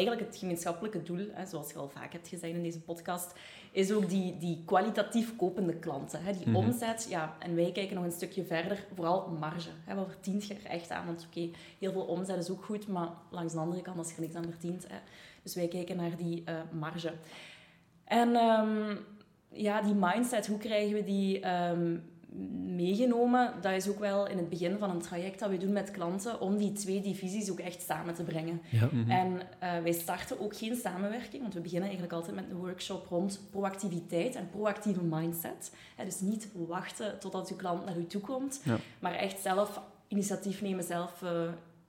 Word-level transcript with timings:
eigenlijk 0.00 0.26
het 0.30 0.36
gemeenschappelijke 0.36 1.02
doel, 1.02 1.26
hè, 1.32 1.46
zoals 1.46 1.70
je 1.72 1.78
al 1.78 1.88
vaak 1.88 2.12
hebt 2.12 2.28
gezegd 2.28 2.54
in 2.54 2.62
deze 2.62 2.80
podcast, 2.80 3.32
is 3.72 3.92
ook 3.92 4.08
die, 4.08 4.36
die 4.38 4.62
kwalitatief 4.64 5.36
kopende 5.36 5.74
klanten. 5.74 6.22
Hè, 6.22 6.32
die 6.32 6.46
Mhm. 6.48 6.56
omzet, 6.56 7.06
ja, 7.08 7.36
en 7.38 7.54
wij 7.54 7.72
kijken 7.72 7.94
nog 7.94 8.04
een 8.04 8.12
stukje 8.12 8.44
verder, 8.44 8.84
vooral 8.94 9.28
marge. 9.38 9.70
Hè, 9.84 9.94
wat 9.94 10.06
verdient 10.10 10.46
je 10.46 10.54
er 10.54 10.70
echt 10.70 10.90
aan? 10.90 11.06
Want 11.06 11.26
oké, 11.26 11.48
heel 11.78 11.92
veel 11.92 12.04
omzet 12.04 12.38
is 12.38 12.50
ook 12.50 12.64
goed, 12.64 12.88
maar 12.88 13.08
langs 13.30 13.52
de 13.52 13.58
andere 13.58 13.82
kant, 13.82 13.98
als 13.98 14.08
je 14.08 14.14
er 14.14 14.20
niks 14.20 14.34
aan 14.34 14.44
verdient. 14.50 14.86
Hè, 14.88 14.96
dus 15.42 15.54
wij 15.54 15.68
kijken 15.68 15.96
naar 15.96 16.16
die 16.16 16.42
eh, 16.44 16.54
marge. 16.72 17.12
En 18.04 18.34
ehm, 18.36 18.96
ja, 19.52 19.82
die 19.82 19.94
mindset, 19.94 20.46
hoe 20.46 20.58
krijgen 20.58 20.94
we 20.94 21.04
die 21.04 21.40
ehm, 21.40 21.96
meegenomen? 22.76 23.52
Dat 23.60 23.72
is 23.72 23.88
ook 23.88 23.98
wel 23.98 24.26
in 24.28 24.36
het 24.36 24.48
begin 24.48 24.78
van 24.78 24.90
een 24.90 24.98
traject 25.00 25.38
dat 25.38 25.50
we 25.50 25.56
doen 25.56 25.72
met 25.72 25.90
klanten, 25.90 26.40
om 26.40 26.56
die 26.56 26.72
twee 26.72 27.00
divisies 27.00 27.50
ook 27.50 27.58
echt 27.58 27.82
samen 27.82 28.14
te 28.14 28.22
brengen. 28.22 28.60
Ja. 28.70 28.88
En 29.08 29.40
eh, 29.58 29.70
wij 29.82 29.92
starten 29.92 30.40
ook 30.40 30.56
geen 30.56 30.76
samenwerking, 30.76 31.42
want 31.42 31.54
we 31.54 31.60
beginnen 31.60 31.88
eigenlijk 31.88 32.18
altijd 32.18 32.34
met 32.36 32.44
een 32.50 32.56
workshop 32.56 33.06
rond 33.08 33.40
proactiviteit 33.50 34.34
en 34.34 34.48
proactieve 34.50 35.02
mindset. 35.02 35.72
Hè, 35.96 36.04
dus 36.04 36.20
niet 36.20 36.48
wachten 36.66 37.18
totdat 37.18 37.50
uw 37.50 37.56
klant 37.56 37.84
naar 37.84 37.96
u 37.98 38.06
toe 38.06 38.20
komt, 38.20 38.60
Ja. 38.64 38.76
maar 38.98 39.14
echt 39.14 39.40
zelf 39.40 39.80
initiatief 40.08 40.62
nemen, 40.62 40.84
zelf 40.84 41.22
eh, 41.22 41.30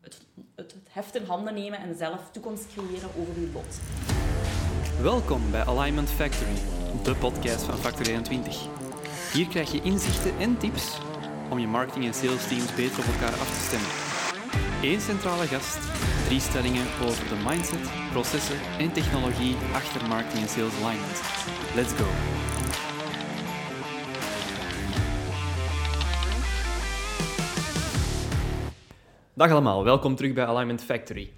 het, 0.01 0.21
het, 0.55 0.71
het 0.73 0.87
heft 0.89 1.15
in 1.15 1.25
handen 1.25 1.53
nemen 1.53 1.79
en 1.79 1.95
zelf 1.95 2.29
toekomst 2.31 2.67
creëren 2.73 3.09
over 3.19 3.33
uw 3.37 3.51
lot. 3.53 3.79
Welkom 5.01 5.51
bij 5.51 5.63
Alignment 5.65 6.09
Factory, 6.09 6.53
de 7.03 7.15
podcast 7.15 7.63
van 7.63 7.77
Factor 7.77 8.05
21. 8.07 8.80
Hier 9.33 9.47
krijg 9.47 9.71
je 9.71 9.81
inzichten 9.81 10.37
en 10.39 10.57
tips 10.57 10.97
om 11.49 11.59
je 11.59 11.67
marketing- 11.67 12.05
en 12.05 12.13
sales 12.13 12.47
teams 12.47 12.75
beter 12.75 12.99
op 12.99 13.05
elkaar 13.13 13.39
af 13.39 13.57
te 13.57 13.63
stemmen. 13.67 13.89
Eén 14.81 15.01
centrale 15.01 15.47
gast, 15.47 15.79
drie 16.25 16.39
stellingen 16.39 16.85
over 17.01 17.29
de 17.29 17.35
mindset, 17.47 17.89
processen 18.11 18.57
en 18.77 18.91
technologie 18.91 19.55
achter 19.73 20.07
marketing 20.07 20.41
en 20.41 20.49
sales 20.49 20.73
alignment. 20.83 21.21
Let's 21.75 21.93
go! 21.93 22.05
Dag 29.33 29.51
allemaal, 29.51 29.83
welkom 29.83 30.15
terug 30.15 30.33
bij 30.33 30.45
Alignment 30.45 30.83
Factory. 30.83 31.31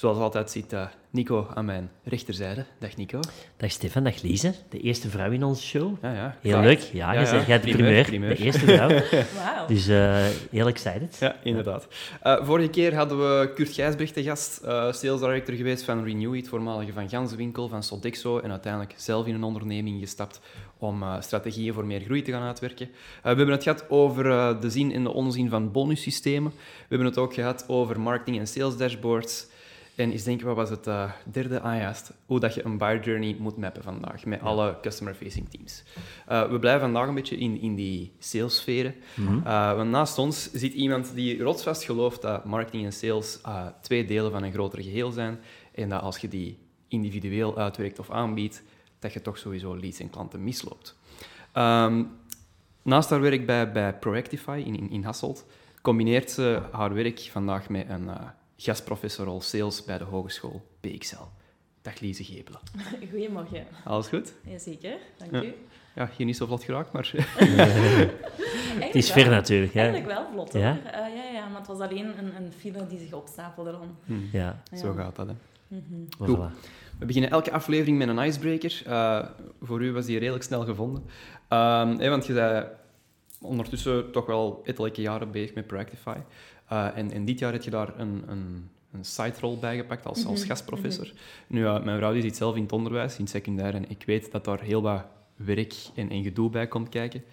Zoals 0.00 0.18
altijd 0.18 0.50
zit 0.50 0.72
eh, 0.72 0.86
Nico 1.10 1.48
aan 1.54 1.64
mijn 1.64 1.90
rechterzijde. 2.04 2.64
Dag 2.78 2.96
Nico. 2.96 3.20
Dag 3.56 3.70
Stefan, 3.70 4.04
dag 4.04 4.22
Lise. 4.22 4.54
De 4.68 4.80
eerste 4.80 5.08
vrouw 5.08 5.30
in 5.30 5.44
onze 5.44 5.62
show. 5.62 6.02
Ja, 6.02 6.12
ja. 6.12 6.36
Heel 6.40 6.60
leuk. 6.60 6.78
Ja, 6.78 7.12
Ja, 7.12 7.12
je 7.12 7.18
ja. 7.18 7.26
zegt, 7.26 7.46
jij 7.46 7.54
hebt 7.54 7.66
de 7.66 7.72
Primeur. 7.72 8.36
De 8.36 8.36
eerste 8.36 8.64
vrouw. 8.64 8.88
Wauw. 9.38 9.66
dus 9.66 9.88
eh 9.88 10.26
heel 10.50 10.66
excited. 10.66 11.16
Ja, 11.20 11.36
inderdaad. 11.42 11.86
Eh, 12.22 12.44
vorige 12.44 12.68
keer 12.68 12.94
hadden 12.94 13.18
we 13.18 13.52
Kurt 13.54 13.72
Gijsbrecht 13.74 14.14
te 14.14 14.22
gast, 14.22 14.60
eh, 14.64 14.92
sales 14.92 15.20
director 15.20 15.54
geweest 15.54 15.84
van 15.84 16.04
Renew 16.04 16.34
It, 16.34 16.48
voormalige 16.48 16.92
van 16.92 17.08
Ganzenwinkel, 17.08 17.68
van 17.68 17.82
Sodexo, 17.82 18.38
en 18.38 18.50
uiteindelijk 18.50 18.94
zelf 18.96 19.26
in 19.26 19.34
een 19.34 19.44
onderneming 19.44 20.00
gestapt 20.00 20.40
om 20.78 21.02
eh, 21.02 21.20
strategieën 21.20 21.74
voor 21.74 21.86
meer 21.86 22.00
groei 22.00 22.22
te 22.22 22.32
gaan 22.32 22.46
uitwerken. 22.46 22.86
Eh, 22.86 23.22
we 23.22 23.28
hebben 23.28 23.50
het 23.50 23.62
gehad 23.62 23.90
over 23.90 24.24
de 24.60 24.70
zin 24.70 24.92
en 24.92 25.02
de 25.02 25.12
onzin 25.12 25.48
van 25.48 25.72
bonussystemen. 25.72 26.52
We 26.56 26.86
hebben 26.88 27.06
het 27.06 27.18
ook 27.18 27.34
gehad 27.34 27.64
over 27.68 28.00
marketing 28.00 28.38
en 28.38 28.46
sales 28.46 28.76
dashboards. 28.76 29.48
En 29.94 30.10
eens 30.10 30.24
denken, 30.24 30.46
wat 30.46 30.56
was 30.56 30.70
het 30.70 30.86
eh, 30.86 31.10
derde? 31.24 31.60
Ah, 31.60 31.78
juist. 31.78 32.12
Hoe 32.26 32.40
dat 32.40 32.54
je 32.54 32.64
een 32.64 32.78
buyer 32.78 33.04
journey 33.04 33.36
moet 33.38 33.56
mappen 33.56 33.82
vandaag 33.82 34.24
met 34.24 34.40
alle 34.40 34.76
customer-facing 34.82 35.48
teams. 35.48 35.82
Eh, 36.26 36.50
we 36.50 36.58
blijven 36.58 36.80
vandaag 36.80 37.08
een 37.08 37.14
beetje 37.14 37.36
in, 37.36 37.60
in 37.60 37.74
die 37.74 38.12
salessferen. 38.18 38.94
Eh, 39.44 39.74
want 39.74 39.90
naast 39.90 40.18
ons 40.18 40.52
zit 40.52 40.72
iemand 40.72 41.14
die 41.14 41.42
rotsvast 41.42 41.84
gelooft 41.84 42.22
dat 42.22 42.44
marketing 42.44 42.84
en 42.84 42.92
sales 42.92 43.40
twee 43.80 44.04
delen 44.04 44.30
van 44.30 44.42
een 44.42 44.52
groter 44.52 44.82
geheel 44.82 45.10
zijn. 45.10 45.38
En 45.74 45.88
dat 45.88 46.02
als 46.02 46.18
je 46.18 46.28
die 46.28 46.58
individueel 46.88 47.58
uitwerkt 47.58 47.98
of 47.98 48.10
aanbiedt, 48.10 48.62
dat 48.98 49.12
je 49.12 49.22
toch 49.22 49.38
sowieso 49.38 49.76
leads 49.76 50.00
en 50.00 50.10
klanten 50.10 50.44
misloopt. 50.44 50.96
Ehm, 51.52 52.02
naast 52.82 53.10
haar 53.10 53.20
werk 53.20 53.46
bij, 53.46 53.72
bij 53.72 53.94
Proactify 53.94 54.62
in, 54.64 54.76
in, 54.76 54.90
in 54.90 55.04
Hasselt, 55.04 55.46
combineert 55.82 56.30
ze 56.30 56.60
haar 56.72 56.94
werk 56.94 57.18
vandaag 57.18 57.68
met 57.68 57.88
een 57.88 58.08
gastprofessor 58.64 59.24
rol 59.26 59.40
sales 59.40 59.84
bij 59.84 59.98
de 59.98 60.04
Hogeschool 60.04 60.62
PXL. 60.80 61.22
Dag 61.82 62.00
Lise 62.00 62.24
Gepelen. 62.24 62.60
Goedemorgen. 63.10 63.66
Alles 63.84 64.06
goed? 64.06 64.32
Jazeker, 64.44 64.96
dank 65.18 65.32
Ja. 65.32 65.42
u. 65.42 65.54
Ja, 65.94 66.10
hier 66.16 66.26
niet 66.26 66.36
zo 66.36 66.46
vlot 66.46 66.64
geraakt, 66.64 66.92
maar... 66.92 67.12
Het 68.86 68.94
is 68.94 69.12
ver 69.12 69.28
natuurlijk. 69.30 69.72
Hè? 69.74 69.80
Eigenlijk 69.80 70.12
wel 70.12 70.26
vlot 70.32 70.52
hoor. 70.52 70.62
Ja? 70.62 70.78
Eh, 70.84 71.14
ja, 71.16 71.24
ja, 71.32 71.48
maar 71.48 71.58
het 71.58 71.66
was 71.66 71.78
alleen 71.78 72.18
een, 72.18 72.36
een 72.36 72.52
file 72.52 72.86
die 72.86 72.98
zich 72.98 73.12
opstapelde 73.12 73.70
dan. 73.70 73.96
Ja, 74.32 74.62
Ja. 74.70 74.76
Zo 74.78 74.92
gaat 74.92 75.16
dat, 75.16 75.26
hè. 75.26 75.34
maar 76.18 76.28
Goed. 76.28 76.38
voilà. 76.38 76.68
We 76.98 77.06
beginnen 77.06 77.30
elke 77.30 77.52
aflevering 77.52 77.98
met 77.98 78.08
een 78.08 78.18
icebreaker. 78.18 78.82
Eh, 78.86 79.26
voor 79.62 79.82
u 79.82 79.92
was 79.92 80.06
die 80.06 80.18
redelijk 80.18 80.44
snel 80.44 80.64
gevonden. 80.64 81.04
Ehm, 81.48 81.98
hè, 81.98 82.08
want 82.08 82.26
je 82.26 82.32
bent 82.32 82.66
ondertussen 83.40 84.12
toch 84.12 84.26
wel 84.26 84.60
ettelijke 84.64 85.00
jaren 85.00 85.30
bezig 85.30 85.54
met 85.54 85.66
Proactify. 85.66 86.16
Eh, 86.70 86.96
en, 86.96 87.12
en 87.12 87.24
dit 87.24 87.38
jaar 87.38 87.52
heb 87.52 87.62
je 87.62 87.70
daar 87.70 87.98
een, 87.98 88.24
een, 88.26 88.70
een 88.92 89.04
side-rol 89.04 89.58
bij 89.58 89.76
gepakt 89.76 90.06
als, 90.06 90.26
als 90.26 90.40
Mhm, 90.40 90.48
gastprofessor. 90.48 91.12
Nu, 91.46 91.66
eh, 91.66 91.82
mijn 91.82 91.98
vrouw 91.98 92.12
die 92.12 92.22
zit 92.22 92.36
zelf 92.36 92.56
in 92.56 92.62
het 92.62 92.72
onderwijs, 92.72 93.14
in 93.14 93.20
het 93.20 93.30
secundair, 93.30 93.74
en 93.74 93.90
ik 93.90 94.02
weet 94.06 94.32
dat 94.32 94.44
daar 94.44 94.60
heel 94.60 94.82
wat 94.82 95.04
werk 95.36 95.74
en, 95.94 96.10
en 96.10 96.22
gedoe 96.22 96.50
bij 96.50 96.66
komt 96.68 96.88
kijken. 96.88 97.24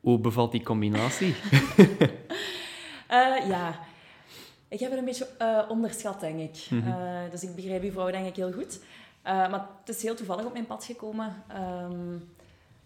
Hoe 0.00 0.18
bevalt 0.18 0.52
die 0.52 0.62
combinatie? 0.62 1.34
Eh, 3.08 3.48
ja, 3.48 3.80
ik 4.68 4.80
heb 4.80 4.90
het 4.90 4.98
een 4.98 5.04
beetje 5.04 5.28
onderschat, 5.68 6.20
denk 6.20 6.40
ik. 6.40 6.66
Mhm. 6.70 7.30
Dus 7.30 7.42
ik 7.42 7.54
begrijp 7.54 7.82
uw 7.82 7.90
vrouw 7.90 8.10
denk 8.10 8.26
ik 8.26 8.36
heel 8.36 8.52
goed. 8.52 8.80
Maar 9.22 9.68
het 9.84 9.96
is 9.96 10.02
heel 10.02 10.14
toevallig 10.14 10.44
op 10.44 10.52
mijn 10.52 10.66
pad 10.66 10.84
gekomen. 10.84 11.42
Ehm, 11.48 12.16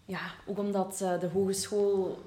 ja, 0.05 0.19
ook 0.45 0.57
omdat 0.57 0.97
de 0.97 1.29
hogeschool 1.33 2.19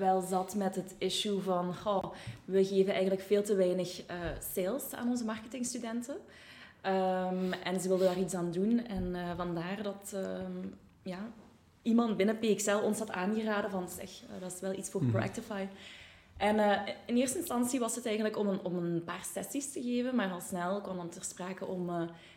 wel 0.00 0.20
zat 0.20 0.54
met 0.54 0.74
het 0.74 0.94
issue 0.98 1.40
van... 1.40 1.74
goh, 1.74 2.04
we 2.44 2.64
geven 2.64 2.92
eigenlijk 2.92 3.22
veel 3.22 3.42
te 3.42 3.54
weinig 3.54 4.06
eh, 4.06 4.16
sales 4.54 4.92
aan 4.92 5.08
onze 5.08 5.24
marketingstudenten. 5.24 6.16
Ehm, 6.80 7.52
en 7.52 7.80
ze 7.80 7.88
wilden 7.88 8.06
daar 8.06 8.18
iets 8.18 8.34
aan 8.34 8.50
doen. 8.52 8.86
En 8.86 9.14
eh, 9.14 9.36
vandaar 9.36 9.82
dat 9.82 10.12
ehm, 10.14 10.66
ja, 11.02 11.18
iemand 11.82 12.16
binnen 12.16 12.38
PXL 12.38 12.76
ons 12.82 12.98
had 12.98 13.10
aangeraden 13.10 13.70
van... 13.70 13.88
Zeg, 13.88 14.10
eh, 14.22 14.40
dat 14.40 14.52
is 14.52 14.60
wel 14.60 14.72
iets 14.74 14.90
voor 14.90 15.02
Mhm. 15.02 15.10
Proactify. 15.10 15.66
En 16.36 16.84
in 17.06 17.16
eerste 17.16 17.38
instantie 17.38 17.80
was 17.80 17.94
het 17.94 18.06
eigenlijk 18.06 18.38
om 18.38 18.48
een, 18.48 18.60
om 18.64 18.76
een 18.76 19.04
paar 19.04 19.24
sessies 19.34 19.72
te 19.72 19.82
geven, 19.82 20.14
maar 20.16 20.30
al 20.30 20.40
snel 20.40 20.80
kwam 20.80 20.96
dan 20.96 21.08
ter 21.08 21.24
sprake 21.24 21.66
om 21.66 21.90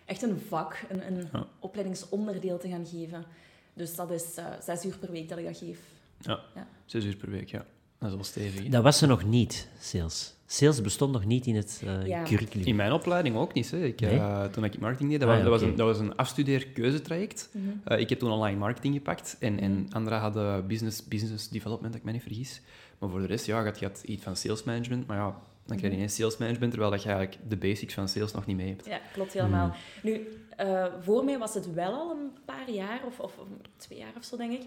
echt 0.06 0.22
een 0.22 0.40
vak, 0.48 0.82
een, 0.90 1.08
een 1.08 1.30
Ja. 1.34 1.48
opleidingsonderdeel 1.60 2.58
te 2.58 2.70
gaan 2.70 2.86
geven. 2.86 3.26
Dus 3.74 3.96
dat 3.96 4.12
is 4.12 4.34
zes 4.62 4.86
uur 4.86 4.98
per 4.98 5.12
week 5.12 5.30
dat 5.30 5.38
ik 5.38 5.46
dat 5.46 5.58
geef. 5.58 5.80
Ja, 6.26 6.40
Ja. 6.56 6.68
zes 6.86 7.06
uur 7.06 7.16
per 7.16 7.30
week, 7.30 7.50
ja. 7.50 7.66
Dat 8.00 8.10
is 8.10 8.16
wel 8.16 8.24
stevig. 8.24 8.64
hè? 8.64 8.70
Dat 8.70 8.84
was 8.84 9.02
er 9.02 9.08
nog 9.08 9.24
niet, 9.26 9.68
sales. 9.80 10.34
Sales 10.46 10.82
bestond 10.82 11.12
nog 11.12 11.26
niet 11.26 11.46
in 11.46 11.56
het 11.56 11.82
eh, 11.86 12.06
Ja. 12.08 12.24
curriculum. 12.24 12.66
In 12.68 12.76
mijn 12.76 12.92
opleiding 12.92 13.36
ook 13.36 13.54
niet. 13.54 13.72
Hè. 13.72 13.84
Ik, 13.86 14.00
Nee? 14.00 14.18
eh, 14.18 14.44
toen 14.46 14.64
ik 14.64 14.80
marketing 14.80 15.10
deed, 15.10 15.20
dat, 15.20 15.30
Ah, 15.30 15.36
was, 15.36 15.44
dat, 15.44 15.52
was 15.52 15.62
een, 15.70 15.76
dat 15.76 15.88
was 15.88 16.00
een 16.00 16.16
afstudeerkeuzetraject. 16.16 17.50
Mhm. 17.54 17.68
Eh, 17.84 18.00
ik 18.00 18.10
heb 18.10 18.20
toen 18.20 18.32
online 18.32 18.58
marketing 18.60 18.94
gepakt 18.96 19.36
en, 19.40 19.60
en 19.60 19.88
anderen 19.92 20.20
hadden 20.20 20.68
business, 20.68 21.08
business 21.08 21.50
development, 21.50 21.92
als 21.92 22.00
ik 22.02 22.04
me 22.04 22.12
niet 22.12 22.22
vergis. 22.22 22.62
Maar 23.00 23.10
voor 23.10 23.20
de 23.20 23.26
rest, 23.28 23.46
ja, 23.46 23.60
je 23.60 23.66
had, 23.66 23.80
je 23.80 23.86
had 23.86 24.04
iets 24.06 24.24
van 24.24 24.36
sales 24.36 24.64
management, 24.64 25.08
maar 25.08 25.18
ja, 25.18 25.24
dan 25.66 25.78
krijg 25.78 25.82
je 25.82 25.88
Mhm. 25.88 25.96
ineens 25.96 26.16
sales 26.16 26.38
management, 26.38 26.72
terwijl 26.72 26.92
dat 26.92 27.04
je 27.04 27.10
eigenlijk 27.10 27.40
de 27.50 27.58
basics 27.58 27.94
van 27.94 28.08
sales 28.08 28.32
nog 28.32 28.46
niet 28.46 28.58
mee 28.58 28.68
hebt. 28.70 28.86
Ja, 28.86 29.00
klopt 29.14 29.34
helemaal. 29.34 29.74
Nu, 30.04 30.28
eh, 30.58 30.86
voor 31.02 31.24
mij 31.26 31.38
was 31.38 31.54
het 31.54 31.74
wel 31.74 31.94
al 31.94 32.12
een 32.12 32.32
paar 32.46 32.70
jaar, 32.72 33.02
of, 33.06 33.20
of 33.20 33.38
of 33.38 33.48
twee 33.78 33.98
jaar 34.00 34.12
of 34.18 34.24
zo, 34.24 34.38
denk 34.38 34.52
ik. 34.52 34.62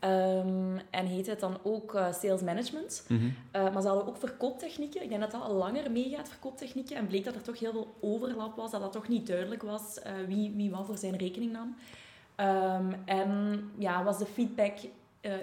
Ehm, 0.00 0.78
en 0.90 1.06
heette 1.06 1.30
het 1.30 1.40
dan 1.40 1.58
ook 1.62 1.94
eh, 1.94 2.12
sales 2.12 2.40
management. 2.42 3.04
Mhm. 3.08 3.28
Eh, 3.50 3.62
maar 3.72 3.82
ze 3.82 3.88
hadden 3.88 4.06
ook 4.06 4.16
verkooptechnieken. 4.16 5.02
Ik 5.02 5.08
denk 5.08 5.20
dat 5.20 5.30
dat 5.30 5.42
al 5.42 5.54
langer 5.54 5.90
meegaat, 5.90 6.28
verkooptechnieken. 6.28 6.96
En 6.96 7.06
bleek 7.06 7.24
dat 7.24 7.34
er 7.34 7.42
toch 7.42 7.58
heel 7.58 7.72
veel 7.72 7.94
overlap 8.00 8.56
was, 8.56 8.70
dat 8.70 8.80
dat 8.80 8.92
toch 8.92 9.08
niet 9.08 9.26
duidelijk 9.26 9.62
was 9.62 9.98
eh, 9.98 10.12
wie, 10.26 10.52
wie 10.56 10.70
wat 10.70 10.86
voor 10.86 10.98
zijn 10.98 11.16
rekening 11.16 11.52
nam. 11.52 11.76
Ehm, 12.34 12.92
en 13.04 13.60
ja, 13.78 14.04
was 14.04 14.18
de 14.18 14.26
feedback 14.26 14.78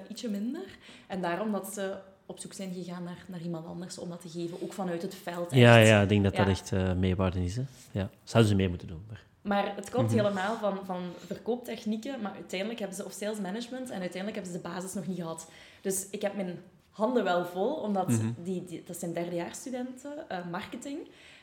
ietsje 0.10 0.30
minder. 0.30 0.78
En 1.08 1.22
daarom 1.22 1.52
dat 1.52 1.74
ze 1.74 1.96
op 2.26 2.40
zoek 2.40 2.54
zijn 2.54 2.74
gegaan 2.74 3.04
naar, 3.04 3.26
naar 3.28 3.42
iemand 3.42 3.66
anders 3.66 3.98
om 3.98 4.10
dat 4.10 4.22
te 4.22 4.30
geven, 4.30 4.62
ook 4.62 4.74
vanuit 4.74 5.02
het 5.02 5.16
veld. 5.16 5.54
Ja, 5.54 5.80
echt. 5.80 5.88
ja, 5.88 6.02
ik 6.02 6.10
denk 6.10 6.24
dat 6.24 6.36
dat 6.36 6.48
echt 6.48 6.72
meewaarde 6.96 7.44
is. 7.44 7.56
Hè. 7.56 7.64
Ja. 7.92 8.10
Zouden 8.24 8.52
ze 8.52 8.58
mee 8.58 8.70
moeten 8.70 8.88
doen. 8.88 9.04
Maar... 9.08 9.24
Maar 9.48 9.76
het 9.76 9.90
komt 9.90 10.08
Mhm. 10.10 10.18
helemaal 10.18 10.58
van, 10.58 10.78
van 10.86 11.02
verkooptechnieken, 11.26 12.22
maar 12.22 12.32
uiteindelijk 12.34 12.80
hebben 12.80 12.98
ze, 12.98 13.06
of 13.06 13.12
sales 13.12 13.40
management, 13.40 13.90
en 13.90 14.00
uiteindelijk 14.00 14.36
hebben 14.36 14.54
ze 14.54 14.62
de 14.62 14.68
basis 14.70 14.94
nog 14.94 15.08
niet 15.08 15.18
gehad. 15.18 15.48
Dus 15.82 16.08
ik 16.12 16.22
heb 16.22 16.36
mijn 16.36 16.60
handen 16.92 17.24
wel 17.24 17.46
vol, 17.46 17.74
omdat 17.76 18.08
Mhm. 18.08 18.28
die, 18.44 18.66
die, 18.66 18.84
dat 18.86 18.98
zijn 18.98 19.14
derdejaarsstudenten, 19.14 20.30
eh 20.30 20.38
marketing. 20.52 20.98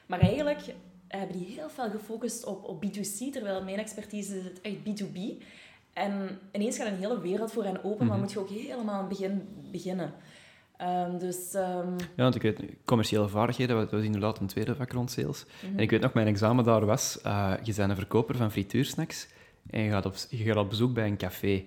Maar 0.07 0.21
eigenlijk 0.21 0.61
hebben 1.09 1.39
die 1.39 1.47
heel 1.47 1.69
veel 1.71 1.91
gefocust 1.91 2.45
op, 2.45 2.65
op 2.65 2.85
B2C, 2.85 3.31
terwijl 3.33 3.63
mijn 3.65 3.79
expertise 3.79 4.39
is 4.39 4.45
het 4.45 4.61
echt 4.61 4.77
B2B. 4.77 5.43
En 5.93 6.39
ineens 6.53 6.77
gaat 6.77 6.87
een 6.87 6.97
hele 6.99 7.21
wereld 7.21 7.53
voor 7.53 7.65
hen 7.65 7.85
open, 7.85 8.07
maar 8.07 8.17
Mhm. 8.17 8.25
moet 8.25 8.33
je 8.33 8.39
ook 8.39 8.49
helemaal 8.49 8.95
aan 8.95 8.99
het 9.01 9.09
begin 9.09 9.49
beginnen. 9.71 10.13
Ehm, 10.85 11.19
dus 11.19 11.55
ehm, 11.55 11.89
Ja, 11.99 12.23
want 12.23 12.35
ik 12.35 12.43
weet, 12.43 12.61
commerciële 12.85 13.29
vaardigheden, 13.29 13.77
dat 13.77 13.91
was 13.91 14.03
inderdaad 14.03 14.41
een 14.41 14.47
tweede 14.47 14.75
vak 14.75 14.93
rond 14.93 15.11
sales. 15.11 15.45
mhm. 15.63 15.73
En 15.77 15.83
ik 15.83 15.91
weet 15.91 16.01
nog, 16.01 16.13
mijn 16.13 16.27
examen 16.27 16.65
daar 16.65 16.87
was, 16.87 17.21
eh, 17.21 17.53
je 17.63 17.75
bent 17.75 17.91
een 17.91 17.97
verkoper 17.97 18.37
van 18.37 18.51
frituursnacks 18.51 19.29
en 19.71 19.81
je 19.83 19.91
gaat 19.91 20.07
op, 20.07 20.15
je 20.31 20.45
gaat 20.45 20.57
op 20.57 20.69
bezoek 20.69 20.95
bij 20.95 21.07
een 21.07 21.17
café. 21.17 21.65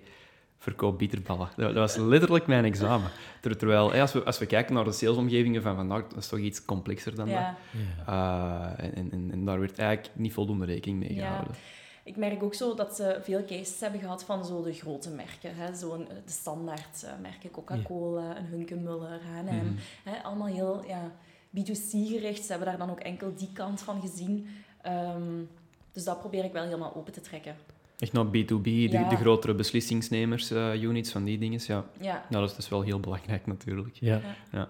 Verkoop 0.59 0.97
bitterballen. 0.97 1.49
Dat, 1.55 1.73
dat 1.73 1.75
was 1.75 1.95
letterlijk 1.95 2.47
mijn 2.47 2.65
examen. 2.65 3.09
Ter- 3.41 3.57
terwijl, 3.57 3.93
als, 3.93 4.13
we, 4.13 4.23
als 4.23 4.37
we 4.37 4.45
kijken 4.45 4.73
naar 4.73 4.83
de 4.83 4.91
salesomgevingen 4.91 5.61
van 5.61 5.75
vandaag, 5.75 6.07
dat 6.07 6.17
is 6.17 6.27
toch 6.27 6.39
iets 6.39 6.65
complexer 6.65 7.15
dan 7.15 7.29
ja. 7.29 7.57
dat. 8.05 8.07
Eh, 8.07 8.85
en, 8.97 9.11
en, 9.11 9.29
en 9.31 9.45
daar 9.45 9.59
werd 9.59 9.79
eigenlijk 9.79 10.09
niet 10.15 10.33
voldoende 10.33 10.65
rekening 10.65 10.99
mee 10.99 11.13
Ja. 11.13 11.45
Ik 12.07 12.15
merk 12.15 12.43
ook 12.43 12.53
zo 12.53 12.75
dat 12.75 12.95
ze 12.95 13.19
veel 13.23 13.45
cases 13.45 13.79
hebben 13.79 13.99
gehad 13.99 14.23
van 14.23 14.45
zo 14.45 14.63
de 14.63 14.73
grote 14.73 15.09
merken. 15.09 15.55
Hè? 15.55 15.75
Zo 15.75 15.93
een, 15.93 16.07
de 16.25 16.31
standaard 16.31 17.03
eh, 17.03 17.11
merken, 17.21 17.51
Coca-Cola, 17.51 18.37
een 18.37 18.45
Hunkemuller, 18.45 19.19
H&M. 19.31 19.45
Mhm. 19.55 19.65
Hè? 20.03 20.23
Allemaal 20.23 20.47
heel 20.47 20.83
ja, 20.87 21.11
B2C 21.57 21.89
gericht. 21.91 22.43
Ze 22.43 22.49
hebben 22.49 22.67
daar 22.67 22.77
dan 22.77 22.89
ook 22.89 22.99
enkel 22.99 23.35
die 23.35 23.49
kant 23.53 23.81
van 23.81 24.01
gezien. 24.01 24.47
Ehm, 24.81 25.43
dus 25.91 26.03
dat 26.03 26.19
probeer 26.19 26.43
ik 26.43 26.51
wel 26.51 26.63
helemaal 26.63 26.95
open 26.95 27.13
te 27.13 27.21
trekken. 27.21 27.55
Echt 27.99 28.13
naar 28.13 28.25
B2B, 28.25 28.63
de, 28.63 28.87
Ja. 28.89 29.09
de 29.09 29.15
grotere 29.15 29.53
beslissingsnemers, 29.55 30.51
eh, 30.51 30.81
units 30.83 31.11
van 31.11 31.23
die 31.23 31.37
dingen. 31.37 31.59
Ja. 31.67 31.85
Ja, 32.01 32.25
dat 32.29 32.49
is 32.49 32.55
dus 32.55 32.69
wel 32.69 32.81
heel 32.81 32.99
belangrijk 32.99 33.45
natuurlijk. 33.45 33.95
Ja. 33.99 34.21
Ja. 34.51 34.69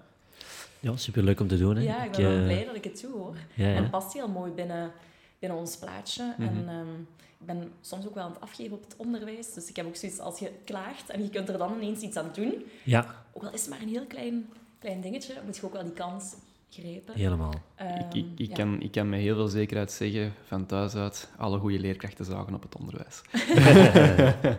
Ja. 0.79 0.97
Superleuk 0.97 1.39
om 1.39 1.47
te 1.47 1.57
doen. 1.57 1.75
Hè. 1.75 1.81
ja 1.81 2.03
ik 2.03 2.11
ben 2.11 2.21
wel 2.21 2.37
eh, 2.37 2.43
blij 2.43 2.65
dat 2.65 2.75
ik 2.75 2.83
het 2.83 3.01
doe 3.01 3.11
hoor. 3.11 3.35
Ja, 3.53 3.73
En 3.73 3.89
past 3.89 4.13
heel 4.13 4.27
mooi 4.27 4.51
binnen, 4.51 4.91
binnen 5.39 5.57
ons 5.59 5.77
plaatje. 5.77 6.35
En 6.37 6.53
Mhm. 6.63 6.69
ehm, 6.69 6.93
ik 7.39 7.45
ben 7.45 7.71
soms 7.81 8.07
ook 8.07 8.13
wel 8.15 8.23
aan 8.23 8.31
het 8.31 8.41
afgeven 8.41 8.77
op 8.77 8.83
het 8.83 8.95
onderwijs. 8.97 9.53
Dus 9.53 9.69
ik 9.69 9.75
heb 9.75 9.85
ook 9.85 9.95
zoiets, 9.95 10.19
als 10.19 10.39
je 10.39 10.51
klaagt 10.65 11.09
en 11.09 11.23
je 11.23 11.29
kunt 11.29 11.49
er 11.49 11.57
dan 11.57 11.73
ineens 11.75 12.01
iets 12.01 12.17
aan 12.17 12.29
doen, 12.33 12.65
ja, 12.83 13.15
ook 13.33 13.43
al 13.43 13.53
is 13.53 13.61
het 13.61 13.69
maar 13.69 13.81
een 13.81 13.87
heel 13.89 14.05
klein, 14.05 14.49
klein 14.79 15.01
dingetje, 15.01 15.33
moet 15.45 15.57
je 15.57 15.65
ook 15.65 15.73
wel 15.73 15.83
die 15.83 15.91
kans 15.93 16.33
grijpen. 16.69 17.13
helemaal. 17.15 17.53
Ehm, 17.75 17.99
Ik, 17.99 18.13
ik, 18.13 18.25
ik, 18.37 18.47
ja. 18.47 18.55
kan, 18.55 18.81
ik 18.81 18.91
kan 18.91 19.09
met 19.09 19.19
heel 19.19 19.35
veel 19.35 19.47
zekerheid 19.47 19.91
zeggen, 19.91 20.33
van 20.45 20.65
thuis 20.65 20.95
uit, 20.95 21.29
alle 21.37 21.59
goede 21.59 21.79
leerkrachten 21.79 22.25
zagen 22.25 22.53
op 22.53 22.63
het 22.63 22.75
onderwijs. 22.75 23.21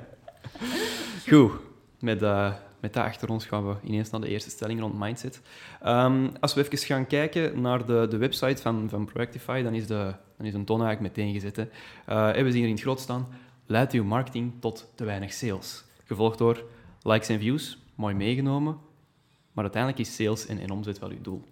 Goed, 1.29 1.53
met, 2.01 2.23
eh, 2.23 2.55
met 2.81 2.93
dat 2.93 3.05
achter 3.05 3.31
ons 3.31 3.47
gaan 3.47 3.69
we 3.69 3.75
ineens 3.83 4.11
naar 4.11 4.21
de 4.21 4.29
eerste 4.29 4.51
stelling 4.51 4.81
rond 4.81 4.99
mindset. 4.99 5.41
Ehm, 5.83 6.29
als 6.41 6.55
we 6.55 6.61
even 6.61 6.79
gaan 6.79 7.07
kijken 7.07 7.61
naar 7.61 7.87
de, 7.87 8.07
de 8.11 8.17
website 8.17 8.63
van, 8.63 8.89
van 8.89 9.05
Proactify, 9.05 9.63
dan 9.63 9.75
is, 9.75 9.87
de, 9.87 10.15
dan 10.37 10.47
is 10.47 10.55
een 10.55 10.65
toon 10.65 10.83
eigenlijk 10.83 11.17
meteen 11.17 11.33
gezet. 11.33 11.57
Hè. 11.57 11.67
Eh, 12.07 12.43
we 12.43 12.51
zien 12.51 12.61
hier 12.61 12.69
in 12.69 12.75
het 12.75 12.81
groot 12.81 13.01
staan, 13.01 13.29
leidt 13.67 13.93
uw 13.93 14.05
marketing 14.05 14.53
tot 14.61 14.91
te 14.95 15.05
weinig 15.05 15.33
sales. 15.33 15.85
Gevolgd 16.05 16.39
door 16.39 16.65
likes 17.03 17.29
en 17.29 17.39
views, 17.39 17.79
mooi 17.95 18.15
meegenomen, 18.15 18.79
maar 19.53 19.65
uiteindelijk 19.65 20.03
is 20.03 20.15
sales 20.15 20.47
en, 20.47 20.71
omzet 20.71 20.99
wel 20.99 21.11
uw 21.11 21.23
doel. 21.23 21.45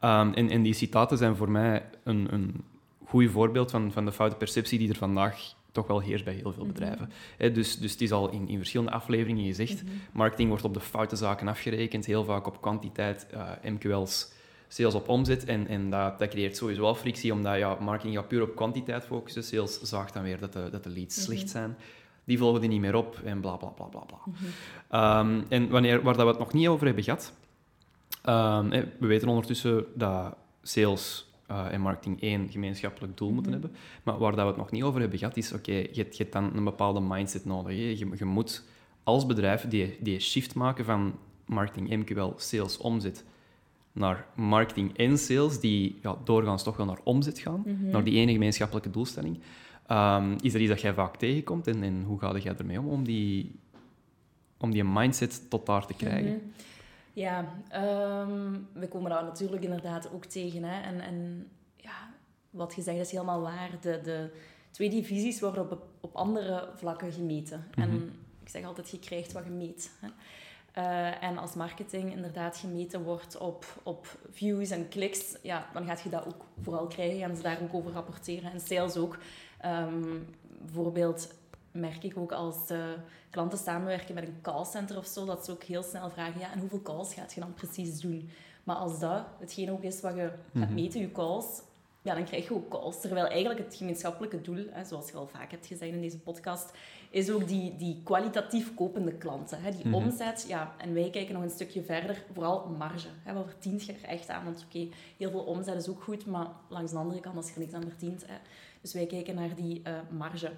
Ehm, 0.00 0.32
en, 0.32 0.50
en 0.50 0.62
die 0.62 0.74
citaten 0.74 1.18
zijn 1.18 1.36
voor 1.36 1.50
mij 1.50 1.86
een, 2.02 2.32
een 2.32 2.64
goed 3.06 3.30
voorbeeld 3.30 3.70
van, 3.70 3.92
van 3.92 4.04
de 4.04 4.12
foute 4.12 4.36
perceptie 4.36 4.78
die 4.78 4.88
er 4.88 4.96
vandaag 4.96 5.54
toch 5.74 5.86
wel 5.86 6.00
heerst 6.00 6.24
bij 6.24 6.34
heel 6.34 6.52
veel 6.52 6.64
Mhm. 6.64 6.72
bedrijven. 6.72 7.10
Dus, 7.54 7.78
dus 7.78 7.92
het 7.92 8.00
is 8.00 8.12
al 8.12 8.30
in, 8.30 8.48
in 8.48 8.56
verschillende 8.56 8.92
afleveringen 8.92 9.44
gezegd, 9.44 9.82
Mhm. 9.84 9.92
marketing 10.12 10.48
wordt 10.48 10.64
op 10.64 10.74
de 10.74 10.80
foute 10.80 11.16
zaken 11.16 11.48
afgerekend, 11.48 12.06
heel 12.06 12.24
vaak 12.24 12.46
op 12.46 12.60
kwantiteit, 12.60 13.26
eh, 13.30 13.50
MQL's, 13.62 14.32
sales 14.68 14.94
op 14.94 15.08
omzet. 15.08 15.44
En, 15.44 15.66
en 15.66 15.90
dat, 15.90 16.18
dat 16.18 16.28
creëert 16.28 16.56
sowieso 16.56 16.82
al 16.84 16.94
frictie, 16.94 17.32
omdat 17.32 17.56
ja, 17.58 17.76
marketing 17.80 18.14
gaat 18.16 18.28
puur 18.28 18.42
op 18.42 18.56
kwantiteit 18.56 19.04
focussen. 19.04 19.42
Sales 19.44 19.80
zaagt 19.80 20.14
dan 20.14 20.22
weer 20.22 20.38
dat 20.38 20.52
de, 20.52 20.68
dat 20.70 20.84
de 20.84 20.90
leads 20.90 21.16
Mhm. 21.16 21.24
slecht 21.24 21.50
zijn. 21.50 21.76
Die 22.24 22.38
volgen 22.38 22.62
er 22.62 22.68
niet 22.68 22.80
meer 22.80 22.94
op 22.94 23.20
en 23.24 23.40
bla 23.40 23.56
bla 23.56 23.68
bla 23.68 23.86
bla 23.86 24.00
bla. 24.00 24.18
Ehm, 24.90 25.42
en 25.48 25.68
wanneer, 25.68 26.02
waar 26.02 26.14
dat 26.14 26.22
we 26.24 26.30
het 26.30 26.38
nog 26.38 26.52
niet 26.52 26.68
over 26.68 26.86
hebben 26.86 27.04
gehad, 27.04 27.32
ehm, 28.22 28.68
we 28.98 29.06
weten 29.06 29.28
ondertussen 29.28 29.84
dat 29.94 30.34
sales 30.62 31.32
eh, 31.46 31.72
en 31.72 31.80
marketing 31.80 32.20
één 32.20 32.48
gemeenschappelijk 32.50 33.16
doel 33.16 33.30
moeten 33.32 33.52
Mhm. 33.52 33.60
hebben. 33.60 33.80
Maar 34.02 34.18
waar 34.18 34.32
dat 34.32 34.40
we 34.42 34.46
het 34.48 34.56
nog 34.56 34.70
niet 34.70 34.82
over 34.82 35.00
hebben 35.00 35.18
gehad, 35.18 35.36
is 35.36 35.52
oké, 35.52 35.72
je, 35.72 35.88
hebt- 35.94 36.16
je 36.16 36.22
hebt 36.22 36.32
dan 36.32 36.56
een 36.56 36.64
bepaalde 36.64 37.00
mindset 37.00 37.44
nodig. 37.44 37.76
Je, 37.76 37.98
je 38.18 38.24
moet 38.24 38.64
als 39.02 39.26
bedrijf 39.26 39.68
die, 39.68 39.96
die 40.00 40.20
shift 40.20 40.54
maken 40.54 40.84
van 40.84 41.14
marketing, 41.46 41.88
MQL, 41.96 42.32
sales, 42.36 42.76
omzet, 42.78 43.24
naar 43.92 44.26
marketing 44.34 44.96
en 44.96 45.18
sales, 45.18 45.60
die 45.60 45.98
ja, 46.02 46.16
doorgaans 46.24 46.62
toch 46.62 46.76
wel 46.76 46.86
naar 46.86 46.98
omzet 47.04 47.38
gaan, 47.38 47.62
Mhm. 47.66 47.90
naar 47.90 48.04
die 48.04 48.14
ene 48.14 48.32
gemeenschappelijke 48.32 48.90
doelstelling. 48.90 49.38
Ehm, 49.86 50.32
is 50.40 50.54
er 50.54 50.60
iets 50.60 50.68
dat 50.70 50.80
jij 50.80 50.94
vaak 50.94 51.16
tegenkomt 51.16 51.66
en, 51.66 51.82
en 51.82 52.02
hoe 52.06 52.18
ga 52.18 52.38
jij 52.38 52.56
ermee 52.56 52.80
om, 52.80 52.88
om 52.88 53.04
die, 53.04 53.52
om 54.58 54.70
die 54.70 54.84
mindset 54.84 55.42
tot 55.50 55.66
daar 55.66 55.86
te 55.86 55.94
krijgen? 55.94 56.30
Mhm. 56.30 56.38
Ja, 57.14 57.44
ehm, 57.68 58.52
we 58.72 58.88
komen 58.88 59.10
daar 59.10 59.24
natuurlijk 59.24 59.62
inderdaad 59.62 60.12
ook 60.12 60.24
tegen. 60.24 60.62
Hè. 60.62 60.82
En, 60.82 61.00
en 61.00 61.48
ja, 61.76 62.10
wat 62.50 62.74
je 62.74 62.82
zegt 62.82 62.98
is 62.98 63.10
helemaal 63.10 63.40
waar. 63.40 63.70
De, 63.80 64.00
de 64.02 64.30
twee 64.70 64.90
divisies 64.90 65.40
worden 65.40 65.70
op, 65.70 65.86
op 66.00 66.14
andere 66.14 66.68
vlakken 66.74 67.12
gemeten. 67.12 67.66
Mhm. 67.70 67.80
En 67.80 68.12
ik 68.42 68.48
zeg 68.48 68.64
altijd, 68.64 68.90
je 68.90 68.98
krijgt 68.98 69.32
wat 69.32 69.44
je 69.44 69.50
meet. 69.50 69.90
Hè. 70.00 70.08
Eh, 70.72 71.22
en 71.22 71.38
als 71.38 71.54
marketing 71.54 72.12
inderdaad 72.12 72.56
gemeten 72.56 73.02
wordt 73.02 73.36
op, 73.38 73.80
op 73.82 74.18
views 74.30 74.70
en 74.70 74.88
kliks, 74.88 75.36
ja, 75.42 75.68
dan 75.72 75.86
gaat 75.86 76.00
je 76.00 76.08
dat 76.08 76.26
ook 76.26 76.44
vooral 76.62 76.86
krijgen 76.86 77.22
en 77.22 77.36
ze 77.36 77.42
daar 77.42 77.62
ook 77.62 77.74
over 77.74 77.92
rapporteren. 77.92 78.52
En 78.52 78.60
sales 78.60 78.96
ook. 78.96 79.18
Ehm, 79.58 80.02
bijvoorbeeld 80.64 81.34
merk 81.74 82.02
ik 82.04 82.16
ook 82.16 82.32
als 82.32 82.68
eh, 82.70 82.78
klanten 83.30 83.58
samenwerken 83.58 84.14
met 84.14 84.26
een 84.26 84.40
callcenter 84.42 84.96
of 84.98 85.06
zo, 85.06 85.24
dat 85.24 85.44
ze 85.44 85.50
ook 85.50 85.62
heel 85.62 85.82
snel 85.82 86.10
vragen, 86.10 86.40
ja, 86.40 86.52
en 86.52 86.58
hoeveel 86.58 86.82
calls 86.82 87.14
gaat 87.14 87.32
je 87.34 87.40
dan 87.40 87.54
precies 87.54 88.00
doen? 88.00 88.30
Maar 88.64 88.76
als 88.76 88.98
dat 89.00 89.22
hetgeen 89.38 89.70
ook 89.70 89.82
is 89.82 90.00
wat 90.00 90.14
je 90.14 90.30
gaat 90.54 90.64
Mhm. 90.68 90.74
meten, 90.74 91.00
je 91.00 91.12
calls, 91.12 91.62
ja, 92.02 92.14
dan 92.14 92.24
krijg 92.24 92.48
je 92.48 92.54
ook 92.54 92.68
calls. 92.70 93.00
Terwijl 93.00 93.26
eigenlijk 93.26 93.60
het 93.64 93.74
gemeenschappelijke 93.74 94.40
doel, 94.40 94.64
hè, 94.70 94.84
zoals 94.84 95.10
je 95.10 95.16
al 95.16 95.26
vaak 95.26 95.50
hebt 95.50 95.66
gezegd 95.66 95.92
in 95.92 96.00
deze 96.00 96.18
podcast, 96.18 96.70
is 97.10 97.30
ook 97.30 97.48
die, 97.48 97.76
die 97.76 98.00
kwalitatief 98.04 98.74
kopende 98.74 99.12
klanten. 99.12 99.62
Hè, 99.62 99.70
die 99.70 99.86
Mhm. 99.86 99.94
omzet, 99.94 100.44
ja, 100.48 100.74
en 100.78 100.94
wij 100.94 101.10
kijken 101.10 101.34
nog 101.34 101.42
een 101.42 101.50
stukje 101.50 101.82
verder, 101.82 102.24
vooral 102.32 102.66
marge. 102.78 103.08
Hè, 103.22 103.32
wat 103.34 103.44
verdient 103.48 103.84
je 103.84 103.92
er 103.92 104.08
echt 104.08 104.28
aan? 104.28 104.44
Want 104.44 104.64
oké, 104.66 104.88
heel 105.16 105.30
veel 105.30 105.40
omzet 105.44 105.74
is 105.76 105.88
ook 105.88 106.02
goed, 106.02 106.26
maar 106.26 106.46
langs 106.68 106.92
de 106.92 106.98
andere 106.98 107.20
kant, 107.20 107.36
als 107.36 107.48
je 107.48 107.54
er 107.54 107.60
niks 107.60 107.72
aan 107.72 107.82
verdient. 107.88 108.26
Hè, 108.26 108.34
dus 108.80 108.92
wij 108.92 109.06
kijken 109.06 109.34
naar 109.34 109.54
die 109.54 109.80
eh, 109.82 109.92
marge. 110.10 110.50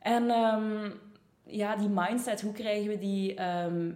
En 0.00 0.30
ehm, 0.30 0.90
ja, 1.46 1.76
die 1.76 1.88
mindset, 1.88 2.40
hoe 2.40 2.52
krijgen 2.52 2.88
we 2.88 2.98
die 2.98 3.34
ehm, 3.34 3.90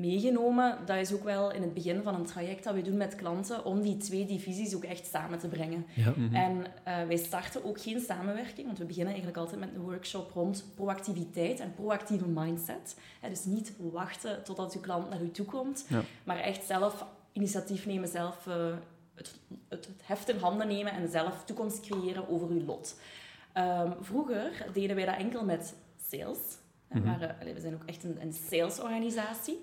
meegenomen? 0.00 0.78
Dat 0.86 0.96
is 0.96 1.12
ook 1.12 1.24
wel 1.24 1.52
in 1.52 1.62
het 1.62 1.74
begin 1.74 2.02
van 2.02 2.14
een 2.14 2.24
traject 2.24 2.64
dat 2.64 2.74
we 2.74 2.82
doen 2.82 2.96
met 2.96 3.14
klanten, 3.14 3.64
om 3.64 3.80
die 3.82 3.96
twee 3.96 4.26
divisies 4.26 4.74
ook 4.74 4.84
echt 4.84 5.06
samen 5.06 5.38
te 5.38 5.48
brengen. 5.48 5.86
Ja. 5.94 6.12
Mhm. 6.16 6.34
En 6.34 6.64
eh, 6.84 7.06
wij 7.06 7.16
starten 7.16 7.64
ook 7.64 7.80
geen 7.80 8.00
samenwerking, 8.00 8.66
want 8.66 8.78
we 8.78 8.84
beginnen 8.84 9.12
eigenlijk 9.12 9.42
altijd 9.42 9.60
met 9.60 9.68
een 9.74 9.80
workshop 9.80 10.30
rond 10.32 10.64
proactiviteit 10.74 11.60
en 11.60 11.74
proactieve 11.74 12.28
mindset. 12.28 12.96
Hè, 13.20 13.28
dus 13.28 13.44
niet 13.44 13.72
wachten 13.78 14.42
totdat 14.44 14.74
uw 14.74 14.80
klant 14.80 15.10
naar 15.10 15.22
u 15.22 15.30
toe 15.30 15.46
komt, 15.46 15.84
Ja. 15.88 16.00
maar 16.24 16.38
echt 16.38 16.66
zelf 16.66 17.04
initiatief 17.32 17.86
nemen, 17.86 18.08
zelf 18.08 18.46
eh, 18.46 18.54
het, 19.14 19.34
het, 19.68 19.86
het 19.86 20.00
heft 20.04 20.28
in 20.28 20.38
handen 20.38 20.68
nemen 20.68 20.92
en 20.92 21.08
zelf 21.08 21.44
toekomst 21.44 21.80
creëren 21.80 22.28
over 22.28 22.48
uw 22.48 22.64
lot. 22.64 22.96
Ehm, 23.52 23.92
vroeger 24.00 24.66
deden 24.72 24.96
wij 24.96 25.04
dat 25.04 25.16
enkel 25.16 25.44
met 25.44 25.74
sales. 26.08 26.38
Mhm. 26.88 27.04
maar, 27.04 27.36
allee, 27.40 27.54
we 27.54 27.60
zijn 27.60 27.74
ook 27.74 27.84
echt 27.86 28.04
een, 28.04 28.18
een 28.20 28.32
salesorganisatie. 28.32 29.60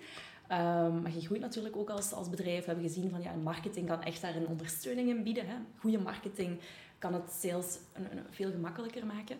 Ehm, 0.47 1.01
maar 1.01 1.11
je 1.13 1.21
groeit 1.25 1.41
natuurlijk 1.41 1.75
ook 1.77 1.89
als, 1.89 2.13
als 2.13 2.29
bedrijf. 2.29 2.59
We 2.59 2.71
hebben 2.71 2.85
gezien 2.89 3.09
van 3.09 3.21
ja, 3.21 3.31
marketing 3.43 3.87
kan 3.87 4.03
echt 4.03 4.21
daar 4.21 4.35
een 4.35 4.47
ondersteuning 4.47 5.09
in 5.09 5.23
bieden. 5.23 5.47
Hè. 5.47 5.55
Goede 5.79 5.99
marketing 5.99 6.59
kan 6.99 7.13
het 7.13 7.31
sales 7.31 7.77
een, 7.93 8.17
een- 8.17 8.25
veel 8.29 8.51
gemakkelijker 8.51 9.05
maken. 9.05 9.37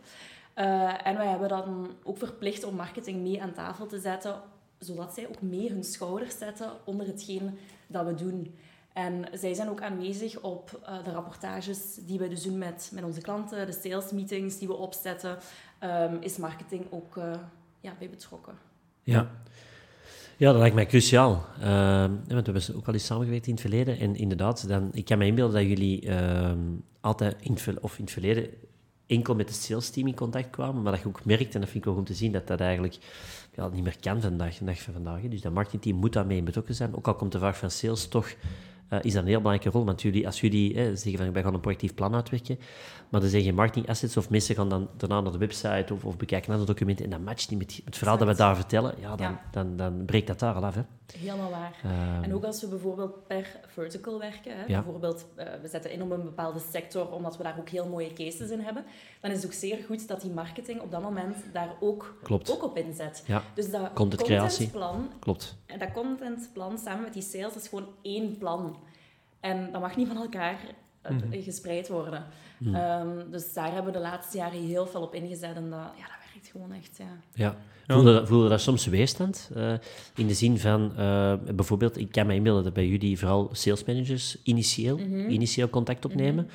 Eh, 0.54 1.08
en 1.08 1.18
wij 1.18 1.28
hebben 1.28 1.50
dan 1.50 1.92
ook 2.04 2.18
verplicht 2.18 2.64
om 2.64 2.76
marketing 2.76 3.22
mee 3.22 3.42
aan 3.42 3.54
tafel 3.54 3.86
te 3.86 4.00
zetten, 4.00 4.42
zodat 4.80 5.14
zij 5.14 5.28
ook 5.28 5.42
mee 5.42 5.70
hun 5.72 5.84
schouders 5.84 6.38
zetten 6.38 6.72
onder 6.86 7.08
hetgeen 7.08 7.58
dat 7.88 8.06
we 8.06 8.14
doen. 8.16 8.56
En 8.98 9.26
zij 9.34 9.54
zijn 9.54 9.70
ook 9.70 9.82
aanwezig 9.82 10.40
op 10.40 10.80
eh, 10.86 11.04
de 11.04 11.12
rapportages 11.12 11.96
die 11.96 12.20
we 12.20 12.28
dus 12.28 12.44
doen 12.44 12.58
met, 12.58 12.92
met 12.94 13.04
onze 13.04 13.22
klanten, 13.22 13.66
de 13.66 13.80
sales 13.84 14.12
meetings 14.12 14.58
die 14.58 14.68
we 14.68 14.74
opzetten, 14.74 15.38
Ehm, 15.80 16.16
is 16.20 16.38
marketing 16.38 16.86
ook 16.90 17.18
eh, 17.18 17.32
ja, 17.82 17.94
bij 18.00 18.10
betrokken. 18.10 18.54
Ja. 19.04 19.30
Ja, 20.38 20.52
dat 20.52 20.60
lijkt 20.60 20.76
mij 20.76 20.86
cruciaal. 20.86 21.46
Ehm, 21.62 22.12
want 22.28 22.46
we 22.46 22.52
hebben 22.52 22.76
ook 22.76 22.88
al 22.88 22.94
eens 22.94 23.06
samengewerkt 23.06 23.46
in 23.46 23.52
het 23.52 23.62
verleden. 23.62 24.00
En 24.00 24.16
inderdaad, 24.16 24.68
dan, 24.68 24.90
ik 24.94 25.06
kan 25.06 25.18
me 25.18 25.26
inbeelden 25.26 25.56
dat 25.56 25.70
jullie 25.70 26.08
ehm, 26.08 26.60
altijd 27.02 27.36
in 27.40 27.54
het, 27.54 27.80
of 27.80 27.98
in 27.98 28.04
het 28.04 28.14
verleden 28.14 28.50
enkel 29.06 29.36
met 29.36 29.50
het 29.50 29.58
sales 29.58 29.90
team 29.90 30.08
in 30.08 30.16
contact 30.16 30.50
kwamen. 30.50 30.82
Maar 30.82 30.92
dat 30.92 31.02
je 31.02 31.08
ook 31.08 31.26
merkt, 31.26 31.54
en 31.54 31.60
dat 31.60 31.70
vind 31.70 31.76
ik 31.76 31.86
wel 31.86 31.94
goed 31.94 32.06
te 32.06 32.14
zien, 32.14 32.32
dat 32.32 32.48
dat 32.48 32.60
eigenlijk 32.60 32.98
ja, 33.54 33.68
niet 33.68 33.84
meer 33.84 34.00
kan 34.00 34.22
vandaag, 34.22 34.60
vandaag. 34.76 35.22
Dus 35.22 35.42
dat 35.42 35.54
marketingteam 35.54 35.98
moet 35.98 36.14
daarmee 36.14 36.44
betrokken 36.44 36.76
zijn. 36.76 36.96
Ook 36.96 37.08
al 37.08 37.16
komt 37.16 37.32
de 37.32 37.40
vraag 37.40 37.58
van 37.58 37.72
sales 37.72 38.08
toch... 38.08 38.34
eh, 38.90 39.00
is 39.02 39.14
dat 39.14 39.22
een 39.22 39.30
heel 39.30 39.42
belangrijke 39.42 39.78
rol. 39.78 39.86
Want 39.86 40.02
jullie, 40.02 40.26
als 40.26 40.42
jullie 40.42 40.74
eh, 40.74 40.84
zeggen 40.84 41.18
van 41.18 41.34
wij 41.34 41.44
gaan 41.44 41.54
een 41.54 41.60
projectief 41.60 41.94
plan 41.94 42.16
uitwerken, 42.16 42.60
maar 43.10 43.24
er 43.24 43.30
zijn 43.30 43.44
geen 43.44 43.56
marketing 43.56 43.88
assets 43.88 44.18
of 44.18 44.30
mensen 44.30 44.56
gaan 44.56 44.70
dan 44.70 44.90
daarna 44.98 45.22
naar 45.22 45.32
de 45.32 45.38
website 45.38 45.94
of, 45.94 46.06
of 46.06 46.18
bekijken 46.18 46.50
naar 46.50 46.60
de 46.60 46.66
documenten 46.66 47.06
en 47.06 47.12
dat 47.12 47.20
matcht 47.20 47.50
niet 47.50 47.60
met 47.60 47.82
het 47.86 47.98
verhaal 47.98 48.18
dat 48.18 48.28
we 48.28 48.36
daar 48.36 48.56
vertellen, 48.56 48.96
ja, 49.00 49.16
dan, 49.16 49.32
Ja. 49.32 49.42
Dan, 49.52 49.78
dan 49.78 50.06
breekt 50.06 50.28
dat 50.28 50.40
daar 50.40 50.54
al 50.54 50.66
af. 50.66 50.76
Hè? 50.76 50.82
Helemaal 51.12 51.50
waar. 51.50 51.76
Ehm, 51.84 52.24
En 52.24 52.34
ook 52.34 52.44
als 52.44 52.62
we 52.62 52.68
bijvoorbeeld 52.68 53.28
per 53.28 53.60
vertical 53.68 54.20
werken, 54.20 54.52
hè, 54.58 54.60
Ja. 54.68 54.82
bijvoorbeeld 54.82 55.26
eh, 55.36 55.46
we 55.62 55.68
zetten 55.68 55.92
in 55.92 56.02
op 56.02 56.12
een 56.12 56.24
bepaalde 56.24 56.60
sector 56.72 57.12
omdat 57.12 57.38
we 57.38 57.44
daar 57.44 57.56
ook 57.60 57.70
heel 57.70 57.88
mooie 57.88 58.14
cases 58.14 58.50
in 58.50 58.60
hebben, 58.60 58.86
dan 59.22 59.32
is 59.32 59.38
het 59.38 59.46
ook 59.46 59.54
zeer 59.54 59.78
goed 59.86 60.08
dat 60.08 60.22
die 60.22 60.32
marketing 60.32 60.82
op 60.82 60.92
dat 60.92 61.02
moment 61.02 61.36
daar 61.54 61.70
ook, 61.80 62.18
Klopt. 62.24 62.52
ook 62.52 62.64
op 62.64 62.78
inzet. 62.78 63.24
Ja. 63.26 63.44
Dus 63.54 63.72
dat 63.72 63.94
contentplan, 63.94 65.10
Klopt. 65.20 65.56
en 65.66 65.80
dat 65.80 65.92
contentplan 65.92 66.78
samen 66.78 67.04
met 67.04 67.14
die 67.14 67.22
sales 67.22 67.56
is 67.56 67.68
gewoon 67.68 67.88
één 68.02 68.38
plan. 68.38 68.78
En 69.40 69.72
dat 69.72 69.82
mag 69.82 69.96
niet 69.96 70.08
van 70.08 70.18
elkaar 70.18 70.58
eh, 71.02 71.12
Mhm. 71.14 71.42
gespreid 71.42 71.88
worden. 71.88 72.26
Mhm. 72.58 72.76
Ehm, 72.76 73.32
dus 73.32 73.54
daar 73.54 73.66
hebben 73.74 73.86
we 73.94 73.98
de 73.98 74.04
laatste 74.04 74.38
jaren 74.38 74.60
heel 74.66 74.88
veel 74.88 75.02
op 75.02 75.14
ingezet 75.14 75.56
en 75.56 75.70
dat, 75.70 75.80
ja, 75.98 76.06
dat 76.54 76.62
gewoon 76.62 76.78
echt, 76.78 76.98
ja. 76.98 77.20
Ja. 77.34 77.58
Voelde, 77.88 78.26
voelde 78.28 78.50
daar 78.50 78.60
soms 78.60 78.86
weerstand? 78.86 79.50
eh, 79.56 79.74
in 80.16 80.28
de 80.28 80.34
zin 80.34 80.60
van, 80.60 80.92
eh, 80.98 81.34
bijvoorbeeld, 81.56 81.98
ik 81.98 82.12
kan 82.12 82.28
me 82.28 82.34
inbeelden 82.34 82.64
dat 82.64 82.74
bij 82.74 82.88
jullie 82.88 83.20
vooral 83.20 83.50
sales 83.52 83.84
managers 83.84 84.38
initieel, 84.44 84.98
Mhm. 84.98 85.30
initieel 85.30 85.70
contact 85.70 86.06
opnemen. 86.06 86.50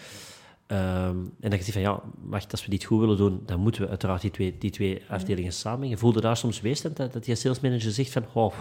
Ehm, 0.66 1.16
en 1.40 1.50
dat 1.50 1.52
je 1.52 1.58
zegt 1.64 1.72
van, 1.72 1.80
ja, 1.80 2.00
wacht, 2.22 2.50
als 2.52 2.64
we 2.64 2.70
dit 2.70 2.84
goed 2.84 3.00
willen 3.00 3.16
doen, 3.16 3.42
dan 3.46 3.61
moeten 3.61 3.82
we 3.82 3.88
uiteraard 3.88 4.20
die 4.20 4.30
twee, 4.30 4.56
die 4.58 4.70
twee 4.70 5.00
Mhm. 5.04 5.12
afdelingen 5.12 5.52
samenbrengen. 5.52 5.99
Voelde 5.99 6.20
daar 6.20 6.37
soms 6.37 6.61
weerstand 6.61 6.96
dat, 6.96 7.12
dat 7.12 7.25
die 7.25 7.34
sales 7.34 7.61
manager 7.61 7.90
zegt 7.92 8.11
van, 8.12 8.25
oh, 8.32 8.54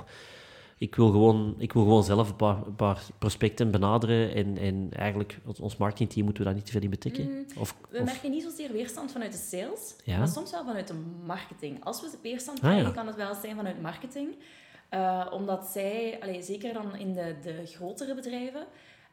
ik 0.81 0.95
wil 0.95 1.11
gewoon, 1.11 1.55
ik 1.57 1.73
wil 1.73 1.83
gewoon 1.83 2.03
zelf 2.03 2.29
een 2.29 2.35
paar, 2.35 2.65
een 2.65 2.75
paar 2.75 3.01
prospecten 3.19 3.71
benaderen 3.71 4.33
en, 4.33 4.57
en 4.57 4.88
eigenlijk 4.91 5.38
ons- 5.59 5.77
marketingteam 5.77 6.23
moeten 6.25 6.43
we 6.43 6.50
daar 6.50 6.57
niet 6.57 6.65
te 6.65 6.71
veel 6.71 6.81
in 6.81 6.89
betrekken? 6.89 7.29
Mm, 7.29 7.45
Of, 7.59 7.75
We 7.89 7.97
of- 8.00 8.03
merken 8.05 8.31
niet 8.31 8.43
zozeer 8.43 8.71
weerstand 8.71 9.11
vanuit 9.11 9.31
de 9.31 9.38
sales, 9.38 9.95
Ja. 10.03 10.17
maar 10.17 10.27
soms 10.27 10.51
wel 10.51 10.65
vanuit 10.65 10.88
de 10.88 10.93
marketing. 11.25 11.83
Als 11.83 12.01
we 12.01 12.09
weerstand 12.21 12.57
Ah, 12.57 12.63
ja. 12.63 12.69
krijgen, 12.71 12.93
kan 12.93 13.07
het 13.07 13.15
wel 13.15 13.33
zijn 13.35 13.55
vanuit 13.55 13.81
marketing. 13.81 14.35
Eh, 14.89 15.27
omdat 15.31 15.65
zij, 15.65 16.17
allee, 16.21 16.41
zeker 16.43 16.73
dan 16.73 16.95
in 16.95 17.13
de, 17.13 17.35
de 17.43 17.65
grotere 17.65 18.15
bedrijven, 18.15 18.65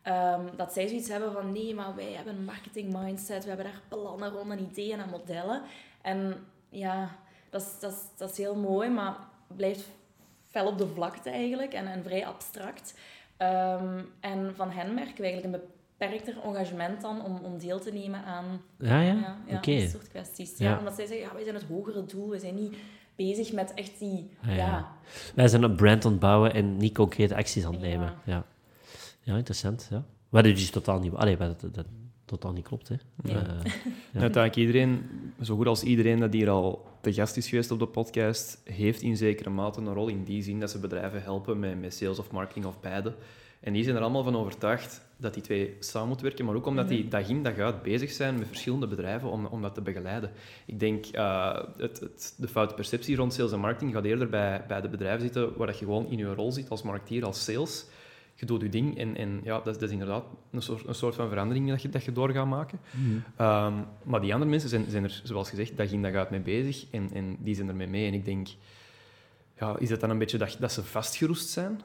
ehm, 0.03 0.41
dat 0.57 0.73
zij 0.73 0.87
zoiets 0.89 1.09
hebben 1.09 1.33
van 1.33 1.53
nee, 1.53 1.75
maar 1.75 1.95
wij 1.95 2.13
hebben 2.13 2.37
een 2.37 2.45
marketing 2.45 2.93
mindset, 3.03 3.43
we 3.43 3.49
hebben 3.49 3.67
daar 3.67 3.83
plannen 3.89 4.31
rond 4.31 4.51
en 4.51 4.61
ideeën 4.71 5.01
en 5.01 5.11
modellen. 5.11 5.63
En 6.03 6.35
ja, 6.69 7.17
dat 7.51 7.61
is, 7.63 7.81
dat 7.81 7.93
is, 7.93 7.99
dat 8.17 8.31
is 8.31 8.37
heel 8.37 8.57
mooi, 8.57 8.89
maar 8.91 9.17
blijft 9.57 9.91
fel 10.51 10.67
op 10.67 10.79
de 10.79 10.87
vlakte 10.87 11.31
eigenlijk 11.31 11.73
en, 11.73 11.87
en 11.87 12.03
vrij 12.03 12.27
abstract. 12.27 12.99
Ehm, 13.37 14.01
en 14.21 14.55
van 14.55 14.71
hen 14.71 14.95
merken 14.95 15.17
we 15.17 15.23
eigenlijk 15.23 15.55
een 15.55 15.71
beperkter 15.97 16.43
engagement 16.43 17.01
dan 17.01 17.25
om, 17.25 17.39
om 17.43 17.59
deel 17.59 17.81
te 17.81 17.93
nemen 17.93 18.25
aan 18.25 18.61
ja, 18.79 19.01
ja? 19.01 19.13
ja, 19.47 19.61
ja, 19.63 19.81
dat 19.81 19.91
soort 19.91 20.09
kwesties. 20.09 20.59
Ja. 20.59 20.79
Omdat 20.79 20.95
zij 20.95 21.07
zeggen, 21.07 21.27
ja, 21.27 21.35
wij 21.35 21.43
zijn 21.43 21.55
het 21.55 21.65
hogere 21.65 22.05
doel, 22.05 22.29
we 22.29 22.39
zijn 22.39 22.55
niet 22.55 22.77
bezig 23.17 23.53
met 23.53 23.75
echt 23.75 23.99
die... 23.99 24.31
Ah, 24.43 24.57
ja. 24.57 24.93
Wij 25.35 25.49
zijn 25.49 25.63
een 25.63 25.77
brand 25.77 26.05
aan 26.05 26.11
het 26.11 26.21
bouwen 26.21 26.55
en 26.55 26.77
niet 26.77 26.95
concrete 26.95 27.37
acties 27.37 27.65
aan 27.65 27.73
het 27.73 27.81
nemen. 27.81 28.15
Ja, 28.25 28.45
ja 29.21 29.37
interessant. 29.37 29.89
Ja. 29.91 30.05
Wat 30.29 30.45
dus 30.45 30.71
totaal 30.71 30.99
niet... 30.99 31.13
Allee, 31.13 31.37
wat 31.37 31.61
dat, 31.61 31.75
dat 31.75 31.87
totaal 32.29 32.53
niet 32.53 32.67
klopt, 32.67 32.89
hè. 32.89 32.95
Nee. 33.23 33.37
Eh, 33.37 33.43
Ja. 34.13 34.21
Uiteindelijk 34.21 34.57
iedereen, 34.57 35.11
zo 35.43 35.57
goed 35.57 35.67
als 35.67 35.83
iedereen 35.83 36.21
dat 36.21 36.33
hier 36.33 36.51
al 36.51 36.87
te 37.01 37.13
gast 37.13 37.37
is 37.37 37.49
geweest 37.49 37.71
op 37.71 37.79
de 37.79 37.87
podcast, 37.87 38.61
heeft 38.65 39.03
in 39.03 39.17
zekere 39.17 39.51
mate 39.51 39.81
een 39.81 39.95
rol 39.95 40.09
in 40.09 40.25
die 40.25 40.43
zin 40.43 40.61
dat 40.61 40.71
ze 40.71 40.79
bedrijven 40.79 41.23
helpen 41.23 41.59
met, 41.59 41.81
met 41.81 41.95
sales 41.95 42.19
of 42.19 42.31
marketing 42.31 42.65
of 42.65 42.81
beide. 42.81 43.15
En 43.61 43.73
die 43.73 43.85
zijn 43.85 43.97
er 43.97 44.03
allemaal 44.03 44.23
van 44.23 44.37
overtuigd 44.37 45.07
dat 45.17 45.35
die 45.35 45.43
twee 45.43 45.77
samen 45.79 46.09
moeten 46.09 46.27
werken, 46.27 46.45
maar 46.45 46.55
ook 46.55 46.67
omdat 46.67 46.89
die 46.89 47.09
dag 47.09 47.29
in 47.29 47.43
dag 47.43 47.59
uit 47.59 47.83
bezig 47.83 48.11
zijn 48.11 48.39
met 48.39 48.49
verschillende 48.49 48.87
bedrijven 48.87 49.31
om, 49.31 49.47
om 49.47 49.63
dat 49.63 49.75
te 49.75 49.81
begeleiden. 49.81 50.31
Ik 50.67 50.81
denk, 50.81 51.07
uh, 51.15 51.57
het, 51.77 52.01
het, 52.01 52.35
de 52.37 52.49
foute 52.49 52.75
perceptie 52.75 53.17
rond 53.17 53.35
sales 53.35 53.53
en 53.53 53.61
marketing 53.61 53.93
gaat 53.93 54.05
eerder 54.05 54.29
bij, 54.29 54.65
bij 54.69 54.81
de 54.81 54.89
bedrijven 54.89 55.21
zitten 55.21 55.57
waar 55.57 55.67
dat 55.67 55.79
je 55.79 55.85
gewoon 55.85 56.11
in 56.11 56.19
je 56.19 56.35
rol 56.35 56.53
zit 56.53 56.69
als 56.69 56.83
marketeer, 56.83 57.25
als 57.25 57.45
sales. 57.45 57.87
Je 58.41 58.47
doet 58.47 58.63
je 58.63 58.69
ding 58.69 58.99
en, 58.99 59.17
en 59.17 59.41
ja, 59.45 59.57
dat, 59.59 59.67
is- 59.67 59.73
dat 59.79 59.83
is 59.83 59.91
inderdaad 59.93 60.25
een 60.51 60.63
soort, 60.63 60.87
een 60.87 60.95
soort 60.95 61.15
van 61.15 61.29
verandering 61.29 61.69
dat 61.69 61.83
je, 61.83 61.89
dat 61.89 62.05
je 62.05 62.13
door 62.13 62.31
gaat 62.31 62.47
maken. 62.47 62.79
Ehm, 63.37 63.75
maar 64.03 64.21
die 64.21 64.33
andere 64.33 64.51
mensen 64.51 64.69
zijn, 64.69 64.85
zijn 64.89 65.05
er, 65.05 65.21
zoals 65.25 65.49
gezegd, 65.51 65.77
dag 65.77 65.91
in 65.91 66.03
dag 66.03 66.13
uit 66.15 66.31
mee 66.31 66.41
bezig 66.41 66.87
en, 66.91 67.11
en 67.13 67.37
die 67.39 67.55
zijn 67.55 67.69
ermee 67.69 67.87
mee. 67.87 68.07
En 68.07 68.15
ik 68.15 68.25
denk, 68.25 68.49
ja, 69.59 69.77
is 69.79 69.89
dat 69.89 70.01
dan 70.01 70.11
een 70.11 70.19
beetje 70.19 70.39
dat, 70.39 70.57
dat 70.61 70.73
ze 70.73 70.85
vastgeroest 70.85 71.49
zijn? 71.49 71.81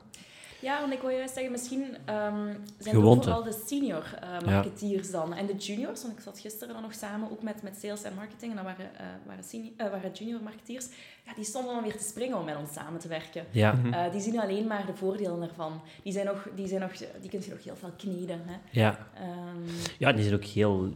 Ja, 0.63 0.79
want 0.79 0.93
ik 0.93 1.01
wil 1.01 1.09
juist 1.09 1.33
zeggen, 1.33 1.51
misschien 1.51 1.83
ehm, 2.05 2.45
zijn 2.77 2.95
Gewoonte. 2.95 3.29
het 3.29 3.37
vooral 3.37 3.43
de 3.43 3.63
senior 3.65 4.17
eh, 4.21 4.45
marketeers 4.45 5.11
dan. 5.11 5.33
En 5.33 5.45
de 5.45 5.55
juniors, 5.55 6.01
want 6.01 6.13
ik 6.17 6.23
zat 6.23 6.39
gisteren 6.39 6.73
dan 6.73 6.83
nog 6.83 6.93
samen, 6.93 7.31
ook 7.31 7.43
met, 7.43 7.63
met 7.63 7.77
sales 7.81 8.03
en 8.03 8.13
marketing, 8.15 8.51
en 8.51 8.55
dat 8.55 8.65
waren, 8.65 8.95
eh, 8.97 9.05
waren, 9.25 9.43
senior, 9.43 9.71
eh, 9.77 9.89
waren 9.89 10.11
junior 10.11 10.43
marketeers. 10.43 10.87
Ja, 11.25 11.33
die 11.35 11.43
stonden 11.45 11.73
dan 11.73 11.83
weer 11.83 11.97
te 11.97 12.03
springen 12.03 12.37
om 12.37 12.45
met 12.45 12.57
ons 12.57 12.73
samen 12.73 12.99
te 12.99 13.07
werken. 13.07 13.45
ja, 13.51 13.79
Eh, 13.91 14.11
die 14.11 14.21
zien 14.21 14.39
alleen 14.39 14.67
maar 14.67 14.85
de 14.85 14.93
voordelen 14.93 15.41
ervan. 15.41 15.81
Die, 16.03 16.13
zijn 16.13 16.25
nog, 16.25 16.47
die, 16.55 16.67
zijn 16.67 16.81
nog, 16.81 16.91
die 17.21 17.29
kun 17.29 17.41
je 17.41 17.49
nog 17.49 17.63
heel 17.63 17.75
veel 17.75 17.91
kneden. 17.97 18.41
Hè. 18.45 18.79
ja. 18.81 19.07
Ehm, 19.13 19.69
ja, 19.97 20.11
die 20.11 20.23
zijn 20.23 20.35
ook 20.35 20.43
heel 20.43 20.93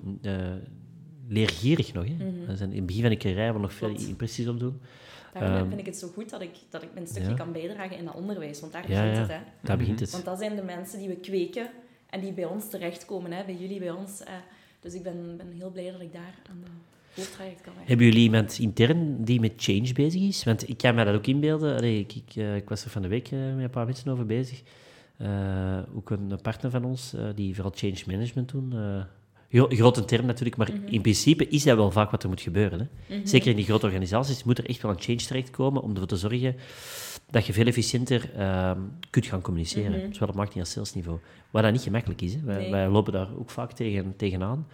leergierig 1.27 1.93
nog. 1.93 2.05
Hè. 2.05 2.13
Mhm. 2.13 2.49
Ze 2.49 2.55
zijn 2.55 2.69
in 2.71 2.77
het 2.77 2.85
begin 2.85 3.01
van 3.01 3.11
een 3.11 3.17
carrière 3.17 3.59
nog 3.59 3.73
veel 3.73 3.95
impressies 3.97 4.47
op 4.47 4.59
doen. 4.59 4.81
Daarom 5.39 5.57
Ehm, 5.59 5.67
vind 5.67 5.79
ik 5.79 5.85
het 5.85 5.97
zo 5.97 6.07
goed 6.07 6.29
dat 6.29 6.41
ik, 6.41 6.55
dat 6.69 6.83
ik 6.83 6.89
mijn 6.93 7.07
stukje 7.07 7.29
ja. 7.29 7.35
kan 7.35 7.51
bijdragen 7.51 7.97
in 7.97 8.05
dat 8.05 8.15
onderwijs. 8.15 8.59
Want 8.59 8.71
daar 8.71 8.91
Ja, 8.91 9.01
begint 9.01 9.15
ja. 9.15 9.21
het. 9.21 9.31
Hè. 9.31 9.37
Daar 9.61 9.77
begint 9.77 9.99
het. 9.99 10.11
Want 10.11 10.25
dat 10.25 10.39
zijn 10.39 10.55
de 10.55 10.61
mensen 10.63 10.99
die 10.99 11.07
we 11.07 11.15
kweken 11.15 11.69
en 12.09 12.19
die 12.21 12.31
bij 12.33 12.45
ons 12.45 12.69
terechtkomen, 12.69 13.31
hè, 13.31 13.43
bij 13.45 13.55
jullie, 13.55 13.79
bij 13.79 13.91
ons. 13.91 14.23
eh. 14.23 14.33
dus 14.79 14.93
ik 14.93 15.03
ben, 15.03 15.37
ben 15.37 15.51
heel 15.51 15.71
blij 15.71 15.91
dat 15.91 16.01
ik 16.01 16.13
daar 16.13 16.35
aan 16.49 16.57
de 16.63 16.69
hoofdtraject 17.15 17.61
kan 17.61 17.73
werken. 17.73 17.87
Hebben 17.87 18.05
jullie 18.05 18.21
iemand 18.23 18.57
intern 18.59 19.23
die 19.23 19.39
met 19.39 19.53
change 19.57 19.93
bezig 19.93 20.21
is? 20.21 20.43
Want 20.43 20.69
ik 20.69 20.77
kan 20.77 20.95
mij 20.95 21.03
dat 21.03 21.15
ook 21.15 21.27
inbeelden. 21.27 21.75
Allee, 21.77 21.99
ik, 21.99 22.13
ik, 22.15 22.35
eh, 22.35 22.55
ik 22.55 22.69
was 22.69 22.83
er 22.83 22.89
van 22.89 23.01
de 23.01 23.07
week 23.07 23.31
eh, 23.31 23.39
met 23.39 23.63
een 23.63 23.69
paar 23.69 23.85
mensen 23.85 24.11
over 24.11 24.25
bezig. 24.25 24.61
Eh, 25.17 25.79
ook 25.95 26.09
een 26.09 26.39
partner 26.41 26.71
van 26.71 26.85
ons, 26.85 27.15
die 27.35 27.53
vooral 27.55 27.71
change 27.75 28.03
management 28.05 28.49
doen. 28.51 28.73
Gro- 29.49 29.67
grote 29.69 30.05
term 30.05 30.25
natuurlijk, 30.25 30.57
maar 30.57 30.69
in 30.85 31.01
principe 31.01 31.47
is 31.47 31.63
dat 31.63 31.75
wel 31.75 31.91
vaak 31.91 32.11
wat 32.11 32.23
er 32.23 32.29
moet 32.29 32.41
gebeuren. 32.41 32.79
Hè? 33.07 33.15
Mhm. 33.17 33.27
Zeker 33.27 33.49
in 33.49 33.55
die 33.55 33.65
grote 33.65 33.85
organisaties 33.85 34.43
moet 34.43 34.57
er 34.57 34.65
echt 34.69 34.81
wel 34.81 34.91
een 34.91 34.99
change 35.01 35.17
terechtkomen 35.17 35.81
om 35.81 35.91
ervoor 35.91 36.07
te 36.07 36.15
zorgen 36.17 36.55
dat 37.29 37.45
je 37.45 37.53
veel 37.53 37.65
efficiënter 37.65 38.29
ehm, 38.35 38.79
kunt 39.09 39.25
gaan 39.25 39.41
communiceren. 39.41 39.99
Mhm. 40.03 40.13
Zowel 40.13 40.27
op 40.29 40.35
marketing 40.35 40.63
als 40.63 40.73
salesniveau. 40.73 41.19
Wat 41.51 41.63
dat 41.63 41.71
niet 41.71 41.81
gemakkelijk 41.81 42.21
is. 42.21 42.33
Hè. 42.33 42.39
Wij, 42.43 42.57
Nee. 42.57 42.71
wij 42.71 42.87
lopen 42.87 43.13
daar 43.13 43.27
ook 43.39 43.49
vaak 43.49 43.71
tegen, 43.71 44.13
tegenaan. 44.17 44.67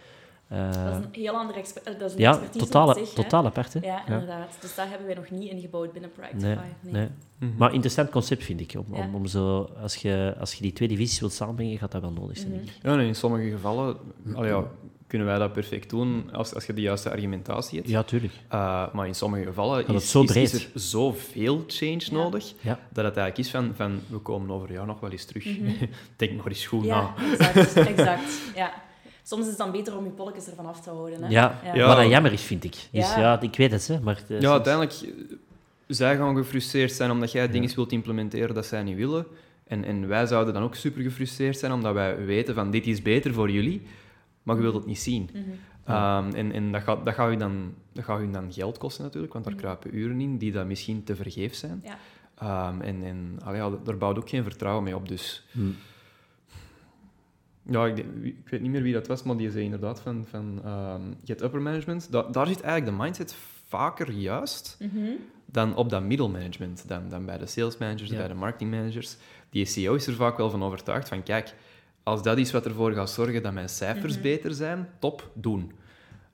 Eh, 0.54 0.84
Dat 0.86 1.00
is 1.00 1.06
een 1.06 1.08
heel 1.12 1.34
andere 1.34 1.60
exper- 1.60 1.82
eh, 1.86 2.00
dat 2.00 2.10
is 2.10 2.14
een 2.16 2.20
ja, 2.22 2.32
expertise 2.32 2.66
totaal, 2.66 2.88
op 2.90 2.98
zich, 2.98 3.10
hè. 3.16 3.16
totaal 3.24 3.46
apart. 3.46 3.74
Hè? 3.74 3.80
Ja, 3.82 4.06
inderdaad. 4.08 4.58
Dus 4.62 4.76
dat 4.76 4.86
hebben 4.90 5.08
wij 5.08 5.16
nog 5.16 5.30
niet 5.30 5.52
ingebouwd 5.52 5.92
binnen 5.94 6.12
Practify. 6.12 6.46
Nee, 6.46 6.56
Nee. 6.82 6.94
nee. 6.94 7.08
Mhm. 7.40 7.58
Maar 7.58 7.74
interessant 7.74 8.10
concept 8.10 8.44
vind 8.44 8.60
ik. 8.60 8.74
Om, 8.78 8.96
Ja. 8.96 9.04
om, 9.06 9.16
om 9.16 9.26
zo, 9.26 9.70
als, 9.82 9.96
je, 9.96 10.36
als 10.40 10.54
je 10.54 10.62
die 10.62 10.74
twee 10.74 10.88
divisies 10.88 11.20
wilt 11.20 11.34
samenbrengen, 11.34 11.78
gaat 11.78 11.92
dat 11.92 12.02
wel 12.02 12.12
nodig 12.12 12.38
zijn. 12.38 12.52
Mhm. 12.52 12.64
Ja, 12.82 12.94
en 12.94 13.00
in 13.00 13.16
sommige 13.16 13.50
gevallen 13.50 13.98
allee, 14.36 14.50
ja, 14.52 14.64
kunnen 15.08 15.28
wij 15.28 15.38
dat 15.38 15.54
perfect 15.54 15.90
doen 15.90 16.30
als, 16.32 16.54
als 16.54 16.66
je 16.66 16.74
de 16.74 16.82
juiste 16.82 17.10
argumentatie 17.12 17.78
hebt. 17.78 17.90
Ja, 17.90 18.04
tuurlijk. 18.04 18.34
Uh, 18.54 18.94
maar 18.94 19.08
in 19.08 19.16
sommige 19.16 19.44
gevallen 19.44 19.78
het 19.78 19.90
is, 19.96 20.12
zo 20.12 20.22
is, 20.22 20.32
breed. 20.32 20.54
is 20.54 20.64
er 20.74 20.80
zoveel 20.80 21.64
change 21.68 21.92
Ja. 22.06 22.12
nodig 22.14 22.54
Ja. 22.62 22.80
dat 22.90 23.06
het 23.06 23.18
eigenlijk 23.18 23.38
is 23.38 23.52
van, 23.52 23.72
van 23.76 24.00
we 24.08 24.18
komen 24.18 24.52
over 24.56 24.72
jou 24.72 24.86
nog 24.88 25.00
wel 25.00 25.12
eens 25.12 25.26
terug. 25.26 25.46
Mhm. 25.60 25.72
Denk 26.16 26.32
nog 26.32 26.48
eens 26.48 26.66
goed 26.66 26.86
Ja, 26.86 27.02
na. 27.18 27.24
exact, 27.32 27.76
exact. 27.76 28.42
Ja. 28.56 28.74
Soms 29.24 29.42
is 29.44 29.48
het 29.50 29.58
dan 29.58 29.72
beter 29.72 29.98
om 29.98 30.04
je 30.04 30.10
polletjes 30.10 30.48
ervan 30.48 30.66
af 30.66 30.82
te 30.82 30.90
houden. 30.90 31.24
Hè? 31.24 31.30
Ja, 31.30 31.60
Ja. 31.74 31.88
wat 31.88 31.98
dat 31.98 32.08
jammer 32.10 32.32
is, 32.34 32.42
vind 32.42 32.64
ik. 32.64 32.72
Dus 32.72 32.90
ja, 32.92 33.20
Ja. 33.20 33.42
ik 33.42 33.56
weet 33.56 33.72
het, 33.72 33.88
hè, 33.88 34.00
maar... 34.00 34.16
eh, 34.16 34.24
Ja, 34.30 34.36
soms- 34.42 34.52
uiteindelijk, 34.52 34.94
eh, 34.94 35.36
zij 35.88 36.18
gaan 36.18 36.36
gefrustreerd 36.36 36.92
zijn 36.92 37.12
omdat 37.12 37.32
jij 37.32 37.50
dingen 37.50 37.76
wilt 37.76 37.92
implementeren 37.92 38.56
dat 38.56 38.66
zij 38.66 38.84
niet 38.84 38.98
willen. 38.98 39.26
En, 39.68 39.84
en 39.84 40.08
wij 40.08 40.26
zouden 40.26 40.54
dan 40.54 40.64
ook 40.64 40.76
super 40.76 41.02
gefrustreerd 41.02 41.58
zijn 41.58 41.72
omdat 41.72 41.94
wij 41.94 42.26
weten 42.26 42.56
van 42.56 42.72
dit 42.72 42.88
is 42.88 43.02
beter 43.02 43.34
voor 43.34 43.52
jullie, 43.52 43.82
maar 44.44 44.56
je 44.56 44.62
wilt 44.62 44.74
het 44.76 44.86
niet 44.86 45.00
zien. 45.00 45.30
Mhm. 45.34 45.44
Ehm, 45.86 46.30
en 46.36 46.52
en 46.52 46.72
dat, 46.72 46.82
gaat, 46.82 47.06
dat, 47.06 47.14
gaat 47.14 47.32
u 47.32 47.36
dan, 47.36 47.74
dat 47.94 48.04
gaat 48.04 48.20
u 48.22 48.32
dan 48.32 48.54
geld 48.54 48.78
kosten 48.78 49.04
natuurlijk, 49.04 49.34
want 49.34 49.46
daar 49.46 49.54
Mhm. 49.54 49.64
kruipen 49.64 49.96
uren 49.98 50.22
in 50.22 50.38
die 50.38 50.52
dat 50.52 50.66
misschien 50.66 51.04
te 51.04 51.16
vergeef 51.16 51.56
zijn. 51.56 51.84
Ja. 51.84 51.98
Ehm, 52.38 52.82
en 52.82 53.04
en 53.04 53.38
allee, 53.44 53.62
ja, 53.62 53.70
daar 53.84 53.98
bouwt 53.98 54.18
ook 54.18 54.30
geen 54.30 54.44
vertrouwen 54.44 54.84
mee 54.84 54.96
op. 54.96 55.08
Dus 55.08 55.46
Hm. 55.52 55.60
Ja, 57.66 57.86
ik, 57.86 58.06
weet 58.50 58.62
niet 58.62 58.72
meer 58.72 58.82
wie 58.82 58.94
dat 58.94 59.08
was, 59.08 59.24
maar 59.24 59.38
die 59.38 59.52
zei 59.52 59.64
inderdaad 59.64 60.00
van, 60.02 60.26
van 60.30 60.62
ehm, 60.66 61.02
Get 61.24 61.42
Upper 61.42 61.62
Management. 61.62 62.12
Da- 62.12 62.28
daar 62.32 62.48
zit 62.48 62.62
eigenlijk 62.62 62.98
de 62.98 63.04
mindset 63.04 63.36
vaker 63.68 64.12
juist 64.12 64.78
Mhm. 64.80 65.10
dan 65.46 65.76
op 65.76 65.90
dat 65.90 66.04
middelmanagement, 66.04 66.88
dan, 66.88 67.10
dan 67.10 67.26
bij 67.26 67.38
de 67.38 67.46
sales 67.46 67.78
managers, 67.78 68.10
Ja. 68.10 68.18
bij 68.18 68.28
de 68.28 68.34
marketing 68.34 68.72
managers. 68.72 69.18
Die 69.50 69.66
CEO 69.66 69.94
is 69.94 70.08
er 70.08 70.14
vaak 70.14 70.38
wel 70.38 70.50
van 70.50 70.64
overtuigd 70.64 71.08
van, 71.08 71.24
kijk, 71.24 71.54
als 72.04 72.24
dat 72.24 72.38
is 72.38 72.52
wat 72.52 72.66
ervoor 72.66 72.92
gaat 72.92 73.10
zorgen 73.10 73.44
dat 73.44 73.54
mijn 73.54 73.70
cijfers 73.70 74.14
Mhm. 74.14 74.22
beter 74.22 74.54
zijn, 74.54 74.90
top, 75.00 75.32
doen. 75.34 75.72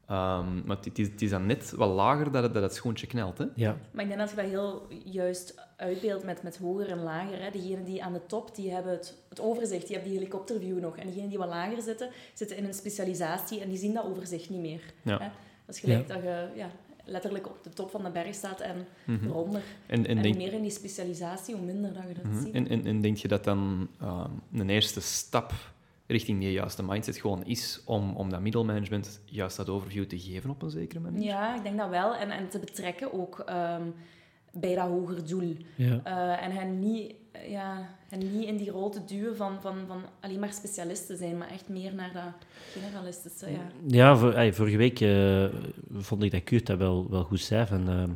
Ehm, 0.07 0.65
maar 0.65 0.77
het 0.81 0.99
is, 0.99 1.07
het 1.07 1.21
is 1.21 1.29
dan 1.29 1.45
net 1.45 1.71
wat 1.71 1.89
lager 1.89 2.31
dat 2.31 2.43
het, 2.43 2.53
dat 2.53 2.63
het 2.83 3.07
knelt. 3.07 3.37
Hè? 3.37 3.45
Ja, 3.55 3.77
Maar 3.91 4.03
ik 4.03 4.07
denk 4.09 4.19
dat 4.19 4.29
je 4.29 4.35
dat 4.35 4.45
heel 4.45 4.87
juist 5.05 5.67
uitbeeldt 5.79 6.23
met, 6.23 6.43
met 6.43 6.57
hoger 6.57 6.89
en 6.89 7.03
lager. 7.03 7.41
Hè. 7.41 7.51
Degenen 7.51 7.83
die 7.83 8.03
aan 8.03 8.13
de 8.13 8.25
top, 8.25 8.55
die 8.55 8.71
hebben 8.71 8.91
het, 8.91 9.17
het 9.29 9.39
overzicht, 9.39 9.87
die 9.87 9.95
hebben 9.95 10.11
die 10.11 10.19
helikopterview 10.19 10.79
nog. 10.79 10.97
En 10.97 11.05
diegenen 11.05 11.29
die 11.29 11.37
wat 11.37 11.47
lager 11.47 11.81
zitten, 11.81 12.09
zitten 12.33 12.57
in 12.57 12.65
een 12.65 12.73
specialisatie 12.73 13.61
en 13.61 13.69
die 13.69 13.77
zien 13.77 13.93
dat 13.93 14.05
overzicht 14.05 14.49
niet 14.49 14.61
meer. 14.61 14.81
Ja. 15.01 15.17
Hè. 15.17 15.27
Dat 15.65 15.75
is 15.75 15.79
gelijk 15.79 16.07
dat 16.07 16.21
je 16.21 16.47
ja, 16.55 16.69
letterlijk 17.05 17.47
op 17.47 17.63
de 17.63 17.69
top 17.69 17.89
van 17.89 18.03
de 18.03 18.09
berg 18.09 18.35
staat 18.35 18.59
en 18.59 18.87
Mhm. 19.03 19.25
eronder. 19.27 19.61
En, 19.85 19.97
en, 19.97 20.05
En 20.05 20.13
hoe 20.13 20.23
denk, 20.23 20.35
meer 20.35 20.53
in 20.53 20.61
die 20.61 20.71
specialisatie, 20.71 21.55
hoe 21.55 21.65
minder 21.65 21.93
dat 21.93 22.03
je 22.07 22.13
dat 22.13 22.23
mhm. 22.23 22.43
ziet. 22.43 22.53
en, 22.53 22.67
en, 22.67 22.85
en 22.85 23.01
denk 23.01 23.17
je 23.17 23.27
dat 23.27 23.43
dan 23.43 23.87
ehm, 24.01 24.31
een 24.53 24.69
eerste 24.69 25.01
stap 25.01 25.53
richting 26.07 26.39
die 26.39 26.51
juiste 26.51 26.83
mindset 26.83 27.17
gewoon 27.17 27.45
is 27.45 27.81
om, 27.85 28.15
om 28.15 28.29
dat 28.29 28.41
middelmanagement 28.41 29.21
juist 29.25 29.57
dat 29.57 29.69
overview 29.69 30.05
te 30.05 30.19
geven 30.19 30.49
op 30.49 30.61
een 30.61 30.69
zekere 30.69 30.99
manier? 30.99 31.23
Ja, 31.23 31.55
ik 31.55 31.63
denk 31.63 31.77
dat 31.77 31.89
wel. 31.89 32.15
En, 32.15 32.29
en 32.31 32.49
te 32.49 32.59
betrekken 32.59 33.13
ook 33.13 33.39
ehm, 33.39 33.83
bij 34.53 34.75
dat 34.75 34.87
hoger 34.87 35.27
doel. 35.27 35.55
Ja. 35.75 36.01
Eh, 36.03 36.45
en 36.45 36.51
hen 36.51 36.79
niet, 36.79 37.13
eh, 37.31 37.51
ja, 37.51 37.89
hen 38.09 38.19
niet 38.19 38.47
in 38.47 38.57
die 38.57 38.69
rol 38.69 38.89
te 38.89 39.05
duwen 39.05 39.35
van, 39.35 39.61
van, 39.61 39.75
van 39.87 40.01
alleen 40.19 40.39
maar 40.39 40.53
specialisten 40.53 41.17
zijn, 41.17 41.37
maar 41.37 41.49
echt 41.49 41.69
meer 41.69 41.93
naar 41.93 42.11
dat 42.13 42.47
generalistische. 42.81 43.51
Ja. 43.51 43.71
Ja, 43.87 44.17
voor, 44.17 44.53
vorige 44.53 44.77
week 44.77 44.99
eh, 45.01 45.45
vond 45.93 46.23
ik 46.23 46.31
dat 46.31 46.43
Kurt 46.43 46.65
dat 46.65 46.77
wel, 46.77 47.09
wel 47.09 47.23
goed 47.23 47.41
zei. 47.41 47.65
Van, 47.65 47.89
ehm, 47.89 48.11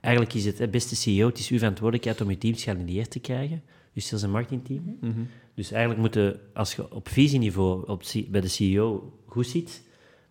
eigenlijk 0.00 0.34
is 0.34 0.44
het, 0.44 0.70
beste 0.70 0.96
CEO, 0.96 1.26
het 1.26 1.38
is 1.38 1.48
uw 1.48 1.58
verantwoordelijkheid 1.58 2.20
om 2.20 2.30
je 2.30 2.38
teams 2.38 2.64
gealineerd 2.64 3.10
te 3.10 3.20
krijgen. 3.20 3.62
Je 3.92 4.00
sales- 4.00 4.22
en 4.22 4.30
marketingteam. 4.30 4.96
Mhm. 5.00 5.20
Dus 5.54 5.70
eigenlijk 5.70 6.00
moeten, 6.00 6.40
als 6.54 6.74
je 6.74 6.94
op 6.94 7.08
visieniveau 7.08 7.88
op, 7.88 8.02
bij 8.28 8.40
de 8.40 8.48
CEO 8.48 9.12
goed 9.26 9.46
zit, 9.46 9.82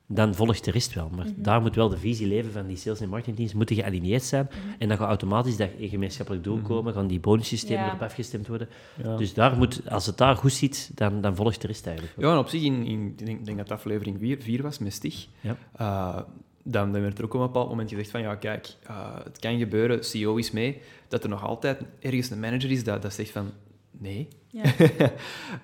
dan 0.09 0.35
volgt 0.35 0.63
de 0.65 0.71
rest 0.71 0.93
wel. 0.93 1.09
Maar 1.15 1.25
Mhm. 1.25 1.41
daar 1.41 1.61
moet 1.61 1.75
wel 1.75 1.89
de 1.89 1.97
visie 1.97 2.27
leven 2.27 2.51
van 2.51 2.67
die 2.67 2.77
sales- 2.77 2.99
en 2.99 3.09
marketingteams 3.09 3.53
moeten 3.53 3.75
gealineerd 3.75 4.23
zijn. 4.23 4.49
En 4.79 4.87
dan 4.87 4.97
gaat 4.97 5.07
automatisch 5.07 5.57
dat 5.57 5.69
gemeenschappelijk 5.79 6.43
doel 6.43 6.59
komen, 6.61 6.93
gaan 6.93 7.07
die 7.07 7.19
bonussystemen 7.19 7.83
Ja. 7.83 7.87
erop 7.89 8.01
afgestemd 8.01 8.47
worden. 8.47 8.69
Ja. 9.03 9.17
Dus 9.17 9.33
daar 9.33 9.57
moet, 9.57 9.89
als 9.89 10.05
het 10.05 10.17
daar 10.17 10.35
goed 10.35 10.51
zit, 10.53 10.91
dan, 10.95 11.21
dan 11.21 11.35
volgt 11.35 11.61
de 11.61 11.67
rest 11.67 11.85
eigenlijk. 11.87 12.15
Ja, 12.19 12.31
en 12.31 12.37
op 12.37 12.47
zich, 12.47 12.61
in, 12.63 12.85
in, 12.85 13.07
ik 13.17 13.25
denk, 13.25 13.45
denk 13.45 13.57
dat 13.57 13.71
aflevering 13.71 14.37
4 14.39 14.61
was 14.61 14.77
met 14.79 14.93
Stig, 14.93 15.27
Ja. 15.41 15.57
eh, 15.75 16.21
dan, 16.63 16.91
dan 16.91 17.01
werd 17.01 17.17
er 17.17 17.23
ook 17.23 17.33
op 17.33 17.39
een 17.39 17.45
bepaald 17.45 17.69
moment 17.69 17.89
gezegd 17.89 18.09
van, 18.09 18.21
ja, 18.21 18.35
kijk, 18.35 18.75
eh, 18.83 19.15
het 19.23 19.39
kan 19.39 19.57
gebeuren, 19.57 20.05
CEO 20.05 20.35
is 20.35 20.51
mee, 20.51 20.81
dat 21.07 21.23
er 21.23 21.29
nog 21.29 21.43
altijd 21.43 21.81
ergens 21.99 22.29
een 22.29 22.39
manager 22.39 22.71
is 22.71 22.83
dat, 22.83 23.01
dat 23.01 23.13
zegt 23.13 23.29
van, 23.31 23.51
nee. 23.91 24.27
Ja. 24.51 24.63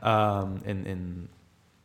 Ehm, 0.01 0.49
en, 0.63 0.85
en 0.85 1.29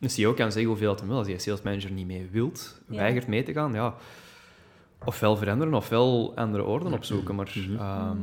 een 0.00 0.10
CEO 0.10 0.32
kan 0.34 0.52
zeggen 0.52 0.70
hoeveel 0.70 0.90
het 0.90 0.98
hem 1.00 1.08
wil. 1.08 1.18
Als 1.18 1.26
je 1.26 1.32
als 1.34 1.42
sales 1.42 1.62
manager 1.62 1.90
niet 1.90 2.06
mee 2.06 2.28
wilt, 2.30 2.80
Ja. 2.88 2.96
weigert 2.96 3.26
mee 3.26 3.42
te 3.42 3.52
gaan, 3.52 3.72
ja, 3.72 3.94
ofwel 5.04 5.36
veranderen, 5.36 5.74
ofwel 5.74 6.32
andere 6.36 6.64
orden 6.64 6.92
opzoeken. 6.92 7.34
Maar 7.34 7.52
Mhm. 7.54 7.76
ehm, 7.76 8.16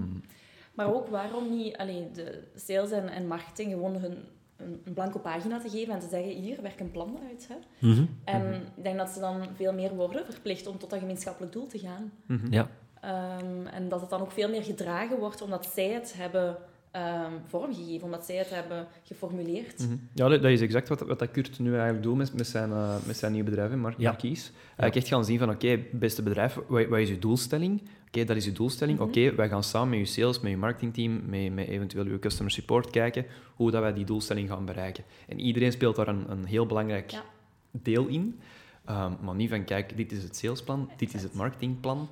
Maar 0.74 0.94
ook 0.94 1.08
waarom 1.08 1.50
niet 1.50 1.78
alleen 1.78 2.10
de 2.14 2.44
sales 2.56 2.92
en, 2.92 3.10
en 3.10 3.28
marketing 3.28 3.72
gewoon 3.72 3.96
hun 3.96 4.18
een, 4.58 4.82
blanco 4.94 5.20
pagina 5.20 5.60
te 5.60 5.70
geven 5.70 5.94
en 5.94 6.00
te 6.00 6.08
zeggen, 6.08 6.32
hier, 6.42 6.62
werk 6.62 6.80
een 6.80 6.92
plan 6.92 7.20
uit. 7.30 7.48
Hè. 7.50 7.88
Mhm. 7.88 8.06
En 8.24 8.54
ik 8.76 8.84
denk 8.84 8.98
dat 8.98 9.10
ze 9.10 9.20
dan 9.20 9.48
veel 9.56 9.74
meer 9.74 9.96
worden 9.96 10.26
verplicht 10.30 10.68
om 10.68 10.78
tot 10.78 10.90
dat 10.90 11.00
gemeenschappelijk 11.00 11.54
doel 11.54 11.68
te 11.68 11.80
gaan. 11.80 12.12
mhm. 12.26 12.54
Ja. 12.54 12.68
Ehm, 13.02 13.66
en 13.68 13.90
dat 13.90 14.02
het 14.02 14.10
dan 14.10 14.22
ook 14.22 14.32
veel 14.32 14.50
meer 14.50 14.64
gedragen 14.64 15.18
wordt 15.20 15.42
omdat 15.42 15.66
zij 15.74 15.90
het 15.90 16.14
hebben 16.18 16.58
ehm, 16.96 17.32
vormgegeven, 17.46 18.04
omdat 18.04 18.26
zij 18.26 18.36
het 18.36 18.50
hebben 18.50 18.88
geformuleerd. 19.04 19.80
Mhm. 19.80 19.96
Ja, 20.14 20.28
dat, 20.28 20.42
dat 20.42 20.52
is 20.52 20.62
exact 20.62 20.90
wat, 20.90 21.00
wat 21.00 21.20
dat 21.20 21.32
Kurt 21.32 21.60
nu 21.60 21.74
eigenlijk 21.74 22.04
doet 22.04 22.16
met, 22.18 22.34
met, 22.34 22.48
zijn, 22.48 22.72
eh, 22.72 22.96
met 23.06 23.18
zijn 23.18 23.32
nieuw 23.32 23.44
bedrijf, 23.44 23.74
Mar 23.74 23.94
Ja. 23.98 24.10
Marquise. 24.10 24.52
Eigenlijk 24.66 24.96
echt 24.96 25.08
gaan 25.08 25.26
zien 25.26 25.40
van, 25.40 25.50
oké, 25.50 25.80
beste 25.92 26.24
bedrijf, 26.24 26.60
wat, 26.68 26.86
wat 26.88 27.00
is 27.00 27.10
uw 27.10 27.20
doelstelling? 27.20 27.82
Oké, 28.08 28.24
dat 28.24 28.36
is 28.36 28.46
uw 28.46 28.54
doelstelling. 28.54 29.00
Mhm. 29.00 29.08
Oké, 29.08 29.36
wij 29.36 29.50
gaan 29.50 29.64
samen 29.64 29.90
met 29.90 30.00
uw 30.00 30.06
sales, 30.06 30.40
met 30.40 30.52
uw 30.52 30.58
marketingteam, 30.58 31.22
met, 31.30 31.54
met 31.54 31.68
eventueel 31.68 32.06
uw 32.06 32.20
customer 32.20 32.52
support 32.52 32.90
kijken 32.90 33.26
hoe 33.56 33.72
dat 33.72 33.82
wij 33.82 33.94
die 33.94 34.06
doelstelling 34.06 34.50
gaan 34.50 34.66
bereiken. 34.66 35.04
En 35.28 35.40
iedereen 35.40 35.72
speelt 35.72 35.96
daar 35.96 36.08
een, 36.08 36.32
een 36.32 36.46
heel 36.46 36.66
belangrijk 36.66 37.12
Ja. 37.12 37.24
deel 37.72 38.06
in. 38.08 38.40
Ehm, 38.86 39.12
maar 39.22 39.36
niet 39.36 39.50
van, 39.50 39.64
kijk, 39.64 39.98
dit 39.98 40.12
is 40.12 40.24
het 40.24 40.36
salesplan, 40.36 40.90
dit 40.98 41.14
is 41.14 41.24
het 41.24 41.34
marketingplan. 41.34 42.10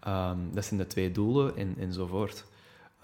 Ehm, 0.00 0.38
dat 0.52 0.64
zijn 0.64 0.80
de 0.80 0.86
twee 0.86 1.10
doelen 1.10 1.56
en, 1.56 1.74
enzovoort. 1.78 2.44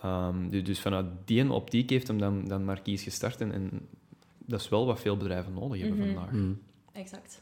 Ehm, 0.02 0.48
dus, 0.48 0.64
dus 0.64 0.80
vanuit 0.80 1.06
die 1.24 1.52
optiek 1.52 1.90
heeft 1.90 2.06
hem 2.08 2.18
dan, 2.18 2.44
dan 2.48 2.64
Marquise 2.64 3.04
gestart. 3.04 3.40
En, 3.40 3.52
en 3.52 3.88
dat 4.38 4.60
is 4.60 4.68
wel 4.68 4.86
wat 4.86 5.00
veel 5.00 5.16
bedrijven 5.16 5.52
nodig 5.54 5.80
hebben 5.80 5.98
Mhm. 5.98 6.12
vandaag. 6.14 6.32
Mhm. 6.32 6.52
Exact. 6.92 7.38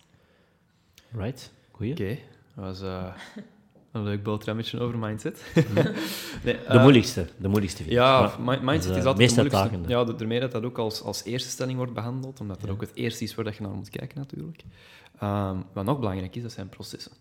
Right, 1.13 1.53
goeie. 1.71 1.93
Oké, 1.93 2.19
dat 2.55 2.65
was 2.65 2.81
eh, 2.81 3.15
een 3.93 4.03
leuk 4.03 4.23
boterhammetje 4.23 4.81
over 4.81 4.99
mindset. 4.99 5.45
nee, 5.75 5.85
De 6.43 6.53
eh, 6.57 6.81
moeilijkste, 6.83 7.27
de 7.39 7.49
moeilijkste 7.49 7.83
vind 7.83 7.91
ik. 7.95 7.99
Ja, 7.99 8.35
Maar- 8.41 8.65
mindset 8.65 8.91
is, 8.93 8.97
is 8.99 9.05
altijd 9.05 9.29
de 9.29 9.35
moeilijkste. 9.35 9.41
uitdagende. 9.41 9.89
Ja, 9.89 10.05
daarmee 10.05 10.41
dat 10.41 10.53
dat 10.53 10.63
ook 10.65 10.79
als, 10.79 11.03
als 11.03 11.25
eerste 11.25 11.49
stelling 11.51 11.77
wordt 11.77 11.93
behandeld, 11.95 12.41
omdat 12.41 12.57
dat 12.61 12.67
Ja. 12.69 12.75
ook 12.75 12.81
het 12.81 12.95
eerste 12.95 13.25
is 13.25 13.35
waar 13.35 13.45
dat 13.45 13.57
je 13.57 13.63
naar 13.63 13.73
moet 13.73 13.91
kijken 13.91 14.19
natuurlijk. 14.19 14.63
Ehm, 15.19 15.57
wat 15.73 15.85
nog 15.85 15.99
belangrijk 15.99 16.37
is, 16.37 16.43
dat 16.43 16.53
zijn 16.53 16.69
processen. 16.69 17.13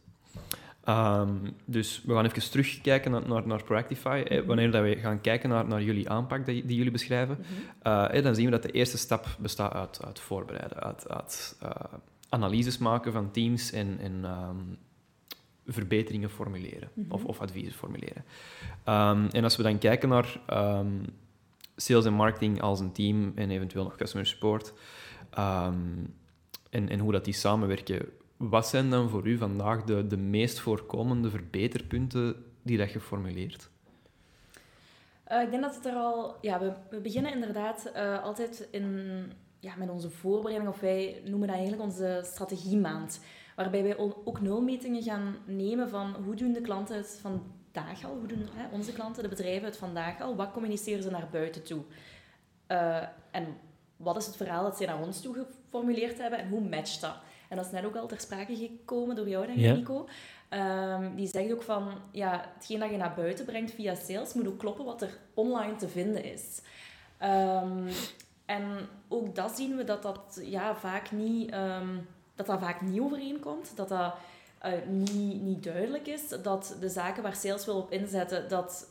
Ehm, 0.90 1.36
dus 1.66 2.04
we 2.06 2.14
gaan 2.14 2.26
even 2.26 2.52
terugkijken 2.52 3.12
naar, 3.12 3.28
naar, 3.28 3.48
naar 3.48 3.64
Proactify. 3.64 4.24
Eh, 4.28 4.42
wanneer 4.46 4.72
dat 4.72 4.84
we 4.84 4.96
gaan 4.96 5.22
kijken 5.22 5.50
naar, 5.50 5.68
naar 5.68 5.82
jullie 5.82 6.10
aanpak 6.10 6.46
die, 6.46 6.66
die 6.66 6.78
jullie 6.78 6.92
beschrijven, 6.92 7.38
Mhm. 7.40 7.48
eh, 7.82 8.18
eh, 8.18 8.24
dan 8.24 8.36
zien 8.36 8.46
we 8.46 8.52
dat 8.52 8.62
de 8.64 8.72
eerste 8.72 8.98
stap 8.98 9.28
bestaat 9.40 9.74
uit, 9.74 10.06
uit 10.06 10.20
voorbereiden, 10.20 10.80
uit, 10.84 11.10
uit 11.10 11.58
eh, 11.62 11.70
analyses 12.30 12.78
maken 12.78 13.12
van 13.12 13.32
teams 13.32 13.72
en, 13.72 13.98
en 14.00 14.20
ehm, 14.24 14.56
verbeteringen 15.68 16.30
formuleren 16.30 16.90
Mhm. 16.94 17.12
of, 17.12 17.26
of 17.26 17.40
adviezen 17.40 17.74
formuleren. 17.74 18.24
Ehm, 18.84 19.28
en 19.32 19.44
als 19.44 19.56
we 19.56 19.64
dan 19.64 19.78
kijken 19.78 20.10
naar 20.10 20.40
sales 21.76 22.06
en 22.06 22.14
marketing 22.14 22.62
als 22.62 22.80
een 22.80 22.92
team 22.92 23.32
en 23.36 23.50
eventueel 23.52 23.84
nog 23.84 23.96
customer 23.96 24.28
support 24.28 24.74
en, 26.70 26.90
en 26.90 27.00
hoe 27.00 27.12
dat 27.12 27.26
die 27.26 27.34
samenwerken, 27.34 28.06
wat 28.40 28.68
zijn 28.68 28.90
dan 28.90 29.10
voor 29.10 29.28
u 29.28 29.38
vandaag 29.38 29.84
de, 29.84 30.08
de 30.08 30.18
meest 30.18 30.60
voorkomende 30.60 31.30
verbeterpunten 31.30 32.46
die 32.62 32.78
dat 32.78 32.92
je 32.92 33.00
formuleert? 33.00 33.70
Eh, 35.24 35.42
ik 35.42 35.50
denk 35.50 35.64
dat 35.64 35.76
het 35.76 35.86
er 35.86 35.94
al... 35.94 36.36
Ja, 36.42 36.60
we, 36.60 36.74
we 36.90 37.00
beginnen 37.00 37.34
inderdaad 37.34 37.86
eh, 37.86 38.24
altijd 38.24 38.68
in, 38.72 39.32
ja, 39.60 39.76
met 39.76 39.90
onze 39.90 40.10
voorbereiding, 40.10 40.72
of 40.74 40.80
wij 40.80 41.22
noemen 41.26 41.48
dat 41.48 41.58
eigenlijk 41.58 41.86
onze 41.86 42.22
strategiemaand. 42.24 43.22
Waarbij 43.56 43.84
wij 43.84 43.98
ook 43.98 44.42
nulmetingen 44.42 45.04
gaan 45.04 45.36
nemen 45.46 45.90
van 45.90 46.16
hoe 46.26 46.36
doen 46.36 46.54
de 46.54 46.62
klanten 46.62 46.98
het 46.98 47.20
vandaag 47.22 48.06
al, 48.06 48.18
hoe 48.18 48.28
doen 48.28 48.48
hè, 48.54 48.76
onze 48.76 48.94
klanten, 48.94 49.24
de 49.24 49.30
bedrijven 49.30 49.66
het 49.66 49.78
vandaag 49.78 50.22
al, 50.22 50.36
wat 50.36 50.52
communiceren 50.52 51.04
ze 51.04 51.10
naar 51.10 51.28
buiten 51.32 51.64
toe. 51.64 51.82
Eh, 52.68 53.04
en 53.32 53.58
wat 53.98 54.18
is 54.18 54.26
het 54.26 54.36
verhaal 54.36 54.64
dat 54.64 54.78
zij 54.78 54.88
naar 54.88 55.02
ons 55.02 55.22
toe 55.22 55.34
geformuleerd 55.34 56.18
hebben 56.18 56.40
en 56.40 56.50
hoe 56.50 56.70
matcht 56.70 57.02
dat? 57.02 57.16
En 57.50 57.58
dat 57.58 57.66
is 57.66 57.72
net 57.72 57.86
ook 57.86 57.96
al 57.96 58.08
ter 58.08 58.20
sprake 58.20 58.56
gekomen 58.56 59.16
door 59.16 59.30
jou, 59.30 59.46
denk 59.46 59.60
ik. 59.60 59.76
Nico. 59.76 60.08
Ehm, 60.50 61.16
die 61.16 61.28
zegt 61.28 61.52
ook 61.52 61.62
van, 61.64 61.92
ja, 62.12 62.52
hetgeen 62.54 62.80
dat 62.80 62.90
je 62.90 62.98
naar 62.98 63.14
buiten 63.16 63.46
brengt 63.46 63.72
via 63.72 63.96
sales 63.96 64.34
moet 64.34 64.48
ook 64.48 64.60
kloppen 64.60 64.86
wat 64.86 65.02
er 65.02 65.18
online 65.34 65.76
te 65.76 65.88
vinden 65.88 66.24
is. 66.24 66.62
Ehm, 67.18 67.88
en 68.46 68.64
ook 69.08 69.36
dat 69.36 69.56
zien 69.56 69.76
we 69.76 69.84
dat 69.84 70.02
dat 70.02 70.42
ja, 70.44 70.76
vaak 70.76 71.12
niet, 71.12 71.52
ehm, 71.52 71.98
dat 72.36 72.46
dat 72.46 72.60
vaak 72.60 72.82
niet 72.82 73.00
overeenkomt, 73.00 73.72
dat 73.76 73.90
dat 73.90 74.14
eh, 74.60 74.72
niet, 74.88 75.42
niet 75.42 75.64
duidelijk 75.64 76.08
is, 76.08 76.30
dat 76.44 76.78
de 76.80 76.90
zaken 76.90 77.24
waar 77.24 77.36
sales 77.36 77.66
wil 77.66 77.78
op 77.78 77.92
inzetten, 77.92 78.50
dat 78.50 78.88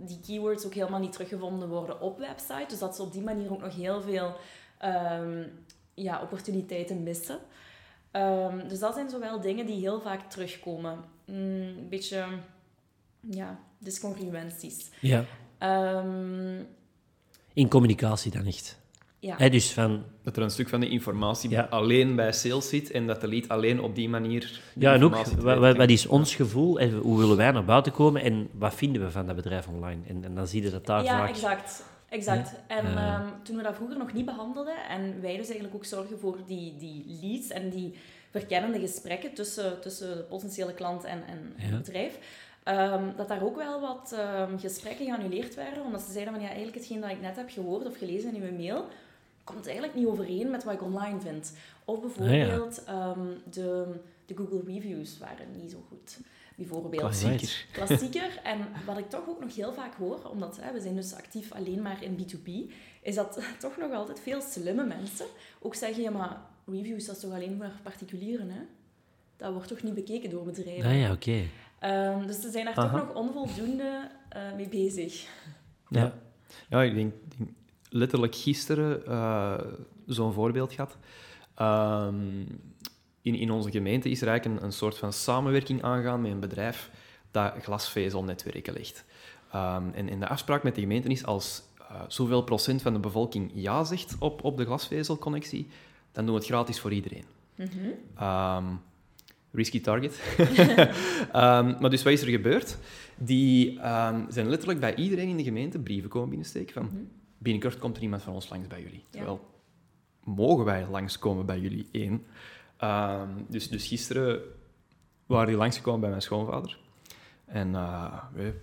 die 0.00 0.20
keywords 0.26 0.66
ook 0.66 0.74
helemaal 0.74 1.00
niet 1.00 1.12
teruggevonden 1.12 1.68
worden 1.68 2.00
op 2.00 2.18
website, 2.18 2.66
dus 2.68 2.78
dat 2.78 2.96
ze 2.96 3.02
op 3.02 3.12
die 3.12 3.22
manier 3.22 3.52
ook 3.52 3.60
nog 3.60 3.74
heel 3.74 4.00
veel 4.00 4.34
ja, 5.94 6.22
opportuniteiten 6.22 7.02
missen. 7.02 7.38
Ehm, 8.12 8.68
dus 8.68 8.78
dat 8.78 8.94
zijn 8.94 9.10
zowel 9.10 9.40
dingen 9.40 9.66
die 9.66 9.80
heel 9.80 10.00
vaak 10.00 10.30
terugkomen. 10.30 10.98
Mm, 11.26 11.36
een 11.60 11.86
beetje, 11.88 12.24
ja, 13.20 13.58
discongruenties. 13.78 14.90
Ja. 15.00 15.24
Ehm, 15.58 16.60
In 17.52 17.68
communicatie 17.68 18.30
dan 18.30 18.46
echt. 18.46 18.80
ja. 19.18 19.34
Hè, 19.38 19.50
dus 19.50 19.72
van, 19.72 20.04
Dat 20.22 20.36
er 20.36 20.42
een 20.42 20.50
stuk 20.50 20.68
van 20.68 20.80
de 20.80 20.88
informatie 20.88 21.50
Ja. 21.50 21.66
alleen 21.70 22.16
bij 22.16 22.32
sales 22.32 22.68
zit 22.68 22.90
en 22.90 23.06
dat 23.06 23.20
de 23.20 23.28
lead 23.28 23.48
alleen 23.48 23.80
op 23.80 23.94
die 23.94 24.08
manier. 24.08 24.60
die 24.74 24.82
ja, 24.82 24.94
en 24.94 25.04
ook, 25.04 25.14
wat, 25.26 25.76
wat, 25.76 25.90
is 25.90 26.06
ons 26.06 26.34
gevoel 26.34 26.78
en 26.80 26.92
hoe 26.92 27.18
willen 27.18 27.36
wij 27.36 27.50
naar 27.50 27.64
buiten 27.64 27.92
komen 27.92 28.22
en 28.22 28.48
wat 28.52 28.74
vinden 28.74 29.02
we 29.02 29.10
van 29.10 29.26
dat 29.26 29.36
bedrijf 29.36 29.66
online? 29.66 30.00
En, 30.06 30.24
en 30.24 30.34
dan 30.34 30.46
zie 30.46 30.62
je 30.62 30.70
dat 30.70 30.86
daar 30.86 31.02
ja, 31.04 31.18
vaak... 31.18 31.28
exact. 31.28 31.84
Exact. 32.12 32.52
En 32.66 32.86
Eh. 32.86 32.96
ehm, 33.14 33.28
toen 33.42 33.56
we 33.56 33.62
dat 33.62 33.74
vroeger 33.74 33.98
nog 33.98 34.12
niet 34.12 34.24
behandelden 34.24 34.76
en 34.88 35.20
wij 35.20 35.36
dus 35.36 35.46
eigenlijk 35.46 35.74
ook 35.74 35.84
zorgen 35.84 36.18
voor 36.18 36.38
die, 36.46 36.76
die 36.76 37.18
leads 37.22 37.48
en 37.50 37.70
die 37.70 37.94
verkennende 38.30 38.80
gesprekken 38.80 39.34
tussen, 39.34 39.80
tussen 39.80 40.16
de 40.16 40.22
potentiële 40.22 40.74
klant 40.74 41.04
en, 41.04 41.22
en, 41.26 41.52
Ja. 41.56 41.62
het 41.64 41.82
bedrijf, 41.84 42.18
ehm, 42.62 43.04
dat 43.16 43.28
daar 43.28 43.42
ook 43.42 43.56
wel 43.56 43.80
wat 43.80 44.12
ehm, 44.16 44.58
gesprekken 44.58 45.06
geannuleerd 45.06 45.54
werden, 45.54 45.84
omdat 45.84 46.00
ze 46.00 46.12
zeiden 46.12 46.32
van 46.32 46.42
ja, 46.42 46.48
eigenlijk 46.48 46.76
hetgeen 46.78 47.00
dat 47.00 47.10
ik 47.10 47.20
net 47.20 47.36
heb 47.36 47.50
gehoord 47.50 47.86
of 47.86 47.96
gelezen 47.98 48.34
in 48.34 48.42
uw 48.42 48.56
mail, 48.56 48.86
komt 49.44 49.64
eigenlijk 49.66 49.94
niet 49.96 50.06
overeen 50.06 50.50
met 50.50 50.64
wat 50.64 50.74
ik 50.74 50.82
online 50.82 51.20
vind. 51.20 51.52
Of 51.84 52.00
bijvoorbeeld 52.00 52.84
ehm, 52.84 53.26
de, 53.50 53.86
de 54.26 54.36
Google 54.36 54.62
reviews 54.66 55.18
waren 55.18 55.46
niet 55.60 55.70
zo 55.70 55.84
goed. 55.88 56.18
Bijvoorbeeld. 56.62 57.02
Klassieker. 57.02 57.66
Klassieker. 57.72 58.40
En 58.42 58.58
wat 58.86 58.98
ik 58.98 59.10
toch 59.10 59.28
ook 59.28 59.40
nog 59.40 59.54
heel 59.54 59.72
vaak 59.72 59.94
hoor, 59.94 60.30
omdat 60.30 60.58
hè, 60.60 60.72
we 60.72 60.80
zijn 60.80 60.94
dus 60.94 61.14
actief 61.14 61.52
alleen 61.52 61.82
maar 61.82 62.02
in 62.02 62.16
B2B, 62.18 62.72
is 63.02 63.14
dat 63.14 63.42
toch 63.60 63.76
nog 63.76 63.92
altijd 63.92 64.20
veel 64.20 64.40
slimme 64.40 64.84
mensen 64.84 65.26
ook 65.60 65.74
zeggen, 65.74 66.02
ja 66.02 66.10
maar 66.10 66.40
reviews 66.66 67.06
dat 67.06 67.16
is 67.16 67.22
toch 67.22 67.32
alleen 67.32 67.56
voor 67.56 67.70
particulieren, 67.82 68.50
hè? 68.50 68.60
Dat 69.36 69.52
wordt 69.52 69.68
toch 69.68 69.82
niet 69.82 69.94
bekeken 69.94 70.30
door 70.30 70.44
bedrijven? 70.44 70.90
Ah 70.90 70.98
ja, 70.98 71.12
oké. 71.12 71.42
Ehm, 71.78 72.26
dus 72.26 72.40
ze 72.40 72.50
zijn 72.50 72.64
daar 72.64 72.74
Aha. 72.74 72.98
toch 72.98 73.06
nog 73.06 73.14
onvoldoende 73.14 74.10
eh, 74.28 74.42
mee 74.56 74.68
bezig. 74.68 75.26
Ja. 75.88 76.18
Ja, 76.68 76.82
ik 76.82 76.94
denk, 76.94 77.12
denk 77.36 77.50
letterlijk 77.88 78.34
gisteren 78.34 79.06
eh, 79.06 79.60
zo'n 80.06 80.32
voorbeeld 80.32 80.72
gehad. 80.72 80.96
Ehm, 81.54 82.44
in, 83.22 83.34
in 83.34 83.50
onze 83.50 83.70
gemeente 83.70 84.10
is 84.10 84.22
er 84.22 84.28
eigenlijk 84.28 84.60
een, 84.60 84.66
een 84.66 84.72
soort 84.72 84.98
van 84.98 85.12
samenwerking 85.12 85.82
aangaan 85.82 86.20
met 86.20 86.30
een 86.30 86.40
bedrijf 86.40 86.90
dat 87.30 87.52
glasvezelnetwerken 87.62 88.72
legt. 88.72 89.04
Ehm, 89.52 89.82
en, 89.94 90.08
en 90.08 90.20
de 90.20 90.28
afspraak 90.28 90.62
met 90.62 90.74
de 90.74 90.80
gemeente 90.80 91.08
is 91.08 91.24
als 91.24 91.62
eh, 91.78 92.00
zoveel 92.08 92.42
procent 92.42 92.82
van 92.82 92.92
de 92.92 92.98
bevolking 92.98 93.50
ja 93.54 93.84
zegt 93.84 94.14
op, 94.18 94.44
op 94.44 94.56
de 94.56 94.64
glasvezelconnectie, 94.64 95.66
dan 96.12 96.24
doen 96.24 96.34
we 96.34 96.40
het 96.40 96.48
gratis 96.50 96.80
voor 96.80 96.92
iedereen. 96.92 97.24
Mhm. 97.54 97.68
Ehm, 98.16 98.64
risky 99.50 99.80
target. 99.80 100.20
Ehm, 101.32 101.74
maar 101.80 101.90
dus 101.90 102.02
wat 102.02 102.12
is 102.12 102.22
er 102.22 102.28
gebeurd? 102.28 102.78
Die 103.16 103.78
zijn 104.28 104.48
letterlijk 104.48 104.80
bij 104.80 104.94
iedereen 104.94 105.28
in 105.28 105.36
de 105.36 105.42
gemeente 105.42 105.78
brieven 105.78 106.10
komen 106.10 106.28
binnensteken 106.28 106.74
van 106.74 106.84
Mhm. 106.84 106.96
binnenkort 107.38 107.78
komt 107.78 107.96
er 107.96 108.02
iemand 108.02 108.22
van 108.22 108.34
ons 108.34 108.48
langs 108.48 108.66
bij 108.68 108.82
jullie. 108.82 108.98
Ja. 108.98 109.06
Terwijl, 109.10 109.40
mogen 110.24 110.64
wij 110.64 110.86
langskomen 110.90 111.46
bij 111.46 111.58
jullie? 111.58 111.88
Eén. 111.92 112.26
Ehm, 112.82 113.28
dus, 113.48 113.68
dus 113.68 113.86
gisteren 113.86 114.42
waren 115.26 115.46
die 115.46 115.56
langsgekomen 115.56 116.00
bij 116.00 116.08
mijn 116.08 116.22
schoonvader. 116.22 116.78
En 117.44 117.68
uh, 117.68 118.24
we 118.32 118.60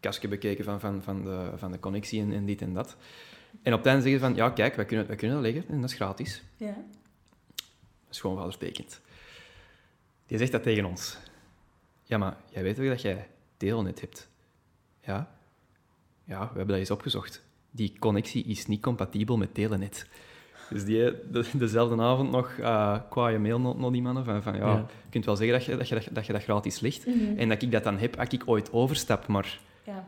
kastje 0.00 0.28
bekeken 0.28 0.64
van, 0.64 0.80
van, 0.80 1.02
van, 1.02 1.24
de, 1.24 1.52
van 1.56 1.72
de 1.72 1.78
connectie 1.78 2.20
en, 2.20 2.32
en 2.32 2.46
dit 2.46 2.62
en 2.62 2.74
dat. 2.74 2.96
En 3.62 3.72
op 3.72 3.78
het 3.78 3.86
einde 3.86 4.02
zeggen 4.02 4.20
ze 4.20 4.26
van, 4.26 4.34
ja 4.34 4.50
kijk, 4.50 4.74
wij 4.74 4.84
kunnen, 4.84 5.06
wij 5.06 5.16
kunnen 5.16 5.42
dat 5.42 5.52
leggen 5.52 5.72
en 5.72 5.80
dat 5.80 5.90
is 5.90 5.96
gratis. 5.96 6.42
Ja. 6.56 6.66
Mijn 6.66 6.84
schoonvader 8.08 8.52
sprekend. 8.52 9.00
Die 10.26 10.38
zegt 10.38 10.52
dat 10.52 10.62
tegen 10.62 10.84
ons. 10.84 11.18
Ja, 12.02 12.18
maar 12.18 12.36
jij 12.50 12.62
weet 12.62 12.76
toch 12.76 12.86
dat 12.86 13.02
jij 13.02 13.28
Telenet 13.56 14.00
hebt? 14.00 14.28
Ja? 15.00 15.36
Ja, 16.24 16.40
we 16.40 16.46
hebben 16.46 16.68
dat 16.68 16.76
eens 16.78 16.90
opgezocht. 16.90 17.44
Die 17.70 17.98
connectie 17.98 18.44
is 18.44 18.66
niet 18.66 18.82
compatibel 18.82 19.36
met 19.36 19.54
Telenet. 19.54 20.06
Dus 20.70 20.84
die, 20.84 21.12
de, 21.30 21.44
dezelfde 21.52 22.02
avond 22.02 22.30
nog 22.30 22.50
uh, 22.60 22.96
kwaaie 23.10 23.38
mail 23.38 23.60
naar, 23.60 23.90
die 23.92 24.02
mannen 24.02 24.24
van, 24.24 24.42
van 24.42 24.54
ja, 24.56 24.66
Ja. 24.66 24.74
je 24.76 25.10
kunt 25.10 25.24
wel 25.24 25.36
zeggen 25.36 25.56
dat 25.58 25.64
je 25.66 25.76
dat, 25.76 25.88
je, 25.88 25.94
dat, 25.94 26.04
je- 26.04 26.12
dat, 26.12 26.26
je 26.26 26.32
dat 26.32 26.42
gratis 26.42 26.80
ligt. 26.80 27.06
Mhm. 27.06 27.38
En 27.38 27.48
dat 27.48 27.62
ik 27.62 27.72
dat 27.72 27.84
dan 27.84 27.98
heb 27.98 28.18
als 28.18 28.28
ik 28.28 28.42
ooit 28.46 28.72
overstap, 28.72 29.26
maar 29.26 29.58
Ja. 29.82 30.04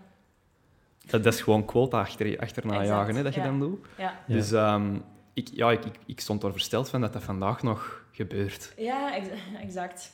dat, 1.07 1.25
dat 1.25 1.35
is 1.35 1.41
gewoon 1.41 1.65
quota 1.65 2.01
achter, 2.01 2.39
achterna 2.39 2.73
Exact, 2.73 2.89
jagen 2.89 3.15
hè, 3.15 3.23
dat 3.23 3.35
je 3.35 3.41
ja. 3.41 3.47
dan 3.47 3.59
doet. 3.59 3.79
Dus 4.27 4.53
ehm, 4.53 4.95
ik, 5.33 5.49
ja, 5.53 5.71
ik, 5.71 5.85
ik, 5.85 5.99
ik 6.07 6.21
stond 6.21 6.43
er 6.43 6.53
versteld 6.53 6.89
van 6.89 7.01
dat 7.01 7.13
dat 7.13 7.23
vandaag 7.23 7.63
nog 7.63 8.05
gebeurt. 8.13 8.73
Ja, 8.77 9.15
ex- 9.17 9.29
exact. 9.61 10.13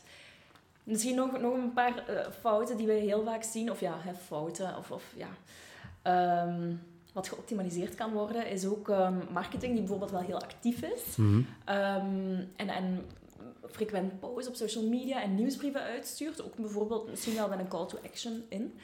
Misschien 0.85 1.15
nog, 1.15 1.41
nog 1.41 1.55
een 1.55 1.73
paar 1.73 1.99
eh, 2.07 2.27
fouten 2.41 2.77
die 2.77 2.87
we 2.87 2.93
heel 2.93 3.25
vaak 3.25 3.43
zien. 3.43 3.71
Of 3.71 3.81
ja, 3.81 3.95
hè, 3.99 4.15
fouten. 4.15 4.77
Of, 4.77 4.91
of 4.91 5.05
ja. 5.17 5.29
Ehm, 6.03 6.73
wat 7.17 7.29
geoptimaliseerd 7.29 7.95
kan 7.95 8.13
worden, 8.13 8.51
is 8.51 8.67
ook 8.67 8.89
ehm, 8.89 9.15
marketing 9.33 9.73
die 9.73 9.81
bijvoorbeeld 9.81 10.11
wel 10.11 10.21
heel 10.21 10.41
actief 10.41 10.83
is. 10.83 11.17
Mhm. 11.17 11.41
Ehm, 11.65 12.45
en, 12.57 12.69
en 12.69 13.01
frequent 13.71 14.21
posts 14.21 14.49
op 14.49 14.55
social 14.55 14.85
media 14.85 15.23
en 15.23 15.35
nieuwsbrieven 15.35 15.81
uitstuurt. 15.81 16.45
Ook 16.45 16.57
bijvoorbeeld 16.57 17.11
misschien 17.11 17.35
wel 17.35 17.49
met 17.49 17.59
een 17.59 17.69
call 17.69 17.87
to 17.87 17.99
action 18.05 18.45
in. 18.49 18.75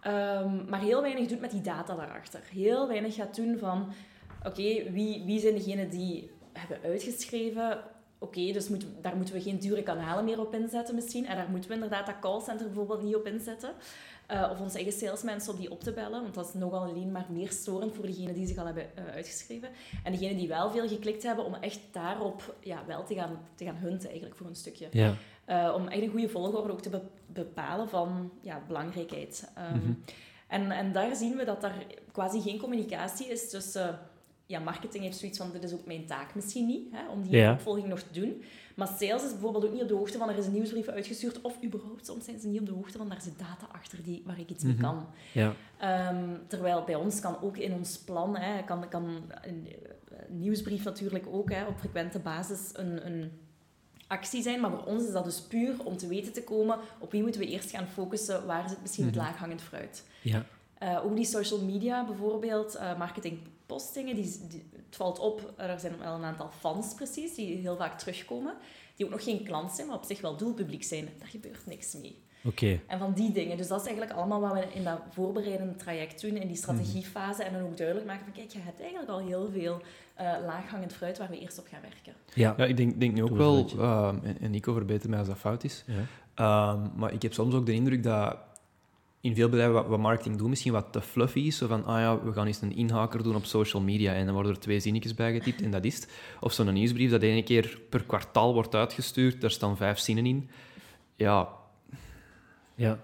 Ehm, 0.00 0.68
maar 0.68 0.80
heel 0.80 1.02
weinig 1.02 1.28
doet 1.28 1.40
met 1.40 1.50
die 1.50 1.60
data 1.60 1.94
daarachter. 1.94 2.40
Heel 2.50 2.88
weinig 2.88 3.14
gaat 3.14 3.36
doen 3.36 3.58
van... 3.58 3.92
Oké, 4.44 4.90
wie, 4.92 5.22
wie 5.24 5.40
zijn 5.40 5.54
degenen 5.54 5.90
die 5.90 6.30
hebben 6.52 6.78
uitgeschreven? 6.82 7.78
Oké, 8.18 8.52
dus 8.52 8.68
moet, 8.68 8.86
daar 9.00 9.16
moeten 9.16 9.34
we 9.34 9.40
geen 9.40 9.58
dure 9.58 9.82
kanalen 9.82 10.24
meer 10.24 10.40
op 10.40 10.54
inzetten 10.54 10.94
misschien. 10.94 11.26
En 11.26 11.36
daar 11.36 11.50
moeten 11.50 11.68
we 11.68 11.74
inderdaad 11.74 12.06
dat 12.06 12.18
callcenter 12.20 12.66
bijvoorbeeld 12.66 13.02
niet 13.02 13.16
op 13.16 13.26
inzetten. 13.26 13.70
Eh, 14.28 14.48
of 14.52 14.60
onze 14.60 14.76
eigen 14.76 14.92
salesmensen 14.98 15.52
op 15.52 15.58
die 15.58 15.70
op 15.70 15.80
te 15.80 15.92
bellen. 15.92 16.22
Want 16.22 16.34
dat 16.34 16.48
is 16.48 16.54
nogal 16.54 16.82
alleen 16.82 17.12
maar 17.12 17.26
meer 17.28 17.50
storend 17.50 17.94
voor 17.94 18.06
degenen 18.06 18.34
die 18.34 18.46
zich 18.46 18.56
al 18.58 18.66
hebben 18.66 18.96
eh, 18.96 19.04
uitgeschreven. 19.14 19.68
En 20.04 20.12
degenen 20.12 20.36
die 20.36 20.48
wel 20.48 20.70
veel 20.70 20.88
geklikt 20.88 21.22
hebben, 21.22 21.44
om 21.44 21.54
echt 21.54 21.80
daarop 21.92 22.54
ja, 22.60 22.82
wel 22.86 23.04
te 23.04 23.14
gaan, 23.14 23.38
te 23.54 23.64
gaan 23.64 23.76
hunten 23.76 24.06
eigenlijk 24.08 24.36
voor 24.38 24.46
een 24.46 24.54
stukje. 24.56 24.88
Ja. 24.90 25.14
Eh, 25.44 25.74
om 25.76 25.88
echt 25.88 26.02
een 26.02 26.10
goede 26.10 26.28
volgorde 26.28 26.72
ook 26.72 26.80
te 26.82 26.90
be- 26.90 27.02
bepalen 27.26 27.88
van 27.88 28.30
ja, 28.40 28.62
belangrijkheid. 28.66 29.50
Ehm, 29.54 29.76
Mhm. 29.76 29.92
en, 30.48 30.70
en 30.70 30.92
daar 30.92 31.16
zien 31.16 31.36
we 31.36 31.44
dat 31.44 31.64
er 31.64 31.72
quasi 32.12 32.40
geen 32.40 32.58
communicatie 32.58 33.26
is 33.26 33.50
tussen... 33.50 33.98
ja, 34.48 34.58
marketing 34.58 35.04
heeft 35.04 35.18
zoiets 35.18 35.38
van, 35.38 35.50
dit 35.52 35.62
is 35.62 35.72
ook 35.72 35.86
mijn 35.86 36.06
taak 36.06 36.34
misschien 36.34 36.66
niet, 36.66 36.88
hè, 36.92 37.08
om 37.08 37.22
die 37.22 37.36
Ja. 37.36 37.52
opvolging 37.52 37.86
nog 37.88 38.00
te 38.00 38.20
doen. 38.20 38.42
Maar 38.76 38.86
sales 38.98 39.22
is 39.24 39.30
bijvoorbeeld 39.30 39.64
ook 39.64 39.72
niet 39.72 39.82
op 39.82 39.88
de 39.88 39.94
hoogte 39.94 40.18
van, 40.18 40.28
er 40.28 40.36
is 40.38 40.46
een 40.46 40.52
nieuwsbrief 40.52 40.88
uitgestuurd, 40.88 41.40
of 41.40 41.62
überhaupt, 41.64 42.06
soms 42.06 42.24
zijn 42.24 42.40
ze 42.40 42.48
niet 42.48 42.60
op 42.60 42.66
de 42.66 42.72
hoogte 42.72 42.98
van, 42.98 43.08
daar 43.08 43.20
zit 43.22 43.38
data 43.38 43.66
achter 43.72 44.02
die, 44.02 44.22
waar 44.26 44.38
ik 44.38 44.50
iets 44.50 44.64
mee 44.64 44.72
Mhm. 44.72 44.82
kan. 44.82 45.06
Ja. 45.32 45.52
Ehm, 45.78 46.28
terwijl 46.46 46.84
bij 46.84 46.94
ons 46.94 47.20
kan 47.20 47.40
ook 47.42 47.56
in 47.56 47.72
ons 47.72 47.98
plan, 47.98 48.36
hè, 48.36 48.62
kan, 48.64 48.88
kan 48.88 49.04
een, 49.06 49.30
een 49.42 49.68
nieuwsbrief 50.28 50.84
natuurlijk 50.84 51.26
ook 51.30 51.50
hè, 51.52 51.66
op 51.66 51.78
frequente 51.78 52.18
basis 52.18 52.70
een, 52.72 53.06
een 53.06 53.30
actie 54.06 54.42
zijn. 54.42 54.60
Maar 54.60 54.70
voor 54.70 54.84
ons 54.84 55.04
is 55.06 55.12
dat 55.12 55.24
dus 55.24 55.40
puur 55.40 55.84
om 55.84 55.96
te 55.96 56.06
weten 56.06 56.32
te 56.32 56.44
komen 56.44 56.78
op 56.98 57.10
wie 57.12 57.22
moeten 57.22 57.40
we 57.40 57.46
eerst 57.46 57.70
gaan 57.70 57.86
focussen, 57.86 58.46
waar 58.46 58.68
zit 58.68 58.80
misschien 58.82 59.04
het 59.04 59.14
Mhm. 59.14 59.24
laaghangend 59.24 59.62
fruit. 59.62 60.04
Ja. 60.22 60.44
Eh, 60.78 61.04
ook 61.04 61.16
die 61.16 61.24
social 61.24 61.60
media 61.60 62.04
bijvoorbeeld, 62.06 62.74
eh 62.74 62.98
marketingpostingen, 63.68 64.14
die, 64.14 64.38
die- 64.48 64.68
het 64.86 64.96
valt 64.96 65.18
op, 65.18 65.52
eh, 65.56 65.70
er 65.70 65.80
zijn 65.80 65.98
wel 65.98 66.14
een 66.14 66.24
aantal 66.24 66.50
fans 66.58 66.94
precies, 66.94 67.34
die 67.34 67.56
heel 67.56 67.76
vaak 67.76 67.98
terugkomen, 67.98 68.54
die 68.96 69.06
ook 69.06 69.12
nog 69.12 69.24
geen 69.24 69.44
klant 69.44 69.72
zijn, 69.72 69.86
maar 69.86 69.96
op 69.96 70.04
zich 70.04 70.20
wel 70.20 70.36
doelpubliek 70.36 70.84
zijn. 70.84 71.08
Daar 71.18 71.28
gebeurt 71.28 71.66
niks 71.66 71.94
mee. 71.94 72.22
Oké. 72.44 72.80
En 72.86 72.98
van 72.98 73.12
die 73.12 73.32
dingen. 73.32 73.56
Dus 73.56 73.68
dat 73.68 73.80
is 73.80 73.86
eigenlijk 73.86 74.16
allemaal 74.16 74.40
wat 74.40 74.52
we 74.52 74.64
in 74.74 74.84
dat 74.84 75.00
voorbereidende 75.10 75.76
traject 75.76 76.20
doen, 76.20 76.36
in 76.36 76.46
die 76.46 76.56
strategiefase. 76.56 77.42
En 77.42 77.52
dan 77.52 77.62
ook 77.62 77.76
duidelijk 77.76 78.06
maken 78.06 78.24
van, 78.24 78.32
kijk, 78.32 78.50
je 78.50 78.58
hebt 78.58 78.80
eigenlijk 78.80 79.10
al 79.10 79.18
heel 79.18 79.48
veel 79.52 79.80
eh, 80.14 80.24
laaghangend 80.46 80.92
fruit 80.92 81.18
waar 81.18 81.28
we 81.30 81.38
eerst 81.38 81.58
op 81.58 81.66
gaan 81.70 81.80
werken. 81.80 82.12
Ja. 82.34 82.54
Ja, 82.56 82.64
ik 82.64 82.76
denk, 82.76 83.00
denk 83.00 83.14
nu 83.14 83.22
ook 83.22 83.36
wel, 83.36 83.66
ehm, 83.78 84.16
en, 84.40 84.50
Nico 84.50 84.72
verbeter 84.72 85.10
mij 85.10 85.18
als 85.18 85.28
dat 85.28 85.38
fout 85.38 85.64
is, 85.64 85.84
Ja. 85.86 85.94
Ehm, 86.34 86.86
maar 86.96 87.12
ik 87.12 87.22
heb 87.22 87.32
soms 87.32 87.54
ook 87.54 87.66
de 87.66 87.72
indruk 87.72 88.02
dat 88.02 88.36
in 89.28 89.34
veel 89.34 89.48
bedrijven 89.48 89.74
wat, 89.74 89.86
wat 89.86 89.98
marketing 89.98 90.36
doen 90.36 90.48
misschien 90.48 90.72
wat 90.72 90.92
te 90.92 91.00
fluffy 91.00 91.40
is. 91.40 91.56
Zo 91.56 91.66
van, 91.66 91.84
ah 91.84 92.00
ja, 92.00 92.22
we 92.24 92.32
gaan 92.32 92.46
eens 92.46 92.60
een 92.60 92.76
inhaker 92.76 93.22
doen 93.22 93.36
op 93.36 93.44
social 93.44 93.82
media 93.82 94.12
en 94.12 94.24
dan 94.24 94.34
worden 94.34 94.52
er 94.52 94.60
twee 94.60 94.80
zinnetjes 94.80 95.14
bij 95.14 95.32
getypt 95.32 95.62
en 95.62 95.70
dat 95.70 95.84
is 95.84 95.94
het. 95.94 96.08
Of 96.40 96.52
zo'n 96.52 96.72
nieuwsbrief 96.72 97.10
dat 97.10 97.22
één 97.22 97.44
keer 97.44 97.78
per 97.88 98.04
kwartaal 98.04 98.54
wordt 98.54 98.74
uitgestuurd, 98.74 99.40
daar 99.40 99.50
staan 99.50 99.76
vijf 99.76 99.98
zinnen 99.98 100.26
in. 100.26 100.50
Ja, 101.16 101.48
Ja. 102.74 102.98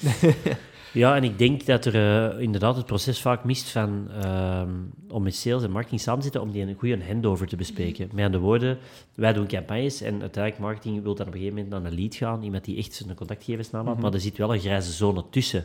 ja, 0.96 1.16
en 1.16 1.24
ik 1.24 1.38
denk 1.38 1.66
dat 1.66 1.84
er 1.84 1.94
eh, 2.34 2.40
inderdaad 2.42 2.76
het 2.76 2.86
proces 2.86 3.20
vaak 3.20 3.44
mist 3.44 3.68
van 3.70 4.08
ehm, 4.22 4.70
om 5.08 5.22
met 5.22 5.34
sales 5.34 5.62
en 5.62 5.70
marketing 5.70 6.00
samen 6.00 6.18
te 6.18 6.24
zitten 6.24 6.42
om 6.42 6.50
die 6.50 6.62
een 6.62 6.74
goede 6.78 7.04
handover 7.04 7.46
te 7.46 7.56
bespreken. 7.56 8.08
Met 8.12 8.24
andere 8.24 8.42
woorden, 8.42 8.78
wij 9.14 9.32
doen 9.32 9.46
campagnes 9.46 10.00
en 10.00 10.20
uiteindelijk 10.20 10.62
marketing 10.62 11.02
wil 11.02 11.14
dan 11.14 11.26
op 11.26 11.32
een 11.32 11.38
gegeven 11.38 11.62
moment 11.62 11.82
naar 11.82 11.92
een 11.92 11.98
lead 11.98 12.14
gaan, 12.14 12.42
iemand 12.42 12.64
die 12.64 12.76
echt 12.76 12.92
zijn 12.94 13.14
contactgevensnaam 13.14 13.86
had, 13.86 14.00
maar 14.00 14.12
er 14.12 14.20
zit 14.20 14.36
wel 14.36 14.54
een 14.54 14.60
grijze 14.60 14.92
zone 14.92 15.24
tussen. 15.30 15.64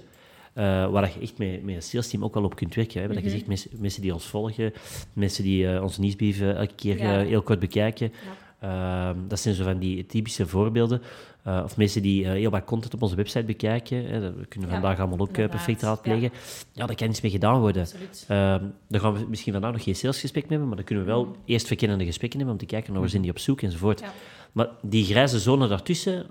eh, 0.54 0.90
waar 0.90 1.12
je 1.14 1.20
echt 1.22 1.38
met, 1.38 1.64
met 1.64 1.76
een 1.76 1.82
sales 1.82 2.08
team 2.10 2.24
ook 2.24 2.34
wel 2.34 2.44
op 2.44 2.56
kunt 2.56 2.76
werken. 2.76 3.02
Hè. 3.02 3.08
Dat 3.08 3.24
je 3.24 3.30
zegt, 3.30 3.48
mensen, 3.48 3.72
mensen 3.80 4.02
die 4.02 4.14
ons 4.14 4.26
volgen, 4.26 4.74
mensen 5.14 5.44
die 5.44 5.68
eh, 5.74 5.84
onze 5.84 6.00
nieuwsbrieven 6.00 6.56
elke 6.58 6.76
keer 6.76 6.98
Ja. 6.98 7.20
heel 7.20 7.42
kort 7.42 7.60
bekijken. 7.60 8.12
Ja. 8.12 9.10
Ehm, 9.10 9.18
dat 9.28 9.40
zijn 9.40 9.56
zo 9.56 9.64
van 9.64 9.78
die 9.80 10.06
typische 10.06 10.48
voorbeelden. 10.48 11.02
Eh, 11.44 11.62
of 11.64 11.78
mensen 11.78 12.02
die 12.02 12.26
eh, 12.26 12.32
heel 12.32 12.50
wat 12.50 12.64
content 12.64 12.94
op 12.94 13.02
onze 13.02 13.16
website 13.16 13.44
bekijken. 13.46 14.06
Hè, 14.06 14.22
dat 14.22 14.34
kunnen 14.48 14.70
we 14.70 14.76
Ja, 14.76 14.82
vandaag 14.82 15.00
allemaal 15.00 15.20
ook 15.20 15.38
eh, 15.38 15.50
perfect 15.50 15.82
raadplegen. 15.82 16.32
Ja. 16.72 16.86
daar 16.86 16.96
kan 16.96 17.10
iets 17.10 17.22
mee 17.22 17.32
gedaan 17.32 17.60
worden. 17.60 17.88
Ehm, 18.28 18.64
daar 18.88 19.02
gaan 19.02 19.14
we 19.14 19.26
misschien 19.30 19.54
vandaag 19.54 19.72
nog 19.72 19.84
geen 19.84 19.96
salesgesprek 19.96 20.42
mee 20.42 20.52
hebben, 20.52 20.68
maar 20.68 20.78
dan 20.78 20.86
kunnen 20.86 21.06
we 21.06 21.12
wel 21.12 21.24
Mhm. 21.26 21.34
eerst 21.46 21.68
verkennende 21.68 22.06
gesprekken 22.06 22.40
hebben 22.40 22.56
om 22.58 22.62
te 22.66 22.70
kijken 22.74 22.92
naar 22.92 23.02
waar 23.02 23.10
zijn 23.10 23.22
die 23.22 23.32
op 23.32 23.40
zoek 23.40 23.62
enzovoort. 23.62 24.00
Ja. 24.00 24.14
Maar 24.52 24.68
die 24.82 25.06
grijze 25.06 25.40
zone 25.40 25.68
daartussen, 25.68 26.26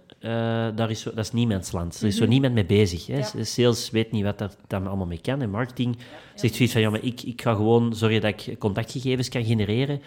daar 0.77 0.91
is 0.91 1.01
zo, 1.01 1.11
dat 1.15 1.25
is 1.25 1.33
niemands 1.33 1.73
land. 1.73 2.01
Er 2.01 2.07
is 2.07 2.17
zo 2.17 2.23
Mhm. 2.23 2.31
niemand 2.31 2.55
mee 2.55 2.65
bezig. 2.67 3.07
Hè. 3.07 3.17
Ja. 3.19 3.45
Sales 3.45 3.91
weet 3.91 4.13
niet 4.13 4.25
wat 4.25 4.39
dat 4.39 4.57
dan 4.67 4.87
allemaal 4.87 5.07
mee 5.07 5.21
kan. 5.21 5.43
En 5.43 5.51
marketing 5.51 5.97
zegt 6.35 6.55
zoiets 6.55 6.73
van, 6.75 6.83
ja, 6.83 6.91
maar 6.91 7.03
ik, 7.05 7.23
ik 7.23 7.43
ga 7.43 7.55
gewoon 7.55 7.95
zorgen 7.95 8.21
dat 8.21 8.47
ik 8.47 8.59
contactgegevens 8.59 9.29
kan 9.29 9.45
genereren. 9.45 10.01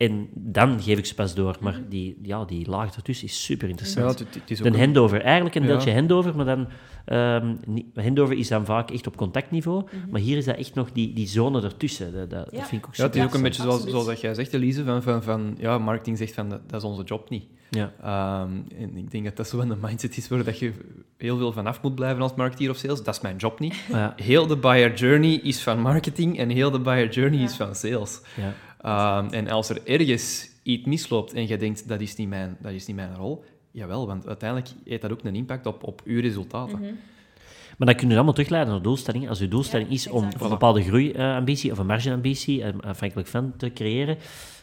En 0.00 0.28
dan 0.34 0.82
geef 0.82 0.98
ik 0.98 1.06
ze 1.06 1.14
pas 1.14 1.34
door. 1.34 1.56
Maar 1.60 1.80
die, 1.88 2.18
ja, 2.22 2.44
die 2.44 2.68
laag 2.70 2.94
ertussen 2.94 3.26
is 3.26 3.44
super 3.44 3.64
ja 3.64 3.70
interessant. 3.70 4.18
het, 4.18 4.34
het 4.34 4.50
is 4.50 4.60
ook 4.60 4.66
Een 4.66 4.78
handover, 4.78 5.20
eigenlijk 5.20 5.54
een 5.54 5.62
Ja. 5.62 5.68
deeltje 5.68 5.92
handover, 5.94 6.36
maar 6.36 6.44
dan... 6.44 6.68
ehm 7.04 7.54
niet- 7.66 7.86
handover 7.94 8.36
is 8.38 8.48
dan 8.48 8.64
vaak 8.64 8.90
echt 8.90 9.06
op 9.06 9.16
contactniveau, 9.16 9.84
maar 10.10 10.20
hier 10.20 10.36
is 10.36 10.44
dat 10.44 10.56
echt 10.56 10.74
nog 10.74 10.92
die, 10.92 11.12
die 11.12 11.26
zone 11.26 11.62
ertussen. 11.62 12.12
Dat, 12.12 12.30
dat, 12.30 12.48
Ja. 12.50 12.58
dat 12.58 12.68
vind 12.68 12.82
ik 12.82 12.88
ook 12.88 12.94
Ja, 12.94 13.02
het 13.04 13.14
is 13.14 13.20
super 13.20 13.28
ook 13.28 13.34
een 13.34 13.42
beetje 13.42 13.62
zoals, 13.62 13.84
zoals 13.86 14.06
dat 14.06 14.20
jij 14.20 14.34
zegt, 14.34 14.52
Elise, 14.54 14.84
van, 14.84 15.02
van, 15.02 15.22
van 15.22 15.56
ja, 15.58 15.78
marketing 15.78 16.18
zegt 16.18 16.34
van, 16.34 16.48
dat, 16.48 16.60
dat 16.70 16.82
is 16.82 16.88
onze 16.88 17.02
job 17.02 17.30
niet. 17.30 17.44
Ja. 17.70 17.92
Ehm, 18.02 18.50
en 18.78 18.96
ik 18.96 19.10
denk 19.10 19.24
dat 19.24 19.36
dat 19.36 19.48
zo 19.48 19.58
een 19.60 19.78
mindset 19.80 20.16
is 20.16 20.28
waar 20.28 20.44
dat 20.44 20.58
je 20.58 20.72
heel 21.16 21.36
veel 21.38 21.52
vanaf 21.52 21.82
moet 21.82 21.94
blijven 21.94 22.22
als 22.22 22.34
marketeer 22.34 22.70
of 22.70 22.76
sales. 22.76 23.02
Dat 23.02 23.14
is 23.14 23.20
mijn 23.20 23.36
job 23.36 23.58
niet. 23.60 23.74
Ja, 23.88 24.12
Heel 24.16 24.46
de 24.46 24.56
buyer 24.56 24.94
journey 24.94 25.34
is 25.42 25.62
van 25.62 25.80
marketing 25.80 26.38
en 26.38 26.48
heel 26.48 26.70
de 26.70 26.80
buyer 26.80 27.08
journey 27.10 27.38
Ja. 27.38 27.44
is 27.44 27.56
van 27.56 27.74
sales. 27.74 28.20
Ehm, 28.82 29.28
en 29.28 29.48
als 29.48 29.68
er 29.68 29.80
ergens 29.84 30.50
iets 30.62 30.86
misloopt 30.86 31.32
en 31.32 31.48
je 31.48 31.56
denkt, 31.56 31.88
dat 31.88 32.00
is 32.00 32.16
niet 32.16 32.28
mijn, 32.28 32.56
dat 32.60 32.72
is 32.72 32.86
niet 32.86 32.96
mijn 32.96 33.14
rol, 33.14 33.44
jawel, 33.70 34.06
want 34.06 34.26
uiteindelijk 34.26 34.70
heeft 34.84 35.02
dat 35.02 35.10
ook 35.10 35.24
een 35.24 35.34
impact 35.34 35.66
op, 35.66 35.82
op 35.84 36.02
uw 36.04 36.20
resultaten. 36.20 36.78
Mhm. 36.78 36.92
Maar 37.78 37.88
dat 37.88 37.96
kun 37.96 38.08
je 38.08 38.14
allemaal 38.14 38.32
terugleiden 38.32 38.72
naar 38.72 38.82
doelstellingen. 38.82 39.28
Als 39.28 39.40
uw 39.40 39.48
doelstelling 39.48 39.88
Ja, 39.88 39.94
is 39.94 40.08
om 40.08 40.24
exact. 40.24 40.42
een 40.42 40.48
bepaalde 40.48 40.82
groeiambitie 40.82 41.72
of 41.72 41.78
een 41.78 41.86
margeambitie, 41.86 42.66
afhankelijk 42.66 43.28
van, 43.28 43.52
te 43.56 43.72
creëren, 43.72 44.18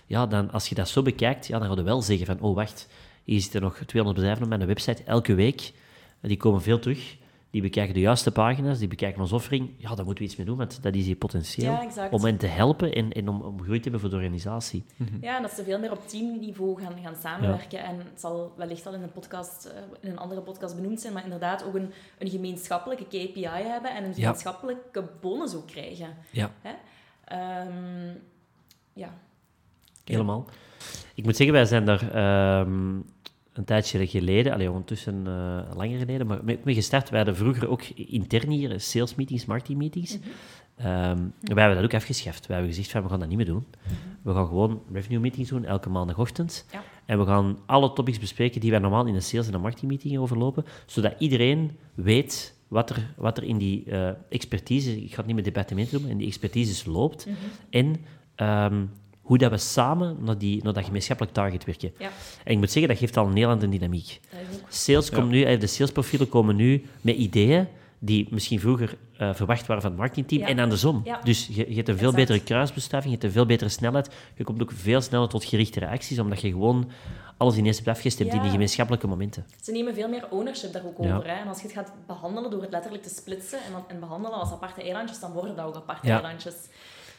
ja, 0.05 0.27
dan 0.27 0.51
als 0.51 0.69
je 0.69 0.75
dat 0.75 0.89
zo 0.89 1.01
bekijkt, 1.01 1.47
ja, 1.47 1.59
dan 1.59 1.67
ga 1.67 1.75
je 1.75 1.83
wel 1.83 2.01
zeggen 2.01 2.25
van, 2.25 2.39
oh 2.39 2.55
wacht, 2.55 2.87
hier 3.23 3.41
zitten 3.41 3.61
nog 3.61 3.73
200 3.85 4.15
bedrijven 4.15 4.43
op 4.43 4.57
mijn 4.57 4.65
website, 4.65 5.03
elke 5.03 5.33
week. 5.33 5.71
Die 6.21 6.37
komen 6.37 6.61
veel 6.61 6.79
terug. 6.79 7.15
Die 7.57 7.65
bekijken 7.65 7.93
de 7.93 7.99
juiste 7.99 8.31
pagina's, 8.31 8.79
die 8.79 8.87
bekijken 8.87 9.21
onze 9.21 9.35
offering. 9.35 9.69
Ja, 9.77 9.95
daar 9.95 10.05
moeten 10.05 10.23
we 10.23 10.29
iets 10.29 10.35
mee 10.35 10.45
doen, 10.45 10.57
want 10.57 10.83
dat 10.83 10.95
is 10.95 11.05
hier 11.05 11.15
potentieel 11.15 11.71
Ja, 11.71 12.09
om 12.11 12.23
hen 12.23 12.37
te 12.37 12.47
helpen 12.47 12.93
en, 12.93 13.11
en 13.11 13.27
om, 13.27 13.41
om 13.41 13.61
groei 13.61 13.77
te 13.77 13.83
hebben 13.83 13.99
voor 13.99 14.09
de 14.09 14.15
organisatie. 14.15 14.85
Ja, 15.21 15.35
en 15.35 15.41
dat 15.41 15.51
ze 15.51 15.63
veel 15.63 15.79
meer 15.79 15.91
op 15.91 16.07
teamniveau 16.07 16.81
gaan, 16.81 16.93
gaan 17.03 17.15
samenwerken. 17.15 17.83
En 17.83 17.97
het 17.97 18.21
zal 18.21 18.53
wellicht 18.57 18.85
al 18.85 18.93
in 18.93 19.01
een, 19.01 19.11
podcast, 19.11 19.65
eh, 19.65 19.81
in 20.01 20.11
een 20.11 20.17
andere 20.17 20.41
podcast 20.41 20.75
benoemd 20.75 21.01
zijn, 21.01 21.13
maar 21.13 21.23
inderdaad 21.23 21.63
ook 21.63 21.75
een, 21.75 21.91
een 22.17 22.29
gemeenschappelijke 22.29 23.05
KPI 23.05 23.47
hebben 23.47 23.95
en 23.95 24.03
een 24.03 24.13
gemeenschappelijke 24.13 25.03
bonus 25.21 25.55
ook 25.55 25.67
krijgen. 25.67 26.09
Ja. 26.31 26.51
Hè? 26.61 26.73
Ehm, 27.23 28.17
ja. 28.93 29.13
Helemaal. 30.03 30.45
Ik 31.15 31.23
moet 31.23 31.35
zeggen, 31.35 31.55
wij 31.55 31.65
zijn 31.65 31.85
daar 31.85 32.11
ehm, 32.11 32.99
een 33.57 33.65
tijdje 33.65 34.07
geleden, 34.07 34.53
allee, 34.53 34.69
ondertussen 34.69 35.27
eh, 35.27 35.75
langer 35.75 35.97
geleden, 35.97 36.27
maar 36.27 36.39
mee, 36.43 36.59
mee 36.63 36.75
gestart. 36.75 37.09
Wij 37.09 37.17
hadden 37.17 37.35
vroeger 37.37 37.69
ook 37.69 37.83
intern 37.83 38.49
hier 38.49 38.79
sales 38.79 39.15
meetings, 39.15 39.45
marketing 39.45 39.77
meetings. 39.77 40.17
Ehm, 40.77 41.17
wij 41.41 41.63
hebben 41.63 41.75
dat 41.75 41.83
ook 41.83 41.93
afgeschaft. 41.93 42.47
Wij 42.47 42.55
hebben 42.55 42.75
gezegd 42.75 42.91
van, 42.91 43.03
we 43.03 43.09
gaan 43.09 43.19
dat 43.19 43.27
niet 43.27 43.37
meer 43.37 43.45
doen. 43.45 43.65
We 44.21 44.33
gaan 44.33 44.47
gewoon 44.47 44.81
revenue 44.91 45.19
meetings 45.19 45.49
doen, 45.49 45.65
elke 45.65 45.89
maandagochtend. 45.89 46.65
Ja. 46.71 46.83
En 47.05 47.19
we 47.19 47.25
gaan 47.25 47.57
alle 47.65 47.93
topics 47.93 48.19
bespreken 48.19 48.61
die 48.61 48.71
wij 48.71 48.79
normaal 48.79 49.05
in 49.05 49.15
een 49.15 49.21
sales 49.21 49.47
en 49.47 49.53
een 49.53 49.61
marketing 49.61 49.91
meeting 49.91 50.17
overlopen, 50.17 50.65
zodat 50.85 51.13
iedereen 51.17 51.77
weet 51.93 52.55
wat 52.67 52.89
er, 52.89 53.13
wat 53.15 53.37
er 53.37 53.43
in 53.43 53.57
die 53.57 53.83
eh, 53.85 54.09
expertise, 54.29 55.03
ik 55.03 55.09
ga 55.09 55.17
het 55.17 55.25
niet 55.25 55.35
met 55.35 55.45
departementen 55.45 55.93
noemen, 55.93 56.11
in 56.11 56.17
die 56.17 56.27
expertises 56.27 56.85
loopt. 56.85 57.27
En 57.69 57.95
ehm, 58.35 58.85
hoe 59.27 59.37
dat 59.37 59.51
we 59.51 59.57
samen 59.57 60.17
naar, 60.19 60.37
die, 60.37 60.63
naar 60.63 60.73
dat 60.73 60.85
gemeenschappelijk 60.85 61.33
target 61.35 61.65
werken. 61.65 61.91
Ja. 61.97 62.09
En 62.43 62.51
ik 62.51 62.57
moet 62.57 62.71
zeggen, 62.71 62.91
dat 62.91 63.01
geeft 63.01 63.17
al 63.17 63.25
een 63.27 63.35
heel 63.35 63.49
andere 63.49 63.71
dynamiek. 63.71 64.19
Sales 64.67 65.09
komt 65.11 65.29
nu, 65.29 65.43
eh, 65.43 65.59
de 65.59 65.67
salesprofielen 65.67 66.29
komen 66.29 66.55
nu 66.55 66.85
met 67.01 67.15
ideeën 67.15 67.67
die 67.99 68.27
misschien 68.29 68.59
vroeger 68.59 68.97
eh, 69.17 69.33
verwacht 69.33 69.65
waren 69.67 69.81
van 69.81 69.91
het 69.91 69.99
marketingteam 69.99 70.41
Ja. 70.41 70.47
en 70.47 70.59
andersom. 70.59 71.01
Ja. 71.03 71.19
Dus 71.23 71.47
je, 71.47 71.69
je 71.69 71.75
hebt 71.75 71.87
een 71.89 71.97
veel 71.97 72.09
Exact. 72.09 72.15
betere 72.27 72.43
kruisbestuiving, 72.43 73.13
je 73.13 73.19
hebt 73.19 73.23
een 73.29 73.37
veel 73.39 73.45
betere 73.45 73.69
snelheid. 73.69 74.09
Je 74.35 74.43
komt 74.43 74.61
ook 74.61 74.71
veel 74.75 75.01
sneller 75.01 75.27
tot 75.29 75.43
gerichte 75.43 75.87
acties, 75.87 76.19
omdat 76.19 76.41
je 76.41 76.49
gewoon 76.49 76.89
alles 77.37 77.55
ineens 77.57 77.75
hebt 77.77 77.89
afgestemd 77.89 78.29
in 78.29 78.35
die 78.35 78.45
Ja. 78.45 78.51
gemeenschappelijke 78.51 79.07
momenten. 79.07 79.45
Ze 79.61 79.71
nemen 79.71 79.93
veel 79.93 80.09
meer 80.09 80.27
ownership 80.29 80.73
daar 80.73 80.85
ook 80.85 80.97
Ja. 81.03 81.15
over. 81.15 81.27
Hè? 81.29 81.35
En 81.41 81.47
als 81.47 81.57
je 81.57 81.63
het 81.63 81.73
gaat 81.75 81.91
behandelen 82.07 82.51
door 82.51 82.61
het 82.61 82.71
letterlijk 82.71 83.03
te 83.03 83.09
splitsen 83.09 83.59
en, 83.65 83.71
dan- 83.71 83.83
en 83.87 83.99
behandelen 83.99 84.39
als 84.39 84.51
aparte 84.51 84.81
eilandjes, 84.81 85.19
dan 85.19 85.31
worden 85.31 85.55
dat 85.55 85.65
ook 85.65 85.75
aparte 85.75 86.07
Ja. 86.07 86.13
eilandjes. 86.13 86.55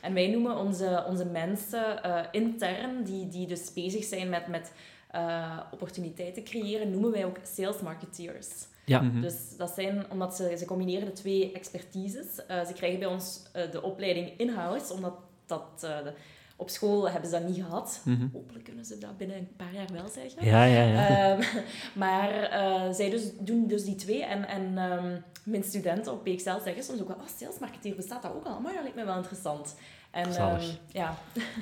En 0.01 0.15
wij 0.15 0.27
noemen 0.29 0.57
onze, 0.57 1.05
onze 1.09 1.25
mensen 1.25 2.03
eh, 2.03 2.21
intern, 2.33 3.05
die, 3.05 3.29
die 3.29 3.47
dus 3.47 3.73
bezig 3.73 4.05
zijn 4.05 4.29
met, 4.29 4.47
met 4.47 4.73
eh, 5.11 5.59
opportuniteiten 5.71 6.45
creëren, 6.45 6.91
noemen 6.91 7.11
wij 7.11 7.25
ook 7.25 7.37
sales 7.43 7.81
marketeers. 7.81 8.49
Ja. 8.85 9.01
Mhm. 9.01 9.21
Dus 9.21 9.35
dat 9.57 9.71
zijn, 9.71 10.05
omdat 10.11 10.37
ze, 10.37 10.57
ze 10.59 10.65
combineren 10.65 11.07
de 11.07 11.13
twee 11.13 11.53
expertises. 11.53 12.47
Eh, 12.47 12.65
ze 12.67 12.73
krijgen 12.73 12.99
bij 12.99 13.09
ons 13.09 13.43
eh, 13.53 13.71
de 13.71 13.83
opleiding 13.83 14.33
in-house, 14.37 14.93
omdat 14.93 15.15
dat, 15.47 15.69
eh, 15.81 16.03
de- 16.05 16.13
op 16.59 16.71
school 16.71 17.11
hebben 17.11 17.31
ze 17.31 17.39
dat 17.39 17.49
niet 17.49 17.65
gehad. 17.65 18.01
Mhm. 18.05 18.27
Hopelijk 18.33 18.65
kunnen 18.65 18.85
ze 18.85 18.99
dat 18.99 19.17
binnen 19.17 19.37
een 19.37 19.49
paar 19.57 19.75
jaar 19.75 19.87
wel 19.93 20.09
zeggen. 20.09 20.45
Ja, 20.45 20.65
ja, 20.65 20.83
ja. 20.83 21.09
Ehm, 21.09 21.43
maar 22.05 22.31
eh, 22.31 22.93
zij 22.93 23.11
dus, 23.11 23.23
doen 23.41 23.67
dus 23.67 23.85
die 23.85 23.95
twee. 23.95 24.25
En, 24.25 24.49
en 24.49 24.79
ehm, 24.79 25.21
mijn 25.45 25.63
studenten 25.65 26.13
op 26.13 26.25
PXL 26.25 26.59
zeggen 26.65 26.83
soms 26.83 27.01
ook 27.01 27.09
wel, 27.09 27.17
oh, 27.17 27.27
salesmarketeer, 27.39 27.95
bestaat 27.95 28.23
dat 28.23 28.33
ook 28.35 28.45
al? 28.45 28.61
Maar 28.61 28.73
dat 28.73 28.83
lijkt 28.83 28.97
me 28.97 29.05
wel 29.05 29.17
interessant. 29.17 29.77
En 30.11 30.37
ehm, 30.37 30.61
ja, 30.93 31.19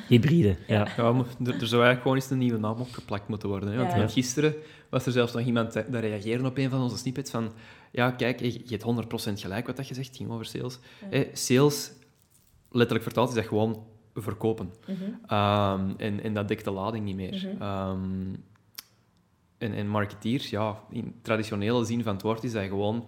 Hybride, 0.09 0.57
ja. 0.67 0.89
Ja, 0.97 1.13
maar 1.13 1.27
er, 1.45 1.61
er 1.61 1.67
zou 1.67 1.83
eigenlijk 1.83 2.03
gewoon 2.03 2.17
eens 2.17 2.31
een 2.31 2.39
nieuwe 2.39 2.59
naam 2.59 2.81
opgeplakt 2.81 3.29
moeten 3.29 3.49
worden. 3.49 3.71
Hè? 3.71 3.77
Want, 3.77 3.93
Ja. 3.93 3.99
want 3.99 4.13
gisteren 4.13 4.55
was 4.91 5.07
er 5.07 5.13
zelfs 5.13 5.33
nog 5.33 5.43
iemand 5.43 5.73
dat 5.73 5.85
reageerde 5.91 6.47
op 6.47 6.59
een 6.59 6.71
van 6.71 6.83
onze 6.83 6.97
snippets 6.97 7.31
van 7.31 7.53
ja, 7.93 8.11
kijk, 8.11 8.41
je 8.41 8.79
hebt 8.79 9.31
100% 9.31 9.33
gelijk 9.33 9.67
wat 9.67 9.77
dat 9.77 9.89
je 9.89 9.95
zegt, 9.95 10.07
het 10.07 10.17
ging 10.17 10.31
over 10.31 10.45
sales. 10.45 10.79
Ja. 11.01 11.11
Eh, 11.11 11.29
sales, 11.33 11.93
letterlijk 12.71 13.05
vertaald, 13.05 13.29
is 13.29 13.35
dat 13.35 13.47
gewoon 13.47 13.87
verkopen. 14.23 14.73
mhm, 14.87 15.03
Ehm, 15.27 15.91
en, 15.97 16.23
en 16.23 16.35
dat 16.35 16.49
dekt 16.49 16.65
de 16.65 16.71
lading 16.71 17.05
niet 17.05 17.17
meer. 17.17 17.35
Mhm. 17.53 17.63
Ehm, 17.63 18.35
en, 19.59 19.73
en 19.75 19.89
marketeers, 19.89 20.51
ja, 20.51 20.79
in 20.91 21.15
traditionele 21.23 21.85
zin 21.85 22.03
van 22.03 22.13
het 22.13 22.23
woord, 22.23 22.45
is 22.45 22.53
dat 22.53 22.65
gewoon 22.65 23.07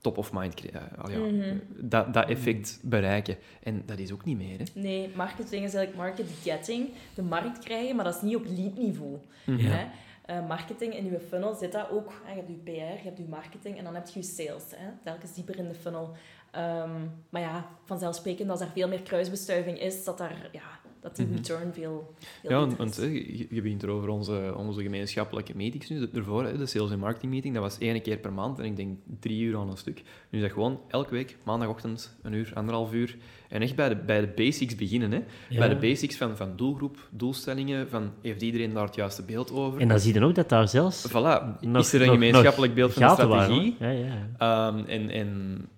top 0.00 0.18
of 0.18 0.32
mind 0.32 0.70
eh, 0.70 0.80
al 0.98 1.10
ja, 1.10 1.18
Mhm. 1.18 1.56
dat, 1.76 2.14
dat 2.14 2.28
effect 2.28 2.80
bereiken. 2.82 3.36
En 3.62 3.82
dat 3.86 3.98
is 3.98 4.12
ook 4.12 4.24
niet 4.24 4.36
meer. 4.36 4.58
Hè? 4.58 4.64
nee, 4.80 5.10
marketing 5.14 5.64
is 5.64 5.74
eigenlijk 5.74 5.96
market 5.96 6.26
getting, 6.42 6.88
de 7.14 7.22
markt 7.22 7.58
krijgen, 7.58 7.96
maar 7.96 8.04
dat 8.04 8.14
is 8.14 8.22
niet 8.22 8.36
op 8.36 8.44
lead-niveau. 8.56 9.18
Ja. 9.44 9.54
Hè? 9.56 9.86
Eh, 10.24 10.46
marketing 10.48 10.94
in 10.96 11.04
je 11.04 11.20
funnel 11.28 11.54
zit 11.54 11.72
dat 11.72 11.90
ook. 11.90 12.12
hè, 12.24 12.30
Je 12.32 12.36
hebt 12.36 12.48
je 12.48 12.54
PR, 12.54 12.70
je 12.70 13.00
hebt 13.04 13.18
je 13.18 13.24
marketing 13.28 13.78
en 13.78 13.84
dan 13.84 13.94
heb 13.94 14.08
je 14.08 14.18
je 14.18 14.24
sales. 14.24 14.64
Hè? 14.76 14.88
Telkens 15.04 15.34
dieper 15.34 15.58
in 15.58 15.68
de 15.68 15.74
funnel. 15.74 16.12
Ehm, 16.50 16.90
maar 17.30 17.40
ja, 17.42 17.66
vanzelfsprekend 17.84 18.50
als 18.50 18.60
er 18.60 18.68
veel 18.74 18.88
meer 18.88 19.02
kruisbestuiving 19.02 19.78
is, 19.80 20.04
dat, 20.04 20.18
daar, 20.18 20.48
ja, 20.52 20.62
dat 21.00 21.16
die 21.16 21.26
Mhm. 21.26 21.34
return 21.34 21.72
veel, 21.72 22.14
veel 22.40 22.50
Ja, 22.50 22.76
want 22.76 22.96
je, 22.96 23.46
je 23.54 23.62
begint 23.62 23.82
er 23.82 23.88
over 23.90 24.08
onze, 24.08 24.54
onze 24.56 24.82
gemeenschappelijke 24.82 25.56
meetings 25.56 25.88
nu. 25.88 26.08
Ervoor, 26.14 26.44
hè, 26.44 26.58
de 26.58 26.66
sales 26.66 26.90
en 26.90 26.98
marketing 26.98 27.32
meeting, 27.32 27.54
dat 27.54 27.62
was 27.62 27.78
één 27.78 28.02
keer 28.02 28.16
per 28.18 28.32
maand 28.32 28.58
en 28.58 28.64
ik 28.64 28.76
denk 28.76 28.98
drie 29.20 29.42
uur 29.42 29.56
aan 29.56 29.70
een 29.70 29.76
stuk. 29.76 30.02
Nu 30.30 30.38
is 30.38 30.44
dat 30.44 30.52
gewoon 30.52 30.80
elke 30.88 31.10
week, 31.10 31.36
maandagochtend, 31.42 32.16
een 32.22 32.32
uur, 32.32 32.50
anderhalf 32.54 32.92
uur. 32.92 33.16
En 33.48 33.62
echt 33.62 33.76
bij 33.76 33.88
de, 33.88 33.96
bij 33.96 34.20
de 34.20 34.26
basics 34.26 34.74
beginnen. 34.74 35.12
Hè. 35.12 35.20
Ja. 35.48 35.58
Bij 35.58 35.68
de 35.68 35.76
basics 35.76 36.16
van, 36.16 36.36
van 36.36 36.56
doelgroep, 36.56 37.08
doelstellingen, 37.10 37.88
van 37.88 38.10
heeft 38.22 38.42
iedereen 38.42 38.72
daar 38.72 38.84
het 38.86 38.94
juiste 38.94 39.22
beeld 39.22 39.52
over. 39.52 39.80
En 39.80 39.88
dan 39.88 40.00
zie 40.00 40.14
je 40.14 40.24
ook 40.24 40.34
dat 40.34 40.48
daar 40.48 40.68
zelfs 40.68 41.08
Voilà, 41.08 41.12
nog- 41.60 41.82
is 41.82 41.92
er 41.92 42.00
een 42.00 42.06
nog- 42.06 42.14
gemeenschappelijk 42.14 42.74
beeld 42.74 42.92
van 42.92 43.02
de 43.16 43.26
waren. 43.26 43.44
strategie. 43.44 43.76
Ja, 43.78 43.90
ja. 43.90 44.28
Ehm, 44.38 44.84
en 44.84 45.10
en 45.10 45.68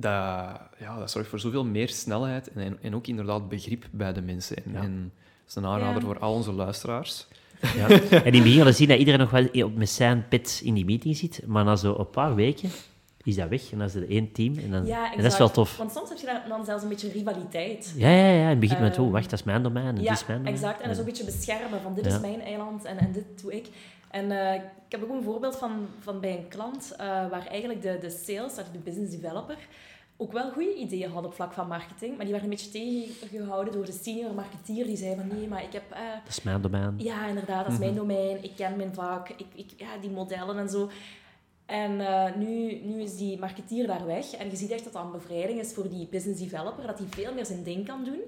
dat, 0.00 0.60
ja, 0.78 0.98
dat 0.98 1.10
zorgt 1.10 1.28
voor 1.28 1.38
zoveel 1.40 1.64
meer 1.64 1.88
snelheid 1.88 2.52
en, 2.52 2.62
en, 2.62 2.78
en 2.82 2.94
ook 2.94 3.06
inderdaad 3.06 3.48
begrip 3.48 3.84
bij 3.90 4.12
de 4.12 4.22
mensen. 4.22 4.56
En, 4.56 4.72
Ja. 4.72 4.80
en 4.80 5.12
dat 5.14 5.48
is 5.48 5.54
een 5.54 5.66
aanrader 5.66 6.00
Ja. 6.00 6.06
voor 6.06 6.18
al 6.18 6.34
onze 6.34 6.52
luisteraars. 6.52 7.26
Ja. 7.76 7.88
En 7.88 8.00
in 8.10 8.34
het 8.34 8.42
begin 8.42 8.56
hadden 8.56 8.74
zien 8.74 8.88
dat 8.88 8.98
iedereen 8.98 9.20
nog 9.20 9.30
wel 9.30 9.64
op 9.64 9.74
met 9.76 9.88
zijn 9.90 10.24
pit 10.28 10.60
in 10.64 10.74
die 10.74 10.84
meeting 10.84 11.16
zit, 11.16 11.42
maar 11.46 11.64
na 11.64 11.76
zo 11.76 11.94
een 11.98 12.10
paar 12.10 12.34
weken 12.34 12.70
is 13.24 13.36
dat 13.36 13.48
weg 13.48 13.72
en 13.72 13.78
dan 13.78 13.86
is 13.86 13.94
er 13.94 14.10
één 14.10 14.32
team 14.32 14.58
en, 14.58 14.70
dan, 14.70 14.86
Ja, 14.86 15.12
en 15.14 15.22
dat 15.22 15.32
is 15.32 15.38
wel 15.38 15.50
tof. 15.50 15.76
Want 15.76 15.92
soms 15.92 16.08
heb 16.08 16.18
je 16.18 16.26
dan- 16.26 16.40
dan 16.48 16.64
zelfs 16.64 16.82
een 16.82 16.88
beetje 16.88 17.10
rivaliteit. 17.10 17.92
Ja, 17.96 18.08
ja, 18.08 18.28
ja. 18.30 18.42
In 18.42 18.48
het 18.48 18.60
begin 18.60 18.80
met, 18.80 18.92
Ehm, 18.96 19.02
oh, 19.02 19.10
wacht, 19.12 19.30
dat 19.30 19.38
is 19.38 19.44
mijn 19.44 19.62
domein 19.62 19.86
en 19.86 20.02
Ja, 20.02 20.10
dit 20.10 20.20
is 20.20 20.26
mijn 20.26 20.38
domein. 20.38 20.54
exact. 20.56 20.76
En 20.76 20.82
dat 20.82 20.92
is 20.92 20.98
een 20.98 21.04
beetje 21.04 21.24
beschermen 21.24 21.80
van 21.82 21.94
dit 21.94 22.06
is 22.06 22.20
mijn 22.20 22.40
eiland 22.40 22.84
en, 22.84 22.98
en 22.98 23.12
dit 23.12 23.24
doe 23.42 23.54
ik. 23.56 23.68
En 24.10 24.30
eh, 24.30 24.54
ik 24.54 24.62
heb 24.88 25.02
ook 25.02 25.10
een 25.16 25.22
voorbeeld 25.22 25.56
van, 25.56 25.70
van 26.00 26.20
bij 26.20 26.36
een 26.36 26.48
klant 26.48 26.92
eh, 26.96 27.06
waar 27.06 27.46
eigenlijk 27.50 27.82
de, 27.82 27.98
de 28.00 28.10
sales, 28.10 28.54
de 28.54 28.78
business 28.84 29.10
developer, 29.20 29.56
ook 30.20 30.32
wel 30.32 30.50
goede 30.50 30.74
ideeën 30.74 31.10
had 31.10 31.24
op 31.24 31.34
vlak 31.34 31.52
van 31.52 31.68
marketing, 31.68 32.16
maar 32.16 32.24
die 32.24 32.32
werden 32.34 32.50
een 32.50 32.56
beetje 32.56 32.70
tegengehouden 32.70 33.72
door 33.72 33.84
de 33.84 33.98
senior 34.02 34.34
marketeer 34.34 34.84
die 34.84 34.96
zei 34.96 35.14
van 35.16 35.26
nee, 35.28 35.48
maar 35.48 35.62
ik 35.62 35.72
heb... 35.72 35.90
eh, 35.90 35.98
Dat 36.24 36.28
is 36.36 36.42
mijn 36.42 36.60
domein. 36.62 36.94
ja, 36.98 37.26
inderdaad, 37.26 37.64
dat 37.64 37.72
is 37.72 37.78
mijn 37.78 37.94
domein. 37.94 38.44
Ik 38.44 38.52
ken 38.56 38.76
mijn 38.76 38.94
vak. 38.94 39.28
Ik, 39.28 39.46
ik, 39.54 39.70
ja, 39.76 39.96
die 40.00 40.10
modellen 40.10 40.58
en 40.58 40.68
zo. 40.68 40.90
En 41.66 42.00
eh, 42.00 42.34
nu, 42.36 42.80
nu 42.84 43.00
is 43.02 43.16
die 43.16 43.38
marketeer 43.38 43.86
daar 43.86 44.06
weg. 44.06 44.30
En 44.32 44.50
je 44.50 44.56
ziet 44.56 44.70
echt 44.70 44.84
dat 44.84 44.92
dat 44.92 45.04
een 45.04 45.10
bevrijding 45.12 45.58
is 45.60 45.72
voor 45.72 45.88
die 45.88 46.06
business 46.10 46.40
developer. 46.40 46.86
Dat 46.86 46.98
hij 46.98 47.06
veel 47.10 47.34
meer 47.34 47.46
zijn 47.46 47.62
ding 47.62 47.86
kan 47.86 48.04
doen. 48.04 48.20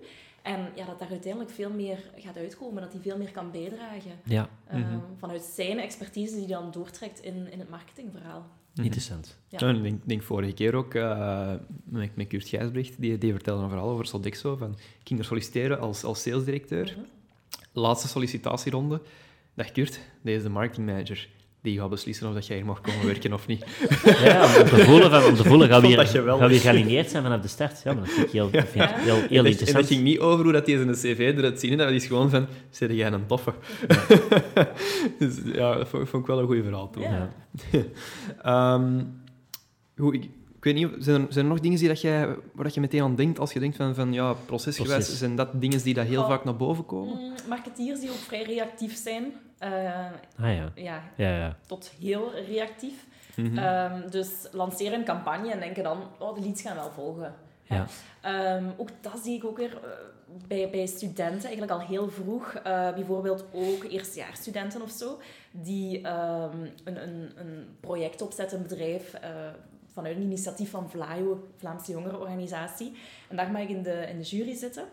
En 0.43 0.69
ja, 0.75 0.85
dat 0.87 0.99
daar 0.99 1.11
uiteindelijk 1.11 1.53
veel 1.53 1.71
meer 1.71 1.99
gaat 2.17 2.37
uitkomen. 2.37 2.83
Dat 2.83 2.93
hij 2.93 3.01
veel 3.01 3.17
meer 3.17 3.31
kan 3.31 3.51
bijdragen. 3.51 4.13
Ja, 4.25 4.49
eh, 4.67 4.77
Mhm. 4.79 4.99
Vanuit 5.19 5.43
zijn 5.43 5.79
expertise 5.79 6.35
die 6.35 6.45
hij 6.47 6.55
dan 6.55 6.71
doortrekt 6.71 7.21
in, 7.21 7.53
in 7.53 7.59
het 7.59 7.71
marketingverhaal. 7.71 8.47
Interessant. 8.75 9.39
Ja. 9.49 9.69
Ik 9.69 9.83
denk, 9.83 10.01
denk 10.05 10.23
vorige 10.23 10.53
keer 10.53 10.75
ook 10.75 10.95
uh, 10.95 11.55
met, 11.85 12.17
met 12.17 12.27
Kurt 12.27 12.49
Gijsbrecht, 12.49 13.01
die, 13.01 13.19
die 13.19 13.33
vertelde 13.33 13.63
een 13.63 13.69
verhaal 13.69 13.89
over 13.89 14.07
Sodexo. 14.07 14.57
Van, 14.57 14.71
ik 14.73 14.79
ging 15.05 15.19
er 15.19 15.25
solliciteren 15.27 15.81
als, 15.81 16.05
als 16.05 16.23
salesdirecteur. 16.23 16.95
Mhm. 16.97 17.07
Laatste 17.73 18.09
sollicitatieronde. 18.09 19.03
Dag 19.55 19.73
Kurt, 19.73 20.01
deze 20.23 20.37
is 20.37 20.43
de 20.43 20.49
marketingmanager. 20.49 21.29
Die 21.63 21.79
gaat 21.79 21.91
beslissen 21.91 22.29
of 22.29 22.35
dat 22.35 22.47
jij 22.47 22.57
hier 22.57 22.65
mag 22.65 22.81
komen 22.81 23.07
werken 23.07 23.33
of 23.33 23.47
niet. 23.47 23.65
Ja, 24.05 24.45
om 24.61 24.65
te 24.69 24.77
voelen, 24.89 25.11
van, 25.11 25.25
om 25.25 25.35
te 25.35 25.45
voelen 25.45 25.69
gaan 25.69 25.81
we 25.81 25.87
hier, 25.87 26.07
gaan 26.07 26.39
we 26.39 26.49
hier 26.49 26.61
gealineerd 26.61 27.11
zijn 27.11 27.23
vanaf 27.23 27.41
de 27.41 27.49
start. 27.49 27.81
Ja, 27.85 27.93
maar 27.93 28.03
dat 28.05 28.13
vind 28.13 28.27
ik 28.27 28.33
heel, 28.33 28.51
dat 28.51 28.69
vind 28.69 28.85
ik 28.85 28.91
Ja. 28.91 28.97
heel, 28.99 29.15
heel 29.15 29.15
en, 29.15 29.29
dat, 29.29 29.31
en 29.31 29.43
dat 29.43 29.47
interessant. 29.47 29.87
ging 29.87 30.03
niet 30.03 30.19
over 30.19 30.45
hoe 30.45 30.53
dat 30.53 30.67
hij 30.67 30.77
zijn 30.77 30.93
cv 30.93 31.33
eruit 31.37 31.61
zien. 31.61 31.79
Dat 31.79 31.91
is 31.91 32.07
gewoon 32.07 32.31
van, 32.31 32.47
zeg 32.71 32.91
jij 32.93 33.13
een 33.13 33.27
toffe. 33.27 33.53
dus 35.19 35.39
ja, 35.45 35.75
dat 35.75 35.89
vond, 35.89 36.09
vond 36.09 36.23
ik 36.23 36.29
wel 36.29 36.39
een 36.39 36.47
goed 36.47 36.63
verhaal 36.63 36.91
toen. 36.91 37.03
Ja. 37.03 37.31
Ja. 37.71 37.83
Ehm, 38.75 39.05
goed, 39.97 40.15
ik, 40.15 40.29
Ik 40.63 40.73
weet 40.75 40.91
niet, 40.91 41.05
zijn 41.05 41.21
er, 41.21 41.33
zijn 41.33 41.45
er 41.45 41.51
nog 41.51 41.61
dingen 41.61 41.79
die 41.79 41.89
dat 41.89 42.01
jij, 42.01 42.27
waar 42.27 42.65
dat 42.65 42.75
je 42.75 42.81
meteen 42.81 43.03
aan 43.03 43.15
denkt 43.15 43.39
als 43.39 43.53
je 43.53 43.61
denkt 43.61 43.77
van, 43.77 43.95
van 43.95 44.13
ja, 44.13 44.33
procesgewijs, 44.33 44.95
Proces. 45.05 45.19
zijn 45.19 45.37
dat 45.37 45.61
dingen 45.61 45.83
die 45.83 45.95
dat 45.95 46.07
heel 46.07 46.21
Oh. 46.23 46.29
vaak 46.29 46.45
naar 46.45 46.57
boven 46.57 46.87
komen? 46.87 47.17
Mm, 47.19 47.35
marketeers 47.49 48.01
die 48.01 48.11
ook 48.11 48.17
vrij 48.17 48.43
reactief 48.43 48.97
zijn. 48.97 49.33
Eh, 49.59 49.71
Ah 50.41 50.55
ja. 50.55 50.73
ja, 50.75 51.03
Ja, 51.17 51.37
ja. 51.39 51.57
tot 51.67 51.93
heel 52.01 52.31
reactief. 52.49 53.07
Mhm. 53.37 53.59
Ehm, 53.59 54.11
dus 54.11 54.29
lanceren 54.53 54.99
een 54.99 55.05
campagne 55.05 55.51
en 55.53 55.61
denken 55.61 55.83
dan, 55.83 55.99
oh, 56.19 56.35
de 56.35 56.41
leads 56.41 56.63
gaan 56.63 56.77
wel 56.77 56.91
volgen. 56.91 57.35
Ja. 57.63 57.87
Ehm, 58.21 58.65
ook 58.77 58.89
dat 59.01 59.21
zie 59.23 59.37
ik 59.37 59.45
ook 59.45 59.57
weer 59.57 59.77
eh, 59.83 59.89
bij, 60.47 60.71
bij 60.71 60.87
studenten, 60.87 61.43
eigenlijk 61.43 61.73
al 61.73 61.81
heel 61.81 62.09
vroeg. 62.09 62.55
Eh, 62.55 62.93
bijvoorbeeld 62.95 63.45
ook 63.53 63.85
eerstejaarsstudenten 63.85 64.83
of 64.83 64.91
zo, 64.91 65.19
die 65.51 66.01
ehm, 66.01 66.57
een, 66.85 67.03
een, 67.03 67.31
een 67.37 67.67
project 67.81 68.23
opzetten, 68.23 68.57
een 68.59 68.67
bedrijf, 68.69 69.15
eh, 69.15 69.31
vanuit 69.93 70.17
een 70.17 70.23
initiatief 70.23 70.71
van 70.71 70.91
VLAIO, 70.91 71.49
Vlaamse 71.57 71.93
Jongerenorganisatie. 71.93 72.93
En 73.29 73.37
daar 73.37 73.51
mag 73.51 73.63
ik 73.63 73.69
in 73.69 73.83
de, 73.83 74.07
in 74.09 74.19
de 74.19 74.25
jury 74.25 74.55
zitten, 74.55 74.85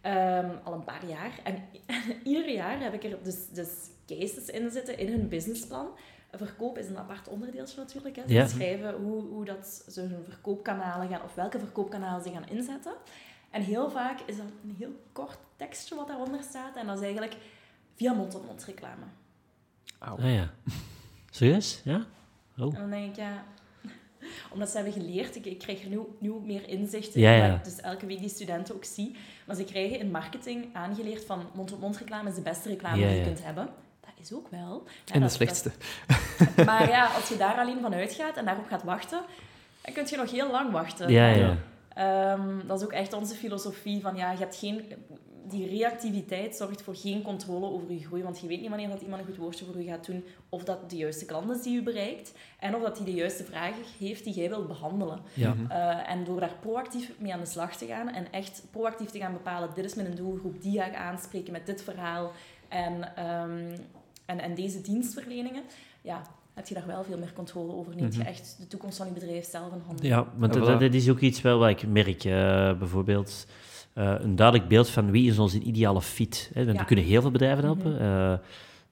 ehm, 0.00 0.50
al 0.64 0.72
een 0.72 0.84
paar 0.84 1.06
jaar. 1.06 1.40
En 1.44 1.62
ieder 2.24 2.50
jaar 2.50 2.80
heb 2.80 2.94
ik 2.94 3.04
er 3.04 3.18
dus, 3.22 3.48
dus 3.48 3.68
cases 4.06 4.46
in 4.48 4.70
zitten 4.70 4.98
in 4.98 5.08
hun 5.08 5.28
businessplan. 5.28 5.88
Verkoop 6.32 6.78
is 6.78 6.88
een 6.88 6.98
apart 6.98 7.28
onderdeeltje 7.28 7.76
natuurlijk. 7.80 8.16
Hè. 8.16 8.22
Ze 8.26 8.32
Ja. 8.32 8.42
beschrijven 8.42 8.94
hoe, 8.94 9.22
hoe 9.22 9.44
dat 9.44 9.84
ze 9.88 10.00
hun 10.00 10.24
verkoopkanalen 10.24 11.08
gaan, 11.08 11.22
of 11.22 11.34
welke 11.34 11.58
verkoopkanalen 11.58 12.22
ze 12.22 12.30
gaan 12.30 12.48
inzetten. 12.48 12.92
En 13.50 13.62
heel 13.62 13.90
vaak 13.90 14.20
is 14.20 14.36
dat 14.36 14.46
een 14.64 14.74
heel 14.78 15.00
kort 15.12 15.38
tekstje 15.56 15.94
wat 15.94 16.06
daaronder 16.06 16.42
staat. 16.42 16.76
En 16.76 16.86
dat 16.86 16.96
is 16.96 17.02
eigenlijk 17.02 17.36
via 17.94 18.12
mond-tot-mond 18.12 18.64
reclame. 18.64 19.04
Auw. 19.98 20.16
Ah 20.16 20.34
ja. 20.34 20.50
Serieus? 21.30 21.80
Ja? 21.84 22.06
Oh. 22.58 22.74
En 22.74 22.80
dan 22.80 22.90
denk 22.90 23.10
ik, 23.10 23.16
ja... 23.16 23.44
Omdat 24.52 24.68
ze 24.68 24.76
hebben 24.76 24.92
geleerd, 24.94 25.36
ik, 25.36 25.44
ik 25.46 25.58
krijg 25.58 25.82
er 25.82 25.88
nu, 25.88 25.98
nu 26.18 26.30
ook 26.30 26.44
meer 26.46 26.68
inzicht 26.68 27.14
in, 27.14 27.20
Ja, 27.20 27.32
ja. 27.32 27.60
dus 27.64 27.80
elke 27.80 28.06
week 28.06 28.18
die 28.18 28.28
studenten 28.28 28.74
ook 28.74 28.84
zie. 28.84 29.16
Maar 29.46 29.56
ze 29.56 29.64
krijgen 29.64 29.98
in 29.98 30.10
marketing 30.10 30.66
aangeleerd 30.72 31.24
van 31.24 31.42
mond-tot-mond 31.54 31.96
reclame 31.98 32.28
is 32.28 32.34
de 32.34 32.40
beste 32.40 32.68
reclame 32.68 32.98
Ja, 33.00 33.08
die 33.08 33.16
je 33.16 33.22
kunt 33.24 33.44
hebben. 33.44 33.68
Dat 34.00 34.10
is 34.26 34.32
ook 34.32 34.48
wel. 34.50 34.84
En 35.12 35.20
de 35.20 35.28
slechtste. 35.28 35.70
dat- 36.56 36.66
maar 36.66 36.88
ja, 36.88 37.06
als 37.14 37.28
je 37.28 37.36
daar 37.36 37.54
alleen 37.58 37.80
van 37.80 37.94
uitgaat 37.94 38.36
en 38.36 38.44
daarop 38.44 38.66
gaat 38.66 38.82
wachten, 38.82 39.20
dan 39.82 39.94
kun 39.94 40.06
je 40.10 40.16
nog 40.16 40.30
heel 40.30 40.50
lang 40.50 40.70
wachten. 40.70 41.10
Ja, 41.10 41.28
ja. 41.28 41.56
Ehm, 41.94 42.66
dat 42.66 42.78
is 42.80 42.84
ook 42.84 42.92
echt 42.92 43.12
onze 43.12 43.34
filosofie 43.34 44.00
van 44.00 44.16
ja, 44.16 44.30
je 44.32 44.38
hebt 44.38 44.56
geen, 44.56 44.84
die 45.50 45.68
reactiviteit 45.68 46.56
zorgt 46.56 46.82
voor 46.82 46.96
geen 46.96 47.22
controle 47.22 47.66
over 47.66 47.92
je 47.92 48.04
groei, 48.06 48.22
want 48.22 48.40
je 48.40 48.46
weet 48.46 48.60
niet 48.60 48.68
wanneer 48.68 48.88
dat 48.88 49.00
iemand 49.00 49.20
een 49.20 49.26
goed 49.26 49.36
woordje 49.36 49.64
voor 49.64 49.78
je 49.82 49.88
gaat 49.88 50.06
doen, 50.06 50.24
of 50.48 50.64
dat 50.64 50.90
de 50.90 50.96
juiste 50.96 51.24
klant 51.24 51.50
is 51.56 51.62
die 51.62 51.74
je 51.74 51.82
bereikt, 51.82 52.32
en 52.60 52.74
of 52.74 52.82
dat 52.82 52.96
hij 52.96 53.06
de 53.06 53.12
juiste 53.14 53.44
vragen 53.44 53.82
heeft 53.98 54.24
die 54.24 54.34
jij 54.34 54.48
wilt 54.48 54.66
behandelen. 54.68 55.18
Ja. 55.34 55.54
Mhm. 55.54 55.70
Eh, 55.70 56.10
en 56.10 56.24
door 56.24 56.40
daar 56.40 56.54
proactief 56.60 57.12
mee 57.18 57.32
aan 57.34 57.40
de 57.40 57.46
slag 57.46 57.76
te 57.76 57.86
gaan 57.86 58.08
en 58.08 58.32
echt 58.32 58.62
proactief 58.70 59.08
te 59.10 59.18
gaan 59.18 59.32
bepalen, 59.32 59.68
dit 59.74 59.84
is 59.84 59.94
mijn 59.94 60.14
doelgroep, 60.14 60.62
die 60.62 60.78
ga 60.78 60.86
ik 60.86 60.94
aanspreken 60.94 61.52
met 61.52 61.66
dit 61.66 61.82
verhaal 61.82 62.32
en, 62.68 63.16
ehm, 63.16 63.76
en, 64.26 64.38
en 64.40 64.54
deze 64.54 64.80
dienstverleningen, 64.80 65.62
ja, 66.02 66.22
heb 66.54 66.66
je 66.66 66.74
daar 66.74 66.86
wel 66.86 67.04
veel 67.04 67.18
meer 67.18 67.32
controle 67.32 67.72
over. 67.72 67.94
Neemt 67.96 68.14
je 68.14 68.20
Mhm. 68.20 68.28
echt 68.28 68.56
de 68.60 68.66
toekomst 68.66 68.96
van 68.96 69.06
je 69.06 69.12
bedrijf 69.12 69.50
zelf 69.50 69.72
in 69.72 69.82
handen. 69.86 70.06
Ja, 70.06 70.26
want 70.36 70.52
dat 70.54 70.94
is 70.94 71.10
ook 71.10 71.20
iets 71.20 71.40
wel 71.42 71.58
wat 71.58 71.68
ik 71.68 71.86
merk. 71.88 72.24
eh, 72.24 72.78
bijvoorbeeld 72.78 73.46
eh, 73.98 74.14
een 74.18 74.36
duidelijk 74.36 74.68
beeld 74.68 74.88
van 74.88 75.10
wie 75.10 75.30
is 75.30 75.38
onze 75.38 75.60
ideale 75.60 76.02
fit. 76.02 76.50
Hè? 76.54 76.64
Want. 76.64 76.78
We 76.78 76.84
kunnen 76.84 77.04
heel 77.04 77.20
veel 77.20 77.30
bedrijven 77.30 77.64
helpen. 77.64 77.92
Mhm. 77.92 78.02
eh, 78.02 78.32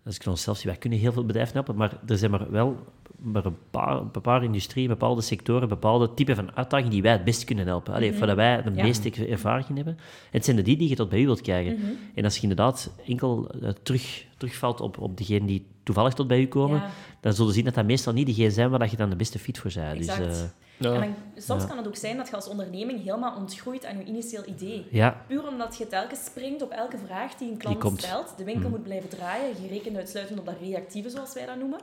als 0.05 0.16
ik 0.16 0.27
onszelf 0.27 0.57
zie, 0.57 0.71
wij 0.71 0.79
kunnen 0.79 0.99
heel 0.99 1.12
veel 1.12 1.25
bedrijven 1.25 1.55
helpen, 1.55 1.77
maar 1.77 1.92
er 2.07 2.19
zijn 2.19 2.31
maar 2.31 2.51
wel 2.51 2.77
maar 3.19 3.45
een 3.45 3.57
paar, 3.71 3.97
een 4.01 4.11
paar 4.11 4.45
industrieën, 4.45 4.88
bepaalde 4.88 5.21
sectoren, 5.21 5.69
bepaalde 5.69 6.14
typen 6.14 6.35
van 6.37 6.57
uitdagingen 6.57 6.92
die 6.92 7.03
wij 7.03 7.12
het 7.12 7.25
best 7.25 7.45
kunnen 7.45 7.66
helpen. 7.66 7.95
Allee, 7.95 8.11
Mhm. 8.11 8.27
Waar 8.27 8.37
wij 8.37 8.62
de 8.62 8.71
Ja. 8.75 8.83
meeste 8.83 9.27
ervaring 9.27 9.69
in 9.69 9.77
hebben. 9.77 9.99
Het 10.31 10.45
zijn 10.45 10.57
de 10.57 10.62
die 10.62 10.77
die 10.77 10.88
je 10.88 10.95
tot 10.95 11.09
bij 11.09 11.21
u 11.21 11.25
wilt 11.25 11.40
krijgen. 11.40 11.75
Mhm. 11.75 11.87
En 12.14 12.25
als 12.25 12.35
je 12.37 12.42
inderdaad 12.42 12.90
enkel 13.07 13.51
eh, 13.62 13.69
terug, 13.83 14.25
terugvalt 14.37 14.81
op, 14.81 14.99
op 14.99 15.16
degenen 15.16 15.47
die 15.47 15.66
toevallig 15.83 16.12
tot 16.14 16.27
bij 16.27 16.40
u 16.40 16.47
komen, 16.47 16.79
Ja, 16.79 16.90
dan 17.21 17.33
zullen 17.33 17.49
we 17.49 17.55
zien 17.55 17.64
dat 17.64 17.75
dat 17.75 17.85
meestal 17.87 18.12
niet 18.12 18.27
degene 18.27 18.51
zijn 18.51 18.71
waar 18.71 18.79
dat 18.79 18.90
je 18.90 18.97
dan 18.97 19.11
de 19.11 19.16
beste 19.16 19.38
fit 19.38 19.59
voor 19.59 19.71
bent. 19.75 19.99
Dus. 20.16 20.45
Ja. 20.79 20.93
En 20.95 21.01
dan, 21.01 21.15
soms 21.43 21.62
Ja. 21.62 21.69
kan 21.69 21.77
het 21.77 21.87
ook 21.87 21.97
zijn 21.97 22.17
dat 22.17 22.29
je 22.29 22.35
als 22.35 22.49
onderneming 22.49 23.03
helemaal 23.05 23.37
ontgroeit 23.37 23.85
aan 23.85 23.99
je 23.99 24.05
initieel 24.05 24.43
idee. 24.47 24.87
ja, 24.91 25.25
Puur 25.27 25.47
omdat 25.49 25.77
je 25.77 25.87
telkens 25.87 26.25
springt 26.25 26.62
op 26.62 26.71
elke 26.71 26.99
vraag 27.07 27.35
die 27.35 27.51
een 27.51 27.57
klant 27.57 27.99
stelt. 28.03 28.35
De 28.37 28.45
winkel 28.45 28.65
Mm. 28.65 28.71
moet 28.71 28.83
blijven 28.83 29.09
draaien. 29.09 29.62
Je 29.62 29.69
rekent 29.69 29.97
uitsluitend 29.97 30.39
op 30.39 30.47
dat 30.47 30.55
reactieve, 30.61 31.11
zoals 31.11 31.33
wij 31.35 31.47
dat 31.47 31.57
noemen. 31.59 31.81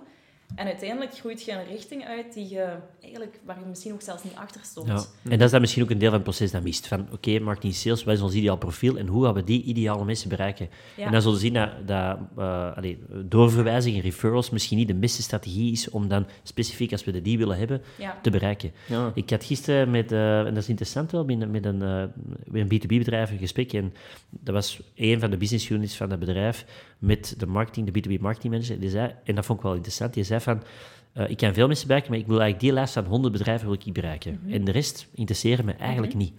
En 0.56 0.66
uiteindelijk 0.66 1.14
groeit 1.14 1.44
je 1.44 1.52
een 1.52 1.66
richting 1.66 2.06
uit 2.06 2.34
die 2.34 2.50
je 2.50 2.76
eigenlijk, 3.02 3.40
waar 3.46 3.60
je 3.60 3.66
misschien 3.66 3.94
ook 3.94 4.02
zelfs 4.02 4.24
niet 4.24 4.36
achter 4.36 4.62
stond. 4.64 4.88
Ja. 4.88 5.04
En 5.24 5.38
dat 5.38 5.42
is 5.42 5.52
dan 5.52 5.62
misschien 5.62 5.84
ook 5.84 5.90
een 5.90 5.98
deel 5.98 6.10
van 6.10 6.20
het 6.20 6.28
proces 6.28 6.52
dat 6.52 6.64
mist. 6.64 6.88
Van, 6.88 7.08
oké, 7.12 7.40
marketing 7.40 7.74
sales, 7.74 8.04
wat 8.04 8.16
is 8.16 8.22
ons 8.22 8.34
ideaal 8.34 8.58
profiel 8.58 8.98
en 8.98 9.08
hoe 9.08 9.24
gaan 9.26 9.34
we 9.34 9.44
die 9.44 9.64
ideale 9.64 10.06
mensen 10.06 10.30
bereiken? 10.30 10.70
Ja. 10.98 11.06
En 11.06 11.12
dan 11.12 11.22
zullen 11.22 11.38
we 11.38 11.44
zien 11.44 11.54
dat, 11.54 11.70
dat 11.86 12.18
uh, 12.38 12.78
allee, 12.78 13.00
doorverwijzing 13.26 13.96
en 13.96 14.02
referrals 14.02 14.50
misschien 14.50 14.78
niet 14.78 14.88
de 14.88 14.96
beste 14.96 15.22
strategie 15.22 15.72
is 15.72 15.90
om 15.90 16.08
dan 16.08 16.28
specifiek, 16.44 16.92
als 16.92 17.04
we 17.04 17.12
de 17.12 17.22
die 17.22 17.38
willen 17.38 17.58
hebben, 17.58 17.82
Ja. 17.98 18.20
te 18.22 18.30
bereiken. 18.30 18.72
Ja. 18.88 19.12
Ik 19.16 19.30
had 19.30 19.44
gisteren 19.44 19.92
met, 19.92 20.12
eh, 20.12 20.40
en 20.40 20.54
dat 20.54 20.64
is 20.64 20.70
interessant 20.70 21.12
wel, 21.12 21.26
met, 21.26 21.52
met 21.52 21.66
een, 21.66 21.82
eh, 21.82 22.62
een 22.62 22.68
B2B-bedrijf 22.68 23.32
een 23.32 23.38
gesprek. 23.38 23.74
En 23.74 23.94
dat 24.30 24.54
was 24.54 24.82
een 24.96 25.20
van 25.20 25.30
de 25.30 25.38
business 25.38 25.70
units 25.70 25.98
van 25.98 26.10
dat 26.10 26.20
bedrijf 26.20 26.66
met 27.00 27.36
de 27.38 27.46
marketing, 27.46 27.92
de 27.92 27.92
B2B 28.00 28.22
marketing 28.22 28.54
manager. 28.54 28.80
Die 28.80 28.90
zei, 28.90 29.12
en 29.24 29.36
dat 29.36 29.46
vond 29.46 29.58
ik 29.58 29.64
wel 29.66 29.74
interessant, 29.74 30.14
die 30.14 30.24
zei 30.24 30.42
van, 30.44 30.64
eh, 31.14 31.30
ik 31.30 31.38
kan 31.38 31.54
veel 31.54 31.68
mensen 31.68 31.86
bereiken, 31.88 32.12
maar 32.12 32.20
ik 32.22 32.28
wil 32.28 32.40
eigenlijk 32.42 32.66
die 32.66 32.74
lijst 32.74 32.94
van 32.94 33.06
100 33.06 33.34
bedrijven 33.34 33.68
wil 33.70 33.78
ik 33.86 33.94
bereiken. 33.94 34.40
En 34.50 34.64
de 34.64 34.72
rest 34.72 35.08
interesseren 35.16 35.66
me 35.66 35.72
eigenlijk 35.74 36.14
niet. 36.16 36.34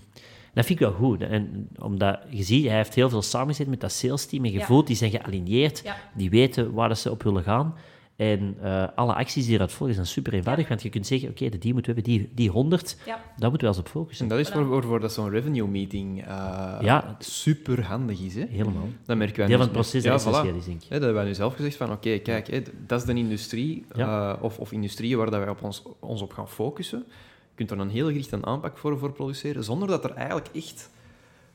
Dat 0.54 0.66
vind 0.66 0.80
ik 0.80 0.86
wel 0.86 0.94
goed. 0.94 1.20
En 1.22 1.68
omdat 1.78 2.18
je 2.30 2.42
ziet, 2.42 2.66
hij 2.66 2.76
heeft 2.76 2.94
heel 2.94 3.08
veel 3.08 3.22
samengezet 3.22 3.66
met 3.66 3.80
dat 3.80 3.92
sales 3.92 4.26
team 4.26 4.44
en 4.44 4.52
je 4.52 4.58
Ja. 4.58 4.64
voelt, 4.64 4.86
die 4.86 4.96
zijn 4.96 5.10
gealigneerd, 5.10 5.80
Ja. 5.84 5.96
die 6.16 6.30
weten 6.30 6.72
waar 6.72 6.96
ze 6.96 7.10
op 7.10 7.22
willen 7.22 7.42
gaan. 7.42 7.74
En 8.16 8.56
eh, 8.62 8.86
alle 8.94 9.14
acties 9.14 9.44
die 9.46 9.54
eruit 9.54 9.72
volgen 9.72 9.94
zijn 9.94 10.06
super 10.06 10.32
eenvoudig, 10.34 10.68
want 10.68 10.82
je 10.82 10.88
kunt 10.88 11.06
zeggen, 11.06 11.28
oké, 11.28 11.48
de 11.48 11.58
die 11.58 11.72
moeten 11.72 11.94
we 11.94 12.00
hebben, 12.00 12.18
die, 12.18 12.30
die 12.34 12.50
100, 12.50 12.96
Ja. 13.06 13.20
daar 13.36 13.50
moeten 13.50 13.68
we 13.68 13.74
eens 13.74 13.82
op 13.84 13.88
focussen. 13.90 14.24
En 14.24 14.30
dat 14.30 14.38
is 14.46 14.50
Voilà. 14.50 14.52
voor, 14.52 14.66
voor, 14.66 14.82
voor 14.82 15.00
dat 15.00 15.12
zo'n 15.12 15.30
revenue 15.30 15.66
meeting 15.68 16.20
eh, 16.20 16.26
Ja. 16.80 17.16
super 17.18 17.84
handig 17.84 18.20
is. 18.20 18.34
Hè? 18.34 18.44
Helemaal. 18.48 18.88
Dat 19.06 19.16
merken 19.16 19.36
wij 19.36 19.46
Deel 19.46 19.56
van 19.56 19.64
het 19.66 19.74
proces 19.74 20.02
ja, 20.04 20.10
dat 20.10 20.22
voilà. 20.22 20.56
is, 20.56 20.64
denk 20.64 20.82
ik. 20.82 20.88
Dat 20.88 20.90
hebben 20.90 21.14
wij 21.14 21.24
nu 21.24 21.34
zelf 21.34 21.54
gezegd 21.54 21.76
van, 21.76 21.92
oké, 21.92 22.18
kijk, 22.18 22.46
hè, 22.50 22.62
dat 22.86 23.00
is 23.00 23.06
de 23.06 23.14
industrie, 23.14 23.84
Ja. 23.94 24.32
eh, 24.36 24.42
of, 24.42 24.58
of 24.58 24.72
industrieën 24.72 25.16
waar 25.18 25.30
dat 25.30 25.40
wij 25.40 25.48
op 25.48 25.62
ons, 25.62 25.82
ons 26.00 26.22
op 26.22 26.32
gaan 26.32 26.48
focussen. 26.48 27.04
Je 27.08 27.54
kunt 27.64 27.70
er 27.70 27.78
een 27.78 27.90
heel 27.90 28.06
gerichte 28.06 28.38
aanpak 28.40 28.78
voor, 28.78 28.98
voor 28.98 29.12
produceren, 29.12 29.64
zonder 29.64 29.88
dat 29.88 30.04
er 30.04 30.10
eigenlijk 30.12 30.48
echt 30.54 30.90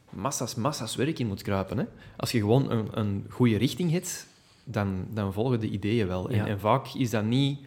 massa's, 0.10 0.56
massa's 0.56 0.96
werk 0.96 1.20
in 1.20 1.28
moet 1.28 1.42
kruipen. 1.42 1.78
Hè. 1.78 1.84
Als 2.18 2.32
je 2.32 2.40
gewoon 2.40 2.72
een, 2.72 2.88
een 2.92 3.26
goede 3.30 3.58
richting 3.58 3.92
hebt, 3.92 4.28
dan, 4.72 5.06
dan 5.14 5.34
volgen 5.34 5.60
de 5.60 5.70
ideeën 5.70 6.08
wel. 6.08 6.30
En, 6.30 6.36
Ja. 6.36 6.46
en 6.48 6.60
vaak 6.60 6.88
is 6.94 7.10
dat 7.10 7.24
niet 7.24 7.60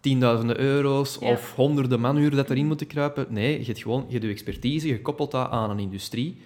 tienduizenden 0.00 0.60
euro's 0.60 1.16
Ja. 1.20 1.30
of 1.30 1.54
honderden 1.54 2.00
manuren 2.00 2.36
dat 2.36 2.50
erin 2.50 2.66
moeten 2.66 2.86
kruipen. 2.86 3.26
Nee, 3.28 3.58
je 3.58 3.64
hebt 3.64 3.82
gewoon 3.82 4.04
je 4.06 4.12
hebt 4.12 4.24
je 4.24 4.30
expertise, 4.30 4.88
je 4.88 5.02
koppelt 5.02 5.30
dat 5.30 5.50
aan 5.50 5.70
een 5.70 5.78
industrie 5.78 6.40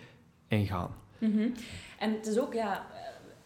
en 0.49 0.67
gaan. 0.67 0.91
Mhm. 1.19 1.49
En 1.99 2.13
het 2.13 2.27
is 2.27 2.39
ook, 2.39 2.53
ja, 2.55 2.87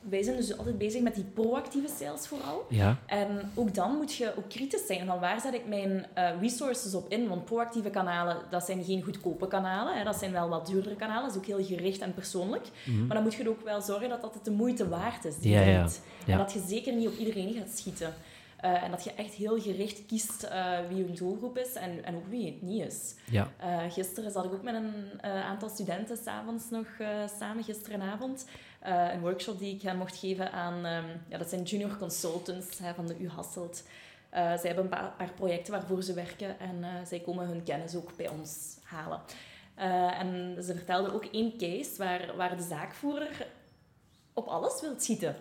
wij 0.08 0.22
zijn 0.22 0.36
dus 0.36 0.58
altijd 0.58 0.78
bezig 0.78 1.02
met 1.02 1.14
die 1.14 1.24
proactieve 1.24 1.88
sales 1.98 2.26
vooral. 2.26 2.66
Ja, 2.68 2.98
En 3.06 3.50
ook 3.54 3.74
dan 3.74 3.96
moet 3.96 4.14
je 4.14 4.32
ook 4.38 4.48
kritisch 4.48 4.86
zijn 4.86 5.06
van 5.06 5.20
waar 5.20 5.40
zet 5.40 5.54
ik 5.54 5.66
mijn 5.66 6.06
eh, 6.14 6.30
resources 6.40 6.94
op 6.94 7.10
in. 7.12 7.28
Want 7.28 7.44
proactieve 7.44 7.90
kanalen, 7.90 8.36
dat 8.50 8.64
zijn 8.64 8.84
geen 8.84 9.02
goedkope 9.02 9.48
kanalen. 9.48 9.96
Hè. 9.98 10.04
Dat 10.04 10.16
zijn 10.16 10.32
wel 10.32 10.48
wat 10.48 10.66
duurdere 10.66 10.96
kanalen. 10.96 11.22
Dat 11.22 11.30
is 11.30 11.36
ook 11.36 11.46
heel 11.46 11.64
gericht 11.76 12.00
en 12.00 12.14
persoonlijk. 12.14 12.66
Maar 13.06 13.16
dan 13.16 13.22
moet 13.22 13.34
je 13.34 13.42
er 13.42 13.48
ook 13.48 13.64
wel 13.64 13.80
zorgen 13.80 14.08
dat 14.08 14.20
dat 14.22 14.34
het 14.34 14.44
de 14.44 14.50
moeite 14.50 14.88
waard 14.88 15.24
is, 15.24 15.38
die 15.38 15.54
Mhm. 15.56 15.68
Ja. 15.68 15.88
Ja. 16.24 16.32
En 16.32 16.38
dat 16.38 16.52
je 16.52 16.64
zeker 16.68 16.94
niet 16.94 17.08
op 17.08 17.16
iedereen 17.18 17.54
gaat 17.54 17.78
schieten. 17.78 18.14
Eh, 18.66 18.82
en 18.82 18.90
dat 18.90 19.04
je 19.04 19.12
echt 19.12 19.34
heel 19.34 19.60
gericht 19.60 20.06
kiest 20.06 20.42
eh, 20.42 20.78
wie 20.88 20.96
je 20.96 21.12
doelgroep 21.12 21.58
is 21.58 21.74
en, 21.74 22.04
en 22.04 22.16
ook 22.16 22.26
wie 22.26 22.46
het 22.46 22.62
niet 22.62 22.86
is. 22.86 23.14
ja. 23.30 23.50
Eh, 23.56 23.92
gisteren 23.92 24.30
zat 24.30 24.44
ik 24.44 24.52
ook 24.52 24.62
met 24.62 24.74
een 24.74 25.22
aantal 25.22 25.68
studenten 25.68 26.16
s'avonds 26.16 26.70
nog 26.70 26.86
samen, 27.38 27.64
gisterenavond. 27.64 28.46
Een 28.82 29.20
workshop 29.20 29.58
die 29.58 29.74
ik 29.74 29.82
hen 29.82 29.96
mocht 29.96 30.16
geven 30.16 30.52
aan... 30.52 30.84
ehm, 30.84 31.04
ja, 31.28 31.38
dat 31.38 31.48
zijn 31.48 31.62
junior 31.62 31.96
consultants 31.96 32.78
hè, 32.78 32.94
van 32.94 33.06
de 33.06 33.18
U 33.18 33.28
Hasselt. 33.28 33.82
Zij 34.30 34.60
hebben 34.62 34.84
een 34.84 34.90
paar, 34.90 35.12
paar 35.16 35.32
projecten 35.32 35.72
waarvoor 35.72 36.02
ze 36.02 36.12
werken 36.12 36.58
en 36.58 37.06
zij 37.06 37.20
komen 37.20 37.46
hun 37.46 37.62
kennis 37.62 37.96
ook 37.96 38.16
bij 38.16 38.28
ons 38.28 38.76
halen. 38.82 39.20
En 40.18 40.56
ze 40.62 40.74
vertelden 40.74 41.12
ook 41.12 41.24
één 41.24 41.58
case 41.58 41.96
waar, 41.98 42.36
waar 42.36 42.56
de 42.56 42.62
zaakvoerder 42.62 43.46
op 44.32 44.46
alles 44.46 44.80
wil 44.80 44.94
schieten. 44.98 45.36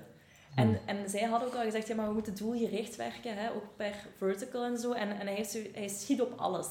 En, 0.55 0.79
en 0.85 1.09
zij 1.09 1.21
hadden 1.23 1.47
ook 1.47 1.55
al 1.55 1.61
gezegd, 1.63 1.87
ja, 1.87 1.95
maar 1.95 2.07
we 2.07 2.13
moeten 2.13 2.35
doelgericht 2.35 2.95
werken, 2.95 3.37
hè, 3.37 3.51
ook 3.51 3.63
per 3.75 3.95
vertical 4.17 4.63
en 4.63 4.77
zo. 4.77 4.91
En, 4.91 5.09
en 5.19 5.27
hij, 5.27 5.35
heeft 5.35 5.57
hij 5.73 5.87
schiet 5.87 6.21
op 6.21 6.33
alles. 6.39 6.67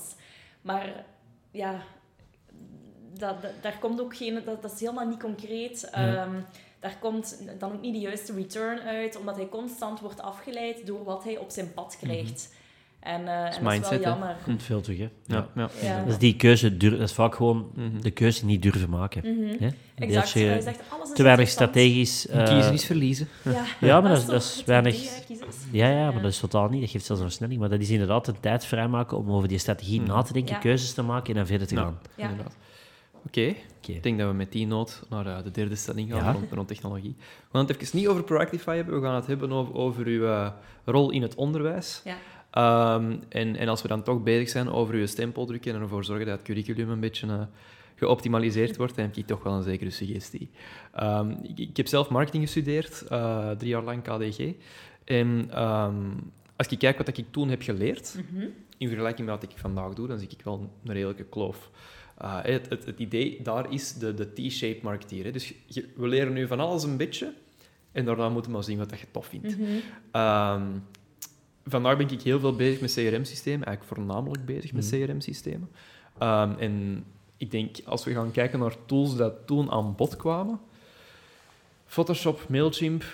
Maar 0.62 1.05
ja, 1.51 1.82
dat, 3.12 3.43
dat- 3.43 3.53
daar 3.62 3.78
komt 3.78 4.01
ook 4.01 4.16
geen... 4.16 4.43
Dat, 4.45 4.62
dat 4.62 4.72
is 4.72 4.80
helemaal 4.80 5.07
niet 5.07 5.20
concreet. 5.20 5.89
Ja. 5.93 6.16
Ehm, 6.16 6.41
daar 6.80 6.97
komt 7.01 7.43
dan 7.59 7.72
ook 7.72 7.80
niet 7.80 7.95
de 7.95 8.01
juiste 8.01 8.32
return 8.35 8.80
uit, 8.80 9.16
omdat 9.16 9.37
hij 9.37 9.49
constant 9.49 10.01
wordt 10.01 10.20
afgeleid 10.20 10.87
door 10.87 11.05
wat 11.05 11.24
hij 11.24 11.39
op 11.39 11.51
zijn 11.51 11.74
pad 11.74 11.97
krijgt. 12.01 12.49
Eh, 12.53 12.62
en 13.05 13.24
dat 13.24 13.52
is 13.52 13.61
mindset, 13.61 13.90
hè. 13.90 13.98
wel 13.98 14.09
jammer. 14.09 14.36
Veel 14.57 14.80
terug, 14.80 14.98
hè. 14.98 15.09
Ja, 15.26 15.48
ja. 15.55 15.68
Ja. 15.82 15.98
Dat 15.98 16.09
is 16.09 16.18
die 16.18 16.36
keuze, 16.36 16.76
dur- 16.76 16.90
dat 16.90 17.00
is 17.00 17.12
vaak 17.12 17.34
gewoon 17.34 17.70
Mhm. 17.74 18.00
de 18.00 18.11
keuze 18.11 18.44
niet 18.44 18.62
durven 18.62 18.90
maken. 18.90 19.20
Mhm. 19.38 19.48
Hè? 19.62 19.66
Een 19.66 19.74
Exact. 19.94 20.32
beetje 20.34 20.48
Hij 20.48 20.61
zegt, 20.61 20.80
alles 20.88 21.09
is 21.11 21.14
te 21.16 21.22
weinig 21.22 21.48
strategisch. 21.48 22.26
eh, 22.26 22.44
Kiezen 22.44 22.72
is 22.72 22.84
verliezen. 22.84 23.28
Ja, 23.44 23.64
Ja, 23.80 24.00
maar 24.00 24.11
dat 24.11 24.18
is- 24.18 24.26
dat 24.26 24.42
is 24.42 24.62
weinig- 24.66 25.22
Ja, 25.70 25.88
ja, 25.88 26.11
maar 26.11 26.22
dat 26.22 26.30
is 26.30 26.38
totaal 26.38 26.68
niet. 26.68 26.80
Dat 26.80 26.90
geeft 26.90 27.05
zelfs 27.05 27.20
een 27.22 27.28
versnelling. 27.28 27.61
Maar 27.61 27.68
dat 27.68 27.80
is 27.80 27.90
inderdaad 27.90 28.28
een 28.28 28.40
tijd 28.40 28.64
vrijmaken 28.66 29.16
om 29.18 29.30
over 29.32 29.48
die 29.48 29.59
strategie 29.59 30.00
na 30.00 30.22
te 30.22 30.32
denken, 30.32 30.55
Ja. 30.55 30.61
keuzes 30.61 30.94
te 30.94 31.02
maken 31.02 31.28
en 31.28 31.34
dan 31.34 31.46
verder 31.46 31.66
te 31.66 31.76
gaan. 31.76 31.98
Ja. 32.16 32.28
Inderdaad. 32.28 32.57
Oké, 33.26 33.55
Oké. 33.78 33.92
ik 33.92 34.02
denk 34.02 34.18
dat 34.18 34.28
we 34.28 34.34
met 34.34 34.52
die 34.52 34.66
noot 34.66 35.02
naar 35.11 35.26
eh, 35.26 35.42
de 35.44 35.50
derde 35.50 35.74
stelling 35.74 36.11
gaan 36.11 36.24
Ja. 36.24 36.32
rond, 36.32 36.52
rond 36.52 36.68
technologie. 36.68 37.14
We 37.18 37.59
gaan 37.59 37.66
het 37.66 37.80
even 37.82 37.98
niet 37.98 38.07
over 38.09 38.22
Proactify 38.22 38.76
hebben, 38.76 39.00
we 39.00 39.07
gaan 39.07 39.14
het 39.14 39.26
hebben 39.26 39.52
over, 39.52 39.74
over 39.74 40.07
uw 40.07 40.26
eh, 40.26 40.50
rol 40.84 41.11
in 41.11 41.22
het 41.22 41.34
onderwijs. 41.34 42.00
Ja. 42.05 42.14
Ehm, 42.55 43.16
en, 43.28 43.57
en 43.57 43.68
als 43.68 43.82
we 43.82 43.88
dan 43.88 44.02
toch 44.02 44.22
bezig 44.22 44.48
zijn 44.48 44.70
over 44.70 44.94
uw 44.94 45.07
stempel 45.07 45.46
drukken 45.46 45.74
en 45.74 45.80
ervoor 45.80 46.05
zorgen 46.05 46.26
dat 46.26 46.34
het 46.38 46.46
curriculum 46.46 46.90
een 46.90 47.00
beetje 47.00 47.26
eh, 47.26 47.40
geoptimaliseerd 47.96 48.76
wordt, 48.76 48.94
dan 48.96 49.05
heb 49.05 49.16
ik 49.16 49.26
toch 49.26 49.42
wel 49.42 49.52
een 49.52 49.62
zekere 49.62 49.90
suggestie. 49.90 50.50
Ehm, 50.92 51.30
ik, 51.42 51.59
ik 51.59 51.76
heb 51.76 51.86
zelf 51.86 52.09
marketing 52.09 52.42
gestudeerd, 52.44 53.02
eh, 53.09 53.50
drie 53.50 53.70
jaar 53.70 53.82
lang 53.82 54.02
KDG. 54.02 54.52
En 55.05 55.46
ehm, 55.50 55.94
als 56.57 56.66
ik 56.68 56.78
kijk 56.78 56.96
wat 56.96 57.09
ik 57.16 57.24
toen 57.30 57.48
heb 57.48 57.62
geleerd, 57.62 58.14
Mhm. 58.32 58.44
in 58.78 58.88
vergelijking 58.88 59.28
met 59.28 59.40
wat 59.40 59.50
ik 59.50 59.59
vandaag 59.59 59.92
doe, 59.94 60.07
dan 60.09 60.18
zie 60.18 60.28
ik 60.28 60.42
wel 60.44 60.70
een 60.84 60.92
redelijke 60.92 61.24
kloof. 61.24 61.70
Uh, 62.22 62.38
het, 62.42 62.68
het, 62.68 62.84
het 62.84 62.98
idee 62.98 63.40
daar 63.42 63.72
is 63.72 63.94
de, 63.94 64.14
de 64.14 64.32
T-shaped 64.32 64.82
marketeer. 64.82 65.24
Hè. 65.24 65.30
Dus 65.30 65.55
je- 65.66 65.88
we 65.96 66.09
leren 66.09 66.32
nu 66.32 66.46
van 66.46 66.61
alles 66.61 66.82
een 66.82 66.96
beetje 66.96 67.32
en 67.92 68.05
daarna 68.05 68.28
moeten 68.28 68.50
we 68.50 68.57
maar 68.57 68.66
zien 68.66 68.78
wat 68.78 68.90
dat 68.90 69.00
je 69.00 69.07
tof 69.11 69.26
vindt. 69.26 69.59
Mhm. 69.59 69.64
Vandaag 71.66 71.96
ben 71.96 72.10
ik 72.10 72.22
heel 72.22 72.40
veel 72.40 72.56
bezig 72.56 72.80
met 72.80 72.92
CRM-systemen, 72.92 73.66
eigenlijk 73.66 73.96
voornamelijk 73.96 74.44
bezig 74.44 74.72
met 74.72 74.90
Mhm. 74.90 75.04
CRM-systemen. 75.04 75.70
Ehm, 76.18 76.50
en 76.58 77.04
ik 77.36 77.50
denk, 77.50 77.76
als 77.84 78.04
we 78.04 78.12
gaan 78.12 78.30
kijken 78.30 78.58
naar 78.58 78.74
tools 78.86 79.16
die 79.16 79.30
toen 79.46 79.70
aan 79.70 79.94
bod 79.96 80.16
kwamen, 80.16 80.60
Photoshop, 81.86 82.48
Mailchimp 82.48 83.04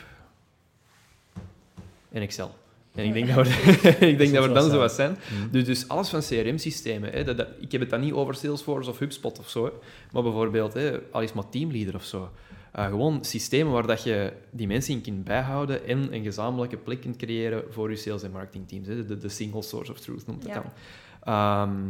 en 2.12 2.22
Excel. 2.22 2.54
En 2.94 3.04
ik 3.04 3.12
denk 3.12 3.34
dat 3.34 3.46
we, 3.48 3.52
ik 4.12 4.18
denk 4.18 4.32
dat 4.34 4.46
we 4.46 4.52
dan 4.52 4.70
zo 4.70 4.78
wat 4.78 4.92
zijn. 4.92 5.10
Mhm. 5.32 5.50
Dus, 5.50 5.64
dus 5.64 5.88
alles 5.88 6.08
van 6.08 6.20
CRM-systemen. 6.20 7.24
Dat, 7.26 7.36
dat- 7.36 7.48
ik 7.60 7.72
heb 7.72 7.80
het 7.80 7.90
dan 7.90 8.00
niet 8.00 8.12
over 8.12 8.34
Salesforce 8.34 8.90
of 8.90 8.98
HubSpot 8.98 9.38
of 9.38 9.48
zo. 9.48 9.64
Hè, 9.64 9.70
maar 10.12 10.22
bijvoorbeeld, 10.22 10.74
hè, 10.74 10.98
al 11.10 11.22
is 11.22 11.32
maar 11.32 11.48
Teamleader 11.48 11.94
of 11.94 12.04
zo. 12.04 12.30
Eh, 12.72 12.86
gewoon 12.86 13.24
systemen 13.24 13.72
waar 13.72 13.86
dat 13.86 14.02
je 14.02 14.32
die 14.50 14.66
mensen 14.66 14.94
in 14.94 15.00
kunt 15.00 15.24
bijhouden 15.24 15.86
en 15.86 16.14
een 16.14 16.22
gezamenlijke 16.22 16.76
plek 16.76 17.00
kunt 17.00 17.16
creëren 17.16 17.64
voor 17.70 17.90
je 17.90 17.96
sales- 17.96 18.22
en 18.22 18.30
marketingteams. 18.30 18.86
Hè. 18.86 19.06
De, 19.06 19.18
de 19.18 19.28
single 19.28 19.62
source 19.62 19.92
of 19.92 20.00
truth 20.00 20.26
noemt 20.26 20.42
het 20.42 20.52
Ja. 20.54 20.62
dan. 20.62 20.72
Ehm, 21.24 21.88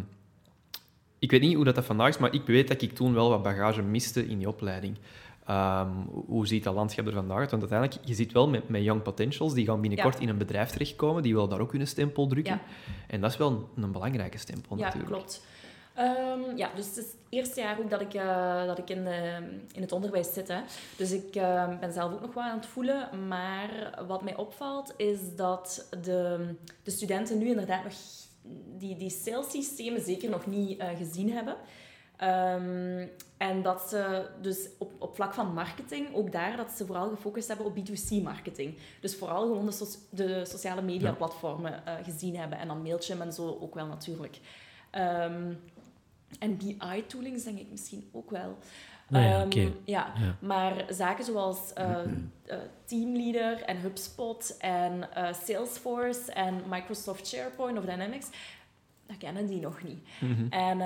ik 1.18 1.30
weet 1.30 1.40
niet 1.40 1.54
hoe 1.54 1.64
dat, 1.64 1.74
dat 1.74 1.84
vandaag 1.84 2.08
is, 2.08 2.18
maar 2.18 2.34
ik 2.34 2.46
weet 2.46 2.68
dat 2.68 2.82
ik 2.82 2.92
toen 2.92 3.14
wel 3.14 3.28
wat 3.28 3.42
bagage 3.42 3.82
miste 3.82 4.26
in 4.28 4.38
die 4.38 4.48
opleiding. 4.48 4.96
Ehm, 5.46 5.88
hoe- 6.26 6.46
ziet 6.46 6.64
dat 6.64 6.74
landschap 6.74 7.06
er 7.06 7.12
vandaag 7.12 7.38
uit? 7.38 7.50
Want 7.50 7.62
uiteindelijk, 7.62 8.08
je 8.08 8.14
zit 8.14 8.32
wel 8.32 8.48
met, 8.48 8.68
met 8.68 8.82
young 8.82 9.02
potentials, 9.02 9.54
die 9.54 9.66
gaan 9.66 9.80
binnenkort 9.80 10.14
Ja. 10.14 10.20
in 10.20 10.28
een 10.28 10.38
bedrijf 10.38 10.70
terechtkomen, 10.70 11.22
die 11.22 11.34
willen 11.34 11.48
daar 11.48 11.60
ook 11.60 11.72
hun 11.72 11.86
stempel 11.86 12.26
drukken. 12.26 12.54
Ja. 12.54 12.60
En 13.06 13.20
dat 13.20 13.30
is 13.30 13.36
wel 13.36 13.68
een, 13.76 13.82
een 13.84 13.92
belangrijke 13.92 14.38
stempel 14.38 14.76
Ja, 14.76 14.84
natuurlijk. 14.84 15.12
klopt. 15.12 15.46
Ehm, 16.00 16.56
ja, 16.56 16.70
dus 16.74 16.86
het 16.86 16.96
is 16.96 17.04
het 17.04 17.16
eerste 17.28 17.60
jaar 17.60 17.78
ook 17.78 17.90
dat 17.90 18.00
ik, 18.00 18.14
eh, 18.14 18.66
dat 18.66 18.78
ik 18.78 18.90
in, 18.90 19.06
eh, 19.06 19.36
in 19.72 19.80
het 19.80 19.92
onderwijs 19.92 20.32
zit. 20.32 20.48
Hè. 20.48 20.60
Dus 20.96 21.12
ik 21.12 21.34
eh, 21.34 21.78
ben 21.78 21.92
zelf 21.92 22.12
ook 22.12 22.20
nog 22.20 22.34
wel 22.34 22.44
aan 22.44 22.58
het 22.58 22.66
voelen. 22.66 23.28
Maar 23.28 24.00
wat 24.06 24.22
mij 24.22 24.36
opvalt, 24.36 24.94
is 24.96 25.18
dat 25.36 25.88
de, 26.02 26.48
de 26.82 26.90
studenten 26.90 27.38
nu 27.38 27.48
inderdaad 27.48 27.84
nog 27.84 27.92
die, 28.78 28.96
die 28.96 29.10
salessystemen 29.10 30.00
zeker 30.00 30.30
nog 30.30 30.46
niet 30.46 30.78
eh, 30.78 30.88
gezien 30.96 31.32
hebben. 31.32 31.56
Ehm, 32.16 33.06
en 33.36 33.62
dat 33.62 33.88
ze 33.88 34.26
dus 34.40 34.68
op, 34.78 34.92
op 34.98 35.14
vlak 35.14 35.34
van 35.34 35.54
marketing, 35.54 36.14
ook 36.14 36.32
daar, 36.32 36.56
dat 36.56 36.70
ze 36.70 36.86
vooral 36.86 37.08
gefocust 37.08 37.48
hebben 37.48 37.66
op 37.66 37.76
B2C-marketing. 37.76 38.78
Dus 39.00 39.16
vooral 39.16 39.42
gewoon 39.42 39.66
de, 39.66 39.96
de 40.10 40.44
sociale 40.44 40.82
media-platformen 40.82 41.86
eh, 41.86 41.94
gezien 42.02 42.36
hebben. 42.36 42.58
En 42.58 42.68
dan 42.68 42.82
Mailchimp 42.82 43.20
en 43.20 43.32
zo 43.32 43.58
ook 43.60 43.74
wel 43.74 43.86
natuurlijk. 43.86 44.40
Ehm, 44.90 45.54
en 46.38 46.56
BI-toolings 46.56 47.44
denk 47.44 47.58
ik 47.58 47.70
misschien 47.70 48.08
ook 48.12 48.30
wel. 48.30 48.58
Nou 49.08 49.24
ja, 49.24 49.40
Ehm, 49.42 49.70
ja, 49.84 50.12
Ja. 50.18 50.36
maar 50.40 50.84
zaken 50.88 51.24
zoals 51.24 51.72
eh, 51.72 52.00
eh, 52.44 52.58
Teamleader 52.84 53.62
en 53.62 53.80
HubSpot 53.80 54.56
en 54.58 55.12
eh, 55.14 55.32
Salesforce 55.32 56.32
en 56.32 56.62
Microsoft 56.68 57.26
SharePoint 57.26 57.78
of 57.78 57.84
Dynamics, 57.84 58.26
dat 59.06 59.16
kennen 59.18 59.46
die 59.46 59.60
nog 59.60 59.82
niet. 59.82 60.08
Mhm. 60.20 60.46
En 60.52 60.78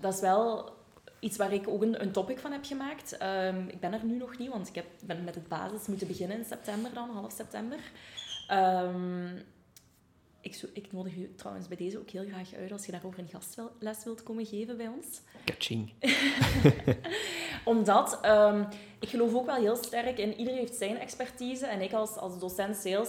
dat 0.00 0.14
is 0.14 0.20
wel 0.20 0.72
iets 1.20 1.36
waar 1.36 1.52
ik 1.52 1.68
ook 1.68 1.82
een, 1.82 2.02
een 2.02 2.12
topic 2.12 2.38
van 2.38 2.52
heb 2.52 2.64
gemaakt. 2.64 3.16
Ehm, 3.16 3.68
ik 3.68 3.80
ben 3.80 3.92
er 3.92 4.04
nu 4.04 4.16
nog 4.16 4.38
niet, 4.38 4.50
want 4.50 4.68
ik 4.68 4.74
heb, 4.74 4.86
ben 5.04 5.24
met 5.24 5.34
het 5.34 5.48
basis 5.48 5.86
moeten 5.86 6.06
beginnen 6.06 6.38
in 6.38 6.44
september 6.44 6.92
dan, 6.94 7.10
half 7.10 7.32
september. 7.32 7.78
Ehm, 8.48 9.28
ik, 10.44 10.54
zo- 10.54 10.66
ik 10.72 10.92
nodig 10.92 11.16
u 11.16 11.30
trouwens 11.36 11.68
bij 11.68 11.76
deze 11.76 11.98
ook 11.98 12.10
heel 12.10 12.24
graag 12.32 12.54
uit 12.54 12.72
als 12.72 12.86
je 12.86 12.92
daarover 12.92 13.18
een 13.18 13.28
gastles 13.28 14.04
wilt 14.04 14.22
komen 14.22 14.46
geven 14.46 14.76
bij 14.76 14.88
ons 14.88 15.20
Kaching. 15.44 15.92
omdat 17.64 18.18
ehm, 18.22 18.62
ik 19.00 19.08
geloof 19.08 19.34
ook 19.34 19.46
wel 19.46 19.54
heel 19.54 19.76
sterk 19.76 20.18
in 20.18 20.34
iedereen 20.38 20.58
heeft 20.60 20.74
zijn 20.76 20.98
expertise. 20.98 21.66
En 21.66 21.80
ik 21.80 21.92
als, 21.92 22.16
als 22.16 22.38
docent 22.38 22.76
sales 22.76 23.08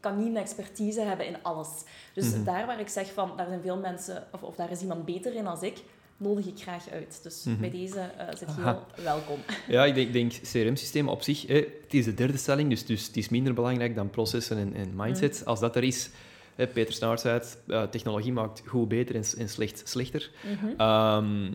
kan 0.00 0.18
niet 0.18 0.26
een 0.28 0.36
expertise 0.36 1.00
hebben 1.00 1.26
in 1.26 1.42
alles. 1.42 1.68
Dus 2.14 2.30
Mhm. 2.34 2.44
daar 2.44 2.66
waar 2.66 2.80
ik 2.80 2.88
zeg 2.88 3.12
van, 3.12 3.32
daar 3.36 3.46
zijn 3.48 3.60
veel 3.62 3.78
mensen, 3.78 4.26
of, 4.32 4.42
of 4.42 4.54
daar 4.56 4.70
is 4.70 4.80
iemand 4.80 5.04
beter 5.04 5.34
in 5.34 5.46
als 5.46 5.60
ik, 5.62 5.76
nodig 6.16 6.46
ik 6.46 6.58
graag 6.62 6.90
uit. 6.90 7.20
Dus 7.22 7.44
Mhm. 7.44 7.60
bij 7.60 7.70
deze 7.70 8.00
eh 8.00 8.28
zit 8.28 8.38
je 8.38 8.46
Aha. 8.46 8.84
heel 8.94 9.04
welkom. 9.04 9.38
Ja, 9.68 9.84
ik 9.84 9.94
denk, 9.94 10.12
denk 10.12 10.32
CRM-systemen 10.32 11.12
op 11.12 11.22
zich, 11.22 11.46
hè, 11.46 11.54
het 11.54 11.94
is 11.94 12.04
de 12.04 12.14
derde 12.14 12.36
stelling, 12.38 12.70
dus, 12.70 12.86
dus 12.86 13.06
het 13.06 13.16
is 13.16 13.28
minder 13.28 13.54
belangrijk 13.54 13.94
dan 13.94 14.10
processen 14.10 14.56
en, 14.58 14.74
en 14.74 14.92
mindset. 14.96 15.38
Mhm. 15.40 15.48
Als 15.48 15.60
dat 15.60 15.76
er 15.76 15.84
is, 15.84 16.10
Peter 16.56 16.92
Snaert 16.92 17.20
zei 17.20 17.34
het, 17.34 17.58
technologie 17.90 18.32
maakt 18.32 18.62
goed 18.66 18.88
beter 18.88 19.14
en, 19.14 19.24
en 19.38 19.48
slecht 19.48 19.82
slechter. 19.88 20.30
Mhm. 20.44 20.80
Ehm, 20.80 21.52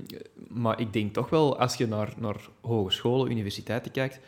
maar 0.47 0.79
ik 0.79 0.93
denk 0.93 1.13
toch 1.13 1.29
wel, 1.29 1.59
als 1.59 1.75
je 1.75 1.87
naar, 1.87 2.13
naar 2.17 2.49
hogescholen, 2.61 3.31
universiteiten 3.31 3.91
kijkt, 3.91 4.19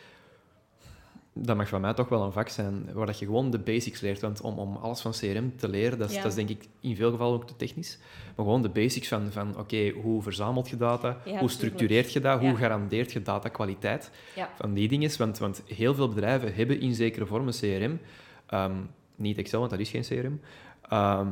dat 1.32 1.56
mag 1.56 1.68
van 1.68 1.80
mij 1.80 1.94
toch 1.94 2.08
wel 2.08 2.22
een 2.22 2.32
vak 2.32 2.48
zijn 2.48 2.88
waar 2.92 3.06
dat 3.06 3.18
je 3.18 3.24
gewoon 3.24 3.50
de 3.50 3.58
basics 3.58 4.00
leert. 4.00 4.20
Want 4.20 4.40
om, 4.40 4.58
om 4.58 4.76
alles 4.76 5.00
van 5.00 5.12
CRM 5.12 5.56
te 5.56 5.68
leren, 5.68 5.98
dat 5.98 6.08
is, 6.08 6.14
Ja. 6.16 6.22
dat 6.22 6.30
is 6.30 6.36
denk 6.36 6.48
ik 6.48 6.68
in 6.80 6.96
veel 6.96 7.10
gevallen 7.10 7.34
ook 7.34 7.46
te 7.46 7.56
technisch. 7.56 7.98
Maar 8.36 8.44
gewoon 8.44 8.62
de 8.62 8.68
basics 8.68 9.08
van, 9.08 9.32
van 9.32 9.58
oké, 9.58 9.90
hoe 9.90 10.22
verzamelt 10.22 10.68
je 10.68 10.76
data? 10.76 11.18
hoe 11.38 11.50
structureert 11.50 12.12
je 12.12 12.20
dat? 12.20 12.40
Hoe 12.40 12.56
garandeert 12.56 13.12
je 13.12 13.22
datakwaliteit? 13.22 14.10
Van 14.54 14.74
die 14.74 14.88
dingen. 14.88 15.10
Want, 15.18 15.38
want 15.38 15.62
heel 15.66 15.94
veel 15.94 16.08
bedrijven 16.08 16.54
hebben 16.54 16.80
in 16.80 16.94
zekere 16.94 17.26
vorm 17.26 17.46
een 17.46 17.52
CRM. 17.52 18.00
Ehm, 18.46 18.76
niet 19.16 19.38
Excel, 19.38 19.58
want 19.58 19.70
dat 19.70 19.80
is 19.80 19.90
geen 19.90 20.02
CRM. 20.02 20.40
Ehm, 20.88 21.28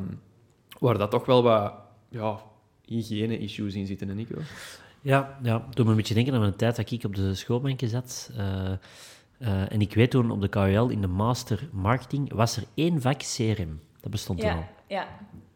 waar 0.78 0.98
dat 0.98 1.10
toch 1.10 1.26
wel 1.26 1.42
wat 1.42 1.74
ja, 2.08 2.38
hygiëne-issues 2.84 3.74
in 3.74 3.86
zitten, 3.86 4.08
hè, 4.08 4.14
Nico? 4.14 4.38
Ja, 5.00 5.38
ja, 5.42 5.66
doe 5.70 5.84
me 5.84 5.90
een 5.90 5.96
beetje 5.96 6.14
denken 6.14 6.34
aan 6.34 6.42
een 6.42 6.56
tijd 6.56 6.76
dat 6.76 6.90
ik 6.90 7.04
op 7.04 7.14
de 7.14 7.34
schoolbanken 7.34 7.88
zat. 7.88 8.30
eh, 8.36 8.72
eh, 9.38 9.72
en 9.72 9.80
ik 9.80 9.94
weet 9.94 10.10
toen 10.10 10.30
op 10.30 10.40
de 10.40 10.48
KUL 10.48 10.88
in 10.88 11.00
de 11.00 11.06
master 11.06 11.68
marketing 11.72 12.32
was 12.32 12.56
er 12.56 12.62
één 12.74 13.00
vak 13.00 13.18
CRM. 13.18 13.80
Dat 14.00 14.10
bestond 14.10 14.40
toen 14.40 14.50
al. 14.50 14.56
Ja, 14.56 14.68
ja, 14.86 15.06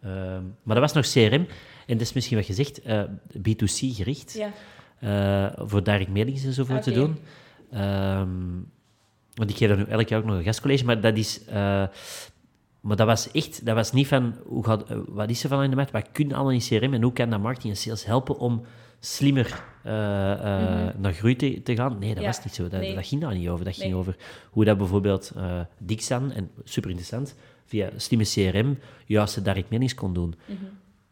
Ehm, 0.01 0.43
maar 0.63 0.77
dat 0.81 0.93
was 0.93 0.93
nog 0.93 1.07
CRM. 1.13 1.47
En 1.87 1.93
dat 1.99 2.01
is 2.01 2.13
misschien 2.13 2.37
wat 2.37 2.47
je 2.47 2.53
zegt, 2.53 2.83
eh, 2.83 3.03
B2C 3.39 3.95
gericht. 3.95 4.33
ja. 4.33 4.51
eh, 4.99 5.67
voor 5.67 5.83
direct 5.83 6.09
mailings 6.09 6.45
en 6.45 6.53
zo 6.53 6.65
voor 6.65 6.81
te 6.81 6.93
doen. 6.93 7.19
Ehm, 7.71 8.29
want 9.37 9.51
ik 9.51 9.57
geef 9.57 9.69
daar 9.69 9.77
nu 9.77 9.85
elk 9.85 10.09
jaar 10.09 10.19
ook 10.21 10.27
nog 10.27 10.37
een 10.37 10.43
gastcollege, 10.45 10.85
maar 10.85 11.01
dat 11.01 11.17
is... 11.17 11.45
eh, 11.45 11.85
maar 12.81 12.97
dat 12.97 13.07
was 13.07 13.31
echt, 13.31 13.67
dat 13.67 13.75
was 13.75 13.93
niet 13.93 14.07
van, 14.07 14.35
hoe 14.47 14.65
gaat, 14.65 14.91
eh, 14.91 14.97
wat 15.09 15.31
is 15.31 15.43
er 15.43 15.49
van 15.49 15.63
in 15.63 15.71
de 15.71 15.77
markt, 15.77 15.91
wat 15.91 16.09
kun 16.13 16.29
je 16.29 16.35
allemaal 16.35 16.53
in 16.53 16.61
CRM 16.61 16.95
en 16.95 17.03
hoe 17.03 17.13
kan 17.13 17.31
dat 17.31 17.41
marketing 17.41 17.73
en 17.73 17.79
sales 17.79 18.05
helpen 18.05 18.39
om 18.39 18.63
slimmer 19.01 19.63
eh, 19.83 19.93
Mhm. 19.93 21.01
naar 21.01 21.13
groei 21.13 21.37
te, 21.37 21.63
te 21.63 21.77
gaan? 21.77 21.99
Nee, 21.99 22.15
dat 22.15 22.23
Ja, 22.23 22.29
was 22.29 22.45
niet 22.45 22.55
zo. 22.55 22.69
Dat, 22.69 22.81
nee. 22.81 22.95
dat 22.95 23.07
ging 23.07 23.21
daar 23.21 23.35
niet 23.35 23.49
over. 23.49 23.65
Dat 23.65 23.77
ging 23.77 23.95
over 23.95 24.17
hoe 24.51 24.65
dat 24.65 24.79
bijvoorbeeld 24.79 25.33
eh 25.37 25.61
Dixan, 25.79 26.33
en 26.33 26.51
super 26.65 26.91
interessant, 26.91 27.35
via 27.65 27.91
slimme 27.97 28.25
CRM 28.25 28.79
juist 29.07 29.35
de 29.35 29.43
direct 29.43 29.95
kon 29.95 30.15
doen. 30.15 30.35
Mhm. 30.47 30.65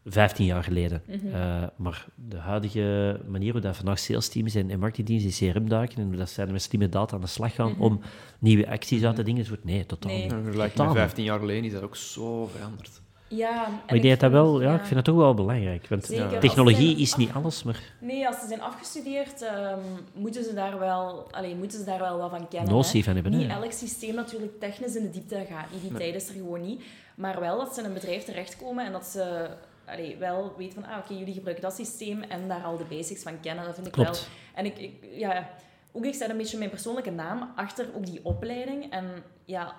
15 0.05 0.45
jaar 0.45 0.63
geleden. 0.63 1.01
Mhm. 1.07 1.35
Eh, 1.35 1.63
maar 1.75 2.05
de 2.15 2.37
huidige 2.37 3.19
manier 3.27 3.51
hoe 3.51 3.61
dat 3.61 3.75
vandaag 3.75 3.99
sales 3.99 4.29
teams 4.29 4.55
en, 4.55 4.69
en 4.69 4.79
marketingteams 4.79 5.39
in 5.41 5.51
CRM 5.51 5.69
duiken 5.69 5.97
en 5.97 6.07
hoe 6.07 6.15
dat 6.15 6.29
zij 6.29 6.45
met 6.47 6.61
slimme 6.61 6.89
data 6.89 7.15
aan 7.15 7.21
de 7.21 7.27
slag 7.27 7.55
gaan 7.55 7.71
Mhm. 7.71 7.81
om 7.81 7.99
nieuwe 8.39 8.69
acties 8.69 9.03
uit 9.03 9.15
te 9.15 9.23
dingen, 9.23 9.47
wordt 9.47 9.63
nee, 9.63 9.85
totaal 9.85 10.11
Nee. 10.11 10.21
niet. 10.23 10.31
In 10.31 10.43
met 10.43 10.75
niet. 10.77 10.91
15 10.91 11.23
jaar 11.23 11.39
geleden 11.39 11.63
is 11.63 11.71
dat 11.71 11.81
ook 11.83 11.95
zo 11.95 12.45
veranderd. 12.47 13.01
Ja, 13.27 13.67
Maar 13.85 13.95
ik 13.95 14.01
denk 14.01 14.19
dat 14.19 14.31
dat 14.31 14.31
wel, 14.31 14.61
ja, 14.61 14.69
ja. 14.69 14.75
ik 14.75 14.81
vind 14.81 14.95
dat 14.95 15.03
toch 15.03 15.15
wel 15.15 15.33
belangrijk. 15.33 15.87
Want 15.87 16.05
Zeker, 16.05 16.39
technologie 16.39 16.97
is 16.97 17.15
niet 17.15 17.31
alles, 17.33 17.63
maar 17.63 17.79
Nee, 18.01 18.27
als 18.27 18.39
ze 18.39 18.47
zijn 18.47 18.61
afgestudeerd, 18.61 19.41
ehm, 19.41 19.79
moeten, 20.13 20.43
ze 20.43 20.53
daar 20.53 20.79
wel, 20.79 21.27
allee, 21.31 21.55
moeten 21.55 21.79
ze 21.79 21.85
daar 21.85 21.99
wel 21.99 22.17
wat 22.17 22.29
van 22.29 22.47
kennen. 22.47 22.73
notie 22.73 23.03
van 23.03 23.13
hebben. 23.13 23.31
Niet 23.37 23.49
elk 23.49 23.71
systeem 23.71 24.15
natuurlijk 24.15 24.59
technisch 24.59 24.95
in 24.95 25.03
de 25.03 25.09
diepte 25.09 25.45
gaat. 25.49 25.71
niet. 25.71 25.81
Die 25.81 25.93
tijd 25.93 26.15
is 26.15 26.27
er 26.27 26.33
gewoon 26.33 26.61
niet. 26.61 26.81
Maar 27.15 27.39
wel 27.39 27.57
dat 27.57 27.73
ze 27.73 27.79
in 27.79 27.85
een 27.87 27.93
bedrijf 27.93 28.23
terechtkomen 28.23 28.85
en 28.85 28.91
dat 28.91 29.05
ze 29.05 29.47
allee, 29.85 30.17
wel 30.17 30.53
weten 30.57 30.81
van, 30.83 30.91
ah, 30.91 30.97
oké, 30.97 31.13
jullie 31.13 31.33
gebruiken 31.33 31.63
dat 31.63 31.75
systeem 31.75 32.21
en 32.21 32.47
daar 32.47 32.63
al 32.63 32.77
de 32.77 32.83
basics 32.83 33.23
van 33.23 33.39
kennen. 33.39 33.65
Dat 33.65 33.75
vind 33.75 33.87
ik 33.87 33.93
Klopt. 33.93 34.09
wel. 34.09 34.27
En 34.53 34.65
ik, 34.65 34.77
ik, 34.77 34.93
ja, 35.11 35.49
ook 35.91 36.05
ik 36.05 36.13
zet 36.15 36.29
een 36.29 36.37
beetje 36.37 36.57
mijn 36.57 36.69
persoonlijke 36.69 37.11
naam 37.11 37.51
achter 37.55 37.87
ook 37.95 38.05
die 38.05 38.19
opleiding. 38.23 38.91
En 38.91 39.23
ja, 39.45 39.75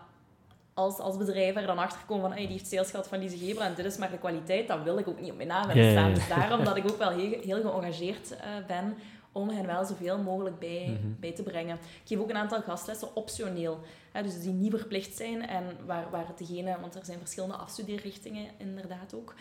als, 0.75 0.99
als 0.99 1.17
bedrijven 1.17 1.61
er 1.61 1.67
dan 1.67 1.79
achter 1.79 2.01
komen 2.07 2.23
van, 2.23 2.33
hey, 2.33 2.47
die 2.47 2.57
heeft 2.57 2.67
sales 2.71 2.91
gehad 2.91 3.09
van 3.09 3.19
Lise 3.19 3.37
Gebra 3.39 3.65
en 3.67 3.75
dit 3.75 3.85
is 3.85 3.97
maar 3.97 4.11
de 4.11 4.19
kwaliteit, 4.19 4.69
dan 4.69 4.83
wil 4.83 4.99
ik 4.99 5.09
ook 5.09 5.21
niet 5.21 5.31
op 5.31 5.37
mijn 5.37 5.49
naam 5.49 5.67
hebben 5.69 5.91
staan. 5.91 6.15
Dus 6.15 6.29
daarom 6.29 6.65
dat 6.65 6.77
ik 6.77 6.91
ook 6.91 6.99
wel 6.99 7.11
heel, 7.11 7.41
heel 7.41 7.61
geëngageerd 7.61 8.37
eh, 8.37 8.49
ben 8.67 8.95
om 9.33 9.49
hen 9.49 9.67
wel 9.67 9.85
zoveel 9.85 10.19
mogelijk 10.19 10.59
bij, 10.59 10.87
Mhm. 11.01 11.21
bij 11.21 11.33
te 11.33 11.43
brengen. 11.43 11.75
Ik 11.77 12.01
geef 12.05 12.19
ook 12.19 12.31
een 12.31 12.37
aantal 12.37 12.63
gastlessen 12.63 13.17
optioneel, 13.17 13.81
hè, 14.13 14.23
dus 14.23 14.41
die 14.41 14.53
niet 14.53 14.71
verplicht 14.71 15.17
zijn 15.17 15.47
en 15.49 15.65
waar, 15.87 16.11
waar 16.11 16.27
degene, 16.37 16.77
want 16.81 16.95
er 16.95 17.05
zijn 17.05 17.19
verschillende 17.19 17.55
afstudeerrichtingen 17.57 18.47
inderdaad 18.59 19.15
ook, 19.15 19.35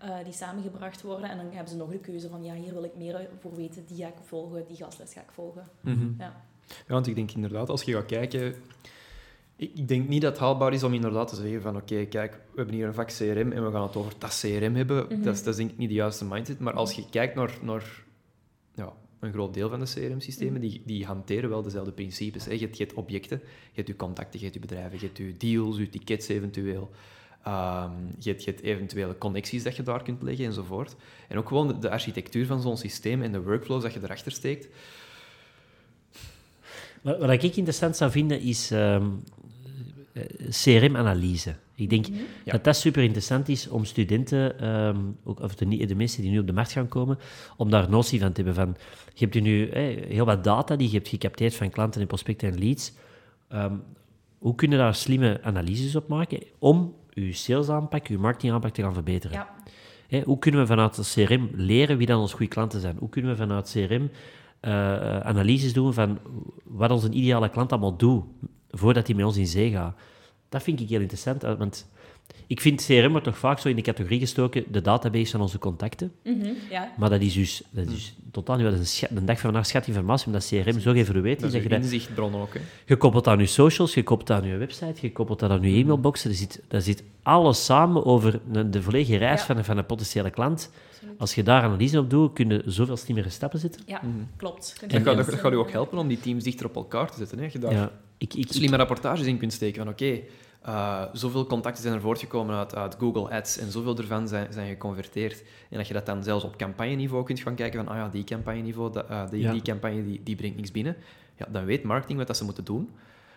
eh, 0.00 0.24
die 0.24 0.32
samengebracht 0.32 1.02
worden. 1.02 1.30
En 1.30 1.36
dan 1.36 1.46
hebben 1.50 1.68
ze 1.68 1.76
nog 1.76 1.90
de 1.90 1.98
keuze 1.98 2.28
van, 2.28 2.44
ja, 2.44 2.54
hier 2.54 2.72
wil 2.72 2.84
ik 2.84 2.96
meer 2.96 3.28
voor 3.40 3.56
weten, 3.56 3.84
die 3.86 3.96
ga 3.96 4.06
ik 4.06 4.14
volgen, 4.24 4.64
die 4.66 4.76
gastles 4.76 5.12
ga 5.12 5.20
ik 5.20 5.30
volgen. 5.32 5.64
Mhm. 5.80 6.08
Ja. 6.18 6.44
Ja, 6.66 6.92
want 6.92 7.06
ik 7.06 7.14
denk 7.14 7.32
inderdaad, 7.32 7.68
als 7.68 7.82
je 7.82 7.92
gaat 7.92 8.06
kijken... 8.06 8.54
Ik 9.56 9.88
denk 9.88 10.08
niet 10.08 10.22
dat 10.22 10.32
het 10.32 10.40
haalbaar 10.40 10.72
is 10.72 10.82
om 10.82 10.94
inderdaad 10.94 11.28
te 11.28 11.36
zeggen 11.36 11.62
van 11.62 11.76
oké, 11.76 12.04
kijk, 12.04 12.32
we 12.32 12.56
hebben 12.56 12.74
hier 12.74 12.86
een 12.86 12.94
vak 12.94 13.08
CRM 13.08 13.52
en 13.52 13.64
we 13.64 13.70
gaan 13.70 13.82
het 13.82 13.96
over 13.96 14.12
dat 14.18 14.40
CRM 14.40 14.74
hebben. 14.74 15.06
Mhm. 15.08 15.22
dat, 15.22 15.34
is, 15.34 15.42
dat 15.42 15.52
is 15.52 15.56
denk 15.56 15.70
ik 15.70 15.78
niet 15.78 15.88
de 15.88 15.94
juiste 15.94 16.24
mindset. 16.24 16.58
Maar 16.58 16.72
als 16.72 16.92
je 16.92 17.04
kijkt 17.10 17.34
naar, 17.34 17.58
naar 17.62 18.04
ja, 18.74 18.92
een 19.18 19.32
groot 19.32 19.54
deel 19.54 19.68
van 19.68 19.80
de 19.80 19.92
CRM-systemen, 19.94 20.60
die, 20.60 20.82
die 20.86 21.06
hanteren 21.06 21.48
wel 21.48 21.62
dezelfde 21.62 21.92
principes. 21.92 22.44
Hè. 22.44 22.52
Je, 22.52 22.58
hebt, 22.58 22.76
je 22.76 22.84
hebt 22.84 22.96
objecten, 22.96 23.40
je 23.44 23.72
hebt 23.72 23.88
je 23.88 23.96
contacten, 23.96 24.38
je 24.38 24.44
hebt 24.44 24.54
je 24.54 24.60
bedrijven, 24.60 24.98
je 24.98 25.04
hebt 25.04 25.18
je 25.18 25.36
deals, 25.36 25.76
je 25.76 25.88
tickets 25.88 26.28
eventueel. 26.28 26.90
Ehm, 27.44 27.90
je, 28.18 28.30
hebt, 28.30 28.44
je 28.44 28.50
hebt 28.50 28.62
eventuele 28.62 29.18
connecties 29.18 29.62
dat 29.62 29.76
je 29.76 29.82
daar 29.82 30.02
kunt 30.02 30.22
leggen 30.22 30.44
enzovoort. 30.44 30.96
En 31.28 31.38
ook 31.38 31.48
gewoon 31.48 31.68
de, 31.68 31.78
de 31.78 31.90
architectuur 31.90 32.46
van 32.46 32.60
zo'n 32.60 32.76
systeem 32.76 33.22
en 33.22 33.32
de 33.32 33.42
workflows 33.42 33.82
dat 33.82 33.92
je 33.92 34.00
erachter 34.02 34.32
steekt. 34.32 34.68
Wat, 37.02 37.18
wat 37.18 37.30
ik 37.30 37.42
interessant 37.56 37.96
zou 37.96 38.10
vinden 38.10 38.40
is 38.40 38.70
ehm, 38.70 39.06
eh, 40.12 40.22
CRM-analyse. 40.50 41.54
Ik 41.74 41.90
denk 41.90 42.08
Mhm. 42.08 42.18
Ja. 42.44 42.52
dat 42.52 42.64
dat 42.64 42.76
super 42.76 43.02
interessant 43.02 43.48
is 43.48 43.68
om 43.68 43.84
studenten, 43.84 44.60
ehm, 44.60 44.98
ook, 45.24 45.40
of 45.40 45.54
de, 45.54 45.86
de 45.86 45.94
mensen 45.94 46.22
die 46.22 46.30
nu 46.30 46.38
op 46.38 46.46
de 46.46 46.52
markt 46.52 46.72
gaan 46.72 46.88
komen, 46.88 47.18
om 47.56 47.70
daar 47.70 47.90
notie 47.90 48.20
van 48.20 48.32
te 48.32 48.42
hebben. 48.42 48.64
Van, 48.64 48.76
je 49.14 49.24
hebt 49.24 49.40
nu 49.40 49.68
heel 50.08 50.24
wat 50.24 50.44
data 50.44 50.76
die 50.76 50.88
je 50.88 50.96
hebt 50.96 51.08
gecapteerd 51.08 51.54
van 51.54 51.70
klanten 51.70 52.00
en 52.00 52.06
prospecten 52.06 52.52
en 52.52 52.58
leads. 52.58 52.92
Ehm, 53.48 53.74
hoe 54.38 54.54
kun 54.54 54.70
je 54.70 54.76
daar 54.76 54.94
slimme 54.94 55.40
analyses 55.42 55.96
op 55.96 56.08
maken 56.08 56.42
om 56.58 56.94
je 57.14 57.32
salesaanpak, 57.32 58.06
je 58.06 58.18
marketingaanpak 58.18 58.72
te 58.72 58.82
gaan 58.82 58.94
verbeteren? 58.94 59.46
Ja. 60.08 60.22
Hoe 60.24 60.38
kunnen 60.38 60.60
we 60.60 60.66
vanuit 60.66 60.96
het 60.96 61.12
CRM 61.12 61.50
leren 61.52 61.96
wie 61.96 62.06
dan 62.06 62.20
onze 62.20 62.36
goede 62.36 62.52
klanten 62.52 62.80
zijn? 62.80 62.96
Hoe 62.98 63.08
kunnen 63.08 63.30
we 63.30 63.36
vanuit 63.36 63.70
CRM 63.70 64.10
eh, 64.60 65.20
analyses 65.20 65.72
doen 65.72 65.94
van 65.94 66.18
wat 66.64 66.90
onze 66.90 67.10
ideale 67.10 67.48
klant 67.48 67.72
allemaal 67.72 67.96
doet 67.96 68.24
voordat 68.70 69.06
hij 69.06 69.16
met 69.16 69.24
ons 69.24 69.36
in 69.36 69.46
zee 69.46 69.70
gaat? 69.70 69.96
Dat 70.48 70.62
vind 70.62 70.80
ik 70.80 70.88
heel 70.88 71.00
interessant, 71.00 71.42
want 71.42 71.90
ik 72.46 72.60
vind 72.60 72.84
CRM 72.86 73.10
wordt 73.10 73.24
toch 73.24 73.38
vaak 73.38 73.58
zo 73.58 73.68
in 73.68 73.76
de 73.76 73.82
categorie 73.82 74.18
gestoken, 74.18 74.64
de 74.70 74.80
database 74.80 75.30
van 75.30 75.40
onze 75.40 75.58
contacten. 75.58 76.12
Mhm, 76.24 76.48
ja. 76.70 76.92
Maar 76.98 77.10
dat 77.10 77.20
is 77.20 77.34
dus, 77.34 77.62
dat 77.70 77.84
is 77.86 77.90
dus 77.92 78.14
totaal 78.30 78.56
niet. 78.56 78.64
Dat 78.70 78.78
is 78.80 79.02
een, 79.10 79.16
een 79.16 79.24
dag 79.24 79.34
van 79.40 79.44
vandaag 79.50 79.66
schat 79.66 79.86
informatie, 79.86 80.26
omdat 80.26 80.46
CRM 80.46 80.80
zo 80.80 80.92
geëvalueerd 80.92 81.42
is. 81.42 81.52
Dat 81.52 81.62
is 81.62 81.68
dat, 81.68 81.82
inzichtbron 81.82 82.34
ook. 82.34 82.54
Hè. 82.54 82.60
je 82.86 82.96
koppelt 82.96 83.26
aan 83.26 83.38
je 83.38 83.46
socials, 83.46 83.94
je 83.94 84.02
koppelt 84.02 84.30
aan 84.30 84.44
je 84.48 84.56
website, 84.56 84.94
je 85.00 85.12
koppelt 85.12 85.38
dat 85.38 85.50
aan 85.50 85.62
je 85.62 85.80
e-mailboxen. 85.82 86.30
Er 86.30 86.36
zit, 86.36 86.62
daar 86.68 86.80
zit 86.80 87.02
alles 87.22 87.64
samen 87.64 88.04
over 88.04 88.40
de, 88.52 88.70
de 88.70 88.82
volledige 88.82 89.16
reis 89.16 89.40
Ja. 89.40 89.46
van, 89.46 89.56
een- 89.56 89.64
van 89.64 89.78
een 89.78 89.86
potentiële 89.86 90.30
klant. 90.30 90.70
Absoluut. 90.92 91.18
Als 91.18 91.34
je 91.34 91.42
daar 91.42 91.62
analyse 91.62 91.98
op 91.98 92.10
doet, 92.10 92.32
kun 92.32 92.48
je 92.48 92.62
zoveel 92.66 92.96
slimmere 92.96 93.28
stappen 93.30 93.58
zetten. 93.58 93.82
Ja, 93.86 94.00
klopt. 94.36 94.74
Kunt 94.78 94.92
Dat 94.92 95.02
gaat, 95.02 95.16
dat 95.30 95.34
gaat 95.34 95.52
u 95.52 95.56
ook 95.56 95.70
helpen 95.70 95.98
om 95.98 96.08
die 96.08 96.20
teams 96.20 96.44
dichter 96.44 96.66
op 96.66 96.74
elkaar 96.76 97.10
te 97.10 97.16
zetten. 97.18 97.38
Hè. 97.38 97.48
Je 97.52 97.58
daar 97.58 97.72
Ja, 97.72 97.92
ik, 98.18 98.34
ik, 98.34 98.44
ik- 98.44 98.52
slimme 98.52 98.76
rapportages 98.76 99.26
in 99.26 99.38
kunt 99.38 99.52
steken 99.52 99.82
van 99.84 99.92
oké, 99.92 100.18
eh, 100.62 101.02
zoveel 101.12 101.46
contacten 101.46 101.82
zijn 101.82 101.94
er 101.94 102.00
voortgekomen 102.00 102.56
uit, 102.56 102.74
uit 102.74 102.96
Google 102.98 103.30
Ads 103.30 103.58
en 103.58 103.70
zoveel 103.70 103.98
ervan 103.98 104.28
zijn, 104.28 104.52
zijn 104.52 104.68
geconverteerd. 104.68 105.42
En 105.70 105.76
dat 105.76 105.88
je 105.88 105.94
dat 105.94 106.06
dan 106.06 106.22
zelfs 106.22 106.44
op 106.44 106.56
campagneniveau 106.56 107.24
kunt 107.24 107.40
gaan 107.40 107.54
kijken 107.54 107.84
van 107.84 107.92
ah 107.94 107.98
ja, 107.98 108.08
die 108.08 108.24
campagneniveau, 108.24 108.92
dat, 108.92 109.06
eh, 109.08 109.30
die, 109.30 109.40
Ja. 109.40 109.52
die 109.52 109.62
campagne 109.62 110.04
die, 110.04 110.20
die 110.24 110.36
brengt 110.36 110.56
niks 110.56 110.70
binnen. 110.70 110.96
Ja, 111.36 111.46
dan 111.50 111.64
weet 111.64 111.82
marketing 111.82 112.18
wat 112.18 112.26
dat 112.26 112.36
ze 112.36 112.44
moeten 112.44 112.64
doen. 112.64 112.90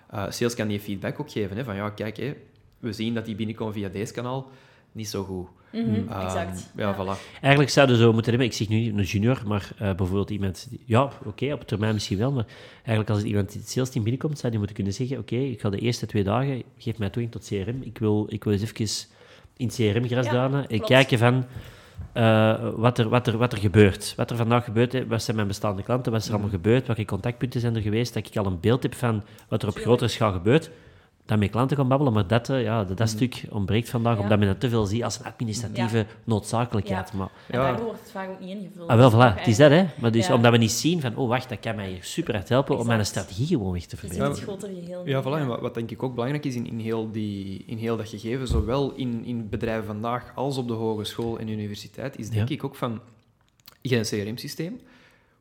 Eh, 0.10 0.26
sales 0.30 0.56
kan 0.56 0.68
die 0.68 0.80
feedback 0.80 1.20
ook 1.20 1.32
geven 1.32 1.58
hè, 1.58 1.64
van 1.64 1.76
ja, 1.76 1.90
kijk, 1.90 2.18
hè, 2.18 2.34
we 2.80 2.94
zien 2.94 3.14
dat 3.14 3.26
die 3.26 3.36
binnenkomen 3.36 3.74
via 3.74 3.90
deze 3.90 4.14
kanaal, 4.14 4.50
niet 4.94 5.08
zo 5.10 5.24
goed. 5.24 5.48
Mhm, 5.72 5.96
Ehm, 6.10 6.22
exact. 6.26 6.72
ja, 6.76 6.96
voilà. 6.96 7.40
Eigenlijk 7.42 7.70
zouden 7.72 7.96
we 7.96 8.02
zo 8.02 8.14
moeten 8.14 8.32
hebben, 8.32 8.50
ik 8.50 8.56
zeg 8.56 8.68
nu 8.70 8.76
niet 8.80 8.98
een 8.98 9.04
junior, 9.04 9.42
maar 9.46 9.70
eh, 9.78 9.80
bijvoorbeeld 9.80 10.30
iemand, 10.30 10.68
die- 10.70 10.82
ja, 10.86 11.10
oké, 11.26 11.54
op 11.54 11.62
termijn 11.68 11.94
misschien 11.94 12.18
wel, 12.18 12.32
maar 12.32 12.46
eigenlijk 12.76 13.10
als 13.10 13.24
iemand 13.24 13.54
in 13.54 13.60
het 13.60 13.70
sales 13.70 13.90
team 13.90 14.04
binnenkomt, 14.04 14.38
zou 14.38 14.50
die 14.50 14.58
moeten 14.58 14.76
kunnen 14.76 14.94
zeggen, 14.94 15.18
oké, 15.18 15.36
ik 15.36 15.62
ga 15.62 15.70
de 15.70 15.80
eerste 15.80 16.06
twee 16.06 16.24
dagen, 16.24 16.64
geef 16.78 16.98
mij 16.98 17.10
toegang 17.10 17.34
tot 17.34 17.48
CRM, 17.48 17.82
ik 17.82 17.98
wil, 17.98 18.26
ik 18.30 18.44
wil 18.44 18.54
eens 18.54 18.62
even 18.62 19.08
in 19.58 19.66
het 19.68 19.76
CRM 19.76 20.08
grasduinen 20.08 20.62
en 20.62 20.68
klopt. 20.68 20.86
kijken 20.88 21.18
van 21.18 21.46
eh, 22.14 22.70
wat, 22.76 22.98
er, 22.98 23.10
wat, 23.10 23.28
er, 23.28 23.38
wat 23.38 23.52
er 23.54 23.58
gebeurt. 23.60 24.14
Wat 24.18 24.32
er 24.32 24.38
vandaag 24.38 24.64
gebeurt, 24.64 24.92
hè, 24.94 25.08
wat 25.08 25.24
zijn 25.24 25.36
mijn 25.36 25.48
bestaande 25.48 25.84
klanten, 25.84 26.12
wat 26.12 26.22
is 26.22 26.28
er 26.28 26.34
allemaal 26.34 26.52
gebeurd, 26.52 26.88
welke 26.88 27.06
contactpunten 27.06 27.60
zijn 27.62 27.76
er 27.76 27.82
geweest, 27.82 28.14
dat 28.14 28.28
ik 28.28 28.38
al 28.38 28.46
een 28.46 28.60
beeld 28.60 28.84
heb 28.84 28.96
van 28.96 29.24
wat 29.48 29.62
er 29.64 29.70
op 29.70 29.76
grotere 29.78 30.10
schaal 30.10 30.32
gebeurt. 30.32 30.70
Dan 31.26 31.40
met 31.40 31.50
klanten 31.50 31.78
gaan 31.78 31.88
babbelen, 31.88 32.14
maar 32.14 32.28
dat, 32.28 32.50
eh, 32.50 32.64
ja, 32.64 32.84
dat, 32.84 32.98
dat 32.98 33.10
stuk 33.10 33.44
ontbreekt 33.50 33.90
vandaag, 33.90 34.16
Ja. 34.18 34.22
omdat 34.24 34.40
men 34.40 34.48
het 34.48 34.60
te 34.60 34.70
veel 34.70 34.86
ziet 34.86 35.04
als 35.04 35.20
een 35.20 35.26
administratieve 35.26 36.06
noodzakelijkheid. 36.24 37.10
Ja. 37.12 37.18
Maar, 37.18 37.30
En 37.48 37.60
daardoor 37.60 37.86
wordt 37.86 38.00
het 38.02 38.12
vaak 38.12 38.30
ook 38.30 38.40
niet 38.40 38.50
ingevuld. 38.50 38.90
ah, 38.90 38.98
wel, 38.98 39.10
Dat 39.12 39.20
voilà, 39.34 39.38
het 39.38 39.48
is 39.48 39.58
dat, 39.58 39.72
hè. 39.72 39.86
Maar 40.02 40.12
dus, 40.12 40.28
Ja. 40.28 40.34
omdat 40.34 40.52
we 40.52 40.58
niet 40.58 40.72
zien 40.72 41.02
van, 41.02 41.16
oh, 41.16 41.28
wacht, 41.28 41.50
dat 41.50 41.60
kan 41.60 41.76
mij 41.76 41.88
hier 41.90 42.04
super 42.04 42.34
hard 42.36 42.50
helpen 42.50 42.78
om 42.78 42.86
mijn 42.88 43.06
strategie 43.06 43.48
gewoon 43.48 43.74
weg 43.74 43.82
te 43.82 43.90
ziet 43.90 44.00
verbeteren. 44.00 44.30
het 44.32 44.40
grotere 44.42 44.74
geheel. 44.74 45.02
Ja, 45.08 45.22
voilà. 45.22 45.26
En 45.42 45.48
wat, 45.48 45.60
wat 45.62 45.74
denk 45.74 45.92
ik 45.92 46.04
ook 46.04 46.14
belangrijk 46.14 46.46
is 46.46 46.56
in, 46.56 46.68
in, 46.68 46.80
heel, 46.80 47.12
die, 47.12 47.64
in 47.68 47.78
heel 47.78 47.98
dat 47.98 48.10
gegeven, 48.10 48.48
zowel 48.48 48.94
in, 48.96 49.26
in 49.26 49.50
bedrijven 49.50 49.86
vandaag 49.86 50.32
als 50.36 50.58
op 50.58 50.68
de 50.68 50.74
hogeschool 50.74 51.40
en 51.40 51.48
universiteit, 51.48 52.18
is 52.20 52.30
denk 52.30 52.50
Ja. 52.50 52.56
ik 52.56 52.64
ook 52.64 52.76
van, 52.76 53.00
je 53.82 53.96
hebt 53.96 54.12
een 54.12 54.24
CRM-systeem, 54.26 54.80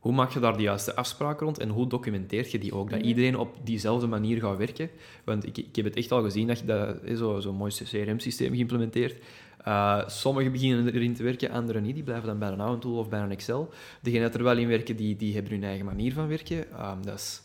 hoe 0.03 0.13
maak 0.13 0.31
je 0.31 0.41
daar 0.41 0.57
de 0.57 0.63
juiste 0.63 0.95
afspraken 0.95 1.45
rond 1.47 1.59
en 1.59 1.69
hoe 1.69 1.87
documenteert 1.87 2.51
je 2.51 2.59
die 2.59 2.75
ook? 2.75 2.91
Dat 2.91 2.99
Mhm. 2.99 3.09
iedereen 3.09 3.37
op 3.39 3.57
diezelfde 3.65 4.07
manier 4.07 4.41
gaat 4.41 4.57
werken. 4.57 4.91
Want 5.25 5.47
ik, 5.47 5.59
ik 5.59 5.77
heb 5.77 5.85
het 5.85 5.97
echt 5.97 6.13
al 6.13 6.23
gezien 6.23 6.47
dat 6.47 6.59
je 6.59 6.65
dat, 6.65 6.97
hè, 7.05 7.17
zo- 7.17 7.41
zo'n 7.41 7.57
mooi 7.57 7.73
CRM-systeem 7.85 8.53
geïmplementeerd. 8.55 9.23
Uh, 9.69 10.09
sommigen 10.09 10.53
beginnen 10.53 10.95
erin 10.95 11.15
te 11.15 11.23
werken, 11.23 11.51
anderen 11.51 11.83
niet. 11.83 11.95
Die 11.95 12.03
blijven 12.03 12.27
dan 12.27 12.39
bij 12.39 12.49
een 12.49 12.61
oude 12.61 12.79
tool 12.81 12.99
of 12.99 13.09
bij 13.09 13.21
een 13.21 13.31
Excel. 13.31 13.71
Degenen 14.01 14.29
die 14.31 14.39
er 14.39 14.45
wel 14.45 14.57
in 14.57 14.69
werken, 14.69 14.97
die, 14.97 15.17
die 15.17 15.35
hebben 15.35 15.53
hun 15.53 15.65
eigen 15.65 15.85
manier 15.85 16.13
van 16.13 16.29
werken. 16.29 16.57
Um, 16.81 17.05
dat 17.05 17.15
is... 17.19 17.43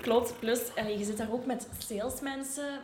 Klopt. 0.00 0.34
Plus, 0.40 0.60
allee, 0.76 0.98
je 0.98 1.04
zit 1.04 1.16
daar 1.16 1.32
ook 1.32 1.46
met 1.46 1.68
salesmensen, 1.78 2.80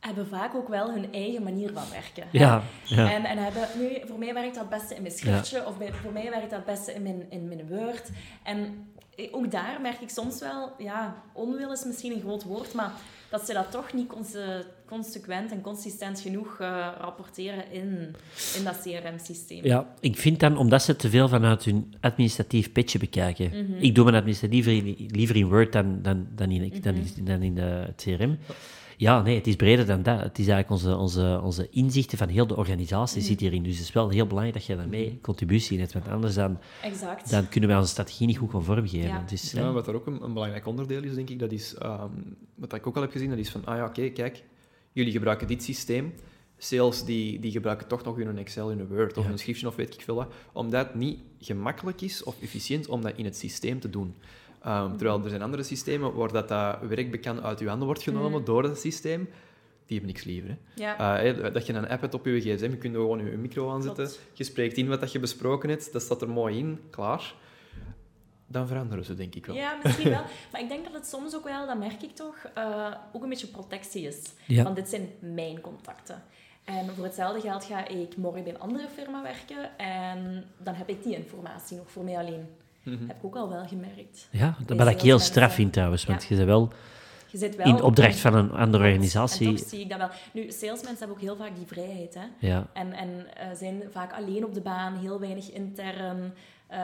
hebben 0.00 0.26
vaak 0.26 0.54
ook 0.54 0.68
wel 0.68 0.92
hun 0.92 1.12
eigen 1.12 1.42
manier 1.42 1.70
van 1.72 1.82
werken. 1.90 2.24
Ja, 2.32 2.62
ja. 2.84 3.12
En, 3.12 3.24
en 3.24 3.38
hebben, 3.38 3.68
nu, 3.78 3.88
voor 4.08 4.18
mij 4.18 4.34
werkt 4.34 4.54
dat 4.54 4.64
het 4.70 4.78
beste 4.80 4.94
in 4.94 5.02
mijn 5.02 5.14
schriftje, 5.14 5.66
of 5.66 5.78
bij, 5.78 5.92
voor 5.92 6.12
mij 6.12 6.30
werkt 6.30 6.50
dat 6.50 6.58
het 6.58 6.64
beste 6.76 6.92
in 6.94 7.02
mijn, 7.02 7.26
in 7.30 7.48
mijn 7.48 7.66
Word. 7.68 8.10
En 8.44 8.86
ook 9.30 9.50
daar 9.50 9.78
merk 9.82 10.00
ik 10.00 10.08
soms 10.10 10.40
wel, 10.40 10.72
ja, 10.78 11.22
onwil 11.32 11.72
is 11.72 11.84
misschien 11.84 12.12
een 12.12 12.20
groot 12.20 12.44
woord, 12.44 12.74
maar 12.74 12.92
dat 13.30 13.46
ze 13.46 13.52
dat 13.52 13.70
toch 13.70 13.92
niet 13.92 14.06
conse- 14.08 14.66
consequent 14.86 15.50
en 15.52 15.60
consistent 15.60 16.20
genoeg 16.20 16.56
eh, 16.60 16.88
rapporteren 17.00 17.70
in, 17.72 18.14
in 18.56 18.64
dat 18.64 18.80
CRM-systeem. 18.82 19.64
Ja, 19.64 19.86
ik 20.00 20.16
vind 20.16 20.40
dan, 20.40 20.56
omdat 20.56 20.82
ze 20.82 20.96
te 20.96 21.10
veel 21.10 21.28
vanuit 21.28 21.64
hun 21.64 21.94
administratief 22.00 22.72
petje 22.72 22.98
bekijken. 22.98 23.48
Mhm. 23.48 23.78
Ik 23.82 23.94
doe 23.94 24.04
mijn 24.04 24.16
administratief 24.16 24.66
liever 24.66 24.88
in, 25.00 25.06
liever 25.10 25.36
in 25.36 25.48
Word 25.48 25.72
dan, 25.72 26.02
dan, 26.02 26.26
dan, 26.34 26.50
in, 26.50 26.80
dan, 26.82 26.94
Mhm. 26.94 27.04
in- 27.16 27.24
dan 27.24 27.42
in 27.42 27.54
de, 27.54 27.60
het 27.60 28.02
CRM. 28.06 28.38
Ja, 29.00 29.22
nee, 29.22 29.34
het 29.36 29.46
is 29.46 29.56
breder 29.56 29.86
dan 29.86 30.02
dat. 30.02 30.20
Het 30.20 30.38
is 30.38 30.48
eigenlijk 30.48 30.70
onze, 30.70 30.96
onze, 30.96 31.40
onze 31.42 31.68
inzichten 31.70 32.18
van 32.18 32.28
heel 32.28 32.46
de 32.46 32.56
organisatie 32.56 33.18
Mhm. 33.18 33.26
zit 33.28 33.40
hierin. 33.40 33.62
Dus 33.62 33.76
het 33.76 33.84
is 33.86 33.92
wel 33.92 34.08
heel 34.08 34.26
belangrijk 34.26 34.56
dat 34.58 34.66
je 34.66 34.76
daarmee 34.76 35.18
contributie 35.22 35.72
in 35.74 35.80
hebt. 35.80 35.92
Want 35.92 36.08
anders 36.08 36.34
dan, 36.34 36.58
Exact. 36.82 37.30
dan 37.30 37.48
kunnen 37.48 37.68
wij 37.68 37.78
onze 37.78 37.90
strategie 37.90 38.26
niet 38.26 38.38
goed 38.38 38.50
gaan 38.50 38.64
vormgeven. 38.64 39.08
Ja. 39.08 39.24
Dus, 39.28 39.52
Ja, 39.52 39.72
wat 39.72 39.88
er 39.88 39.94
ook 39.94 40.06
een, 40.06 40.22
een 40.22 40.32
belangrijk 40.32 40.66
onderdeel 40.66 41.02
is, 41.02 41.14
denk 41.14 41.30
ik, 41.30 41.38
dat 41.38 41.52
is, 41.52 41.74
ehm, 41.74 42.10
wat 42.54 42.72
ik 42.74 42.86
ook 42.86 42.96
al 42.96 43.02
heb 43.02 43.10
gezien, 43.10 43.30
dat 43.30 43.38
is 43.38 43.50
van, 43.50 43.64
ah 43.64 43.76
ja, 43.76 43.84
oké, 43.86 44.08
kijk, 44.08 44.42
jullie 44.92 45.12
gebruiken 45.12 45.46
dit 45.46 45.62
systeem. 45.62 46.12
Sales, 46.60 47.04
die, 47.04 47.40
die 47.40 47.50
gebruiken 47.50 47.86
toch 47.88 48.04
nog 48.04 48.16
hun 48.16 48.38
Excel, 48.38 48.68
hun 48.68 48.86
Word 48.86 49.16
of 49.18 49.24
Ja. 49.24 49.30
een 49.30 49.38
schriftje 49.38 49.66
of 49.66 49.76
weet 49.76 49.94
ik 49.94 50.00
veel 50.02 50.14
wat, 50.14 50.32
omdat 50.52 50.86
het 50.86 50.94
niet 50.94 51.18
gemakkelijk 51.40 52.00
is 52.00 52.22
of 52.22 52.36
efficiënt 52.42 52.88
om 52.88 53.02
dat 53.02 53.12
in 53.16 53.24
het 53.24 53.36
systeem 53.36 53.80
te 53.80 53.90
doen. 53.90 54.14
Ehm, 54.62 54.96
terwijl 54.96 55.22
er 55.24 55.28
zijn 55.30 55.42
andere 55.42 55.62
systemen 55.62 56.14
waar 56.14 56.32
dat, 56.32 56.48
dat 56.48 56.78
werk 56.80 57.10
bekend 57.10 57.42
uit 57.42 57.60
uw 57.60 57.68
handen 57.68 57.86
wordt 57.86 58.02
genomen 58.02 58.30
Mhm. 58.32 58.44
door 58.44 58.62
het 58.62 58.78
systeem. 58.78 59.28
die 59.86 59.96
hebben 59.98 60.14
niks 60.14 60.26
liever. 60.26 60.48
Hè. 60.50 60.56
Ja. 60.74 61.16
Uh, 61.16 61.22
hè, 61.42 61.50
dat 61.52 61.66
je 61.66 61.72
een 61.72 61.88
app 61.88 62.00
hebt 62.00 62.14
op 62.14 62.24
je 62.26 62.40
gsm, 62.40 62.70
je 62.70 62.76
kunt 62.76 62.94
er 62.94 63.00
gewoon 63.00 63.24
je 63.30 63.36
micro 63.36 63.70
aanzetten, 63.70 64.10
je 64.32 64.44
spreekt 64.44 64.76
in 64.76 64.88
wat 64.88 65.00
dat 65.00 65.12
je 65.12 65.18
besproken 65.18 65.68
hebt, 65.68 65.92
dat 65.92 66.02
staat 66.02 66.22
er 66.22 66.28
mooi 66.28 66.58
in, 66.58 66.80
klaar. 66.90 67.34
Dan 68.46 68.66
veranderen 68.66 69.04
ze, 69.04 69.14
denk 69.14 69.34
ik 69.34 69.46
wel. 69.46 69.56
Ja, 69.56 69.78
misschien 69.82 70.10
wel. 70.10 70.22
Maar 70.52 70.60
ik 70.60 70.68
denk 70.68 70.84
dat 70.84 70.92
het 70.92 71.06
soms 71.06 71.36
ook 71.36 71.44
wel, 71.44 71.66
dat 71.66 71.78
merk 71.78 72.02
ik 72.02 72.14
toch, 72.14 72.36
eh, 72.54 72.94
ook 73.12 73.22
een 73.22 73.28
beetje 73.28 73.46
protectie 73.46 74.06
is. 74.06 74.32
Ja. 74.46 74.62
Want 74.62 74.76
dit 74.76 74.88
zijn 74.88 75.08
mijn 75.20 75.60
contacten. 75.60 76.22
En 76.64 76.88
voor 76.94 77.04
hetzelfde 77.04 77.40
geld 77.40 77.64
ga 77.64 77.86
ik 77.86 78.16
morgen 78.16 78.42
bij 78.44 78.52
een 78.54 78.60
andere 78.60 78.88
firma 78.88 79.22
werken 79.22 79.78
en 79.78 80.44
dan 80.58 80.74
heb 80.74 80.88
ik 80.88 81.02
die 81.02 81.16
informatie 81.16 81.76
nog 81.76 81.90
voor 81.90 82.04
mij 82.04 82.18
alleen. 82.18 82.46
Mhm. 82.90 83.06
Heb 83.08 83.16
ik 83.16 83.24
ook 83.24 83.36
al 83.36 83.48
wel 83.48 83.66
gemerkt. 83.66 84.28
Ja, 84.30 84.56
dat 84.66 84.76
ben 84.76 84.88
ik 84.88 85.00
heel 85.00 85.18
straf 85.18 85.54
vind 85.54 85.72
trouwens, 85.72 86.04
want 86.04 86.22
Ja. 86.22 86.26
je 86.28 86.34
bent 86.34 86.46
wel 86.48 86.72
Je 87.30 87.38
zit 87.38 87.56
wel 87.56 87.66
in 87.66 87.74
op 87.74 87.82
opdracht 87.82 88.18
van 88.18 88.34
een 88.34 88.50
andere 88.52 88.84
En 88.84 88.90
organisatie. 88.90 89.54
toch 89.56 89.68
zie 89.68 89.80
ik 89.80 89.88
dat 89.88 89.98
wel. 89.98 90.08
Nu, 90.32 90.42
salesmensen 90.52 90.98
hebben 90.98 91.16
ook 91.16 91.22
heel 91.22 91.36
vaak 91.36 91.56
die 91.56 91.66
vrijheid. 91.66 92.14
Hè? 92.14 92.46
Ja, 92.48 92.66
En, 92.72 92.92
en 92.92 93.36
eh, 93.36 93.46
zijn 93.56 93.82
vaak 93.90 94.12
alleen 94.12 94.44
op 94.44 94.54
de 94.54 94.60
baan, 94.60 94.96
heel 94.96 95.20
weinig 95.20 95.50
intern, 95.50 96.34
eh, 96.66 96.80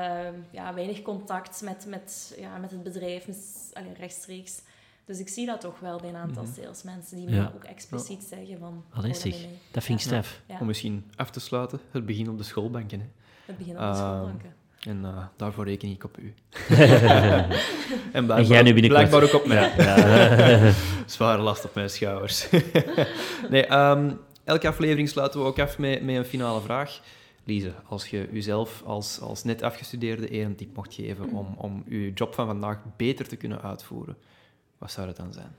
ja, 0.50 0.74
weinig 0.74 1.02
contact 1.02 1.62
met, 1.62 1.86
met, 1.88 2.36
ja, 2.38 2.56
met 2.58 2.70
het 2.70 2.82
bedrijf, 2.82 3.26
met- 3.26 3.70
allee, 3.72 3.92
rechtstreeks. 3.98 4.62
Dus 5.06 5.18
ik 5.18 5.28
zie 5.28 5.46
dat 5.46 5.60
toch 5.60 5.80
wel 5.80 5.98
bij 6.00 6.08
een 6.08 6.16
aantal 6.16 6.46
salesmensen 6.46 7.16
die 7.16 7.26
Mhm. 7.26 7.34
Ja. 7.34 7.42
me 7.42 7.54
ook 7.54 7.64
expliciet 7.64 8.22
zeggen 8.24 8.58
van... 8.58 8.84
allee 8.90 9.14
zeg, 9.14 9.34
dat 9.70 9.84
vind 9.84 9.98
ik 10.00 10.04
straf. 10.06 10.40
Ja, 10.46 10.56
Om 10.60 10.66
misschien 10.66 11.04
af 11.16 11.30
te 11.30 11.40
sluiten, 11.40 11.80
het 11.90 12.06
begin 12.06 12.28
op 12.28 12.38
de 12.38 12.44
schoolbanken. 12.44 13.00
Hè. 13.00 13.06
het 13.44 13.56
begin 13.58 13.72
op 13.72 13.78
de 13.80 13.84
Ehm, 13.86 13.94
schoolbanken. 13.96 14.54
En 14.84 15.04
eh, 15.04 15.24
daarvoor 15.36 15.64
reken 15.64 15.88
ik 15.90 16.04
op 16.04 16.18
u. 16.18 16.34
en 18.12 18.30
En 18.30 18.44
jij 18.44 18.62
nu 18.62 18.72
binnenkort. 18.72 18.88
blijkbaar 18.88 19.22
ook 19.22 19.34
op 19.34 19.46
mij. 19.46 19.72
Ja. 19.76 20.72
Zware 21.06 21.42
last 21.42 21.64
op 21.64 21.74
mijn 21.74 21.90
schouders. 21.90 22.48
nee, 23.50 23.66
ehm, 23.66 24.12
elke 24.44 24.68
aflevering 24.68 25.08
sluiten 25.08 25.40
we 25.40 25.46
ook 25.46 25.58
af 25.58 25.78
met, 25.78 26.02
met 26.02 26.16
een 26.16 26.24
finale 26.24 26.60
vraag. 26.60 27.00
Lise, 27.44 27.72
als 27.88 28.08
je 28.08 28.28
jezelf 28.32 28.82
als, 28.84 29.20
als 29.20 29.44
net 29.44 29.62
afgestudeerde 29.62 30.28
één 30.28 30.56
tip 30.56 30.76
mocht 30.76 30.94
geven 30.94 31.30
om, 31.30 31.54
om 31.58 31.84
je 31.88 32.12
job 32.12 32.34
van 32.34 32.46
vandaag 32.46 32.78
beter 32.96 33.28
te 33.28 33.36
kunnen 33.36 33.62
uitvoeren, 33.62 34.16
wat 34.78 34.90
zou 34.90 35.06
dat 35.06 35.16
dan 35.16 35.32
zijn? 35.32 35.56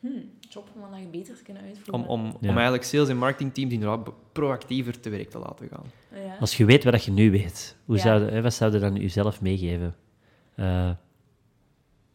Hm, 0.00 0.08
job 0.48 0.68
om 0.74 0.80
vandaag 0.80 1.10
beter 1.10 1.36
te 1.36 1.42
kunnen 1.42 1.62
uitvoeren. 1.62 1.94
Om, 1.94 2.04
om, 2.04 2.24
Ja. 2.40 2.48
om 2.48 2.54
eigenlijk 2.54 2.84
sales- 2.84 3.08
en 3.08 3.16
marketingteams 3.16 3.72
inderdaad 3.72 4.10
proactiever 4.32 5.00
te 5.00 5.10
werk 5.10 5.30
te 5.30 5.38
laten 5.38 5.68
gaan. 5.68 5.84
Ja. 6.24 6.36
Als 6.40 6.56
je 6.56 6.64
weet 6.64 6.84
wat 6.84 7.04
je 7.04 7.10
nu 7.10 7.30
weet, 7.30 7.76
hoe 7.84 7.96
Ja. 7.96 8.02
zou, 8.02 8.30
hè, 8.30 8.42
wat 8.42 8.54
zou 8.54 8.72
je 8.72 8.78
dan 8.78 8.94
jezelf 8.96 9.40
meegeven? 9.40 9.94
Eh, 10.54 10.90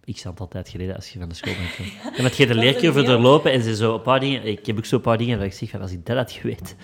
ik 0.03 0.17
zat 0.17 0.39
altijd 0.39 0.69
geleden 0.69 0.95
als 0.95 1.09
je 1.09 1.19
van 1.19 1.29
de 1.29 1.35
school 1.35 1.53
bent. 1.53 2.15
En 2.17 2.23
met 2.23 2.35
je 2.37 2.47
de 2.47 2.55
leercurve 2.55 2.99
heel- 2.99 3.07
doorlopen 3.07 3.51
en 3.51 3.61
ze 3.63 3.75
zo 3.75 3.93
een 3.95 4.01
paar 4.01 4.19
dingen... 4.19 4.45
Ik 4.45 4.65
heb 4.65 4.77
ook 4.77 4.85
zo 4.85 4.95
een 4.95 5.01
paar 5.01 5.17
dingen 5.17 5.37
waar 5.37 5.45
ik 5.47 5.53
zeg 5.53 5.69
van, 5.69 5.81
als 5.81 5.91
ik 5.91 6.05
dat 6.05 6.17
had 6.17 6.31
geweten... 6.31 6.77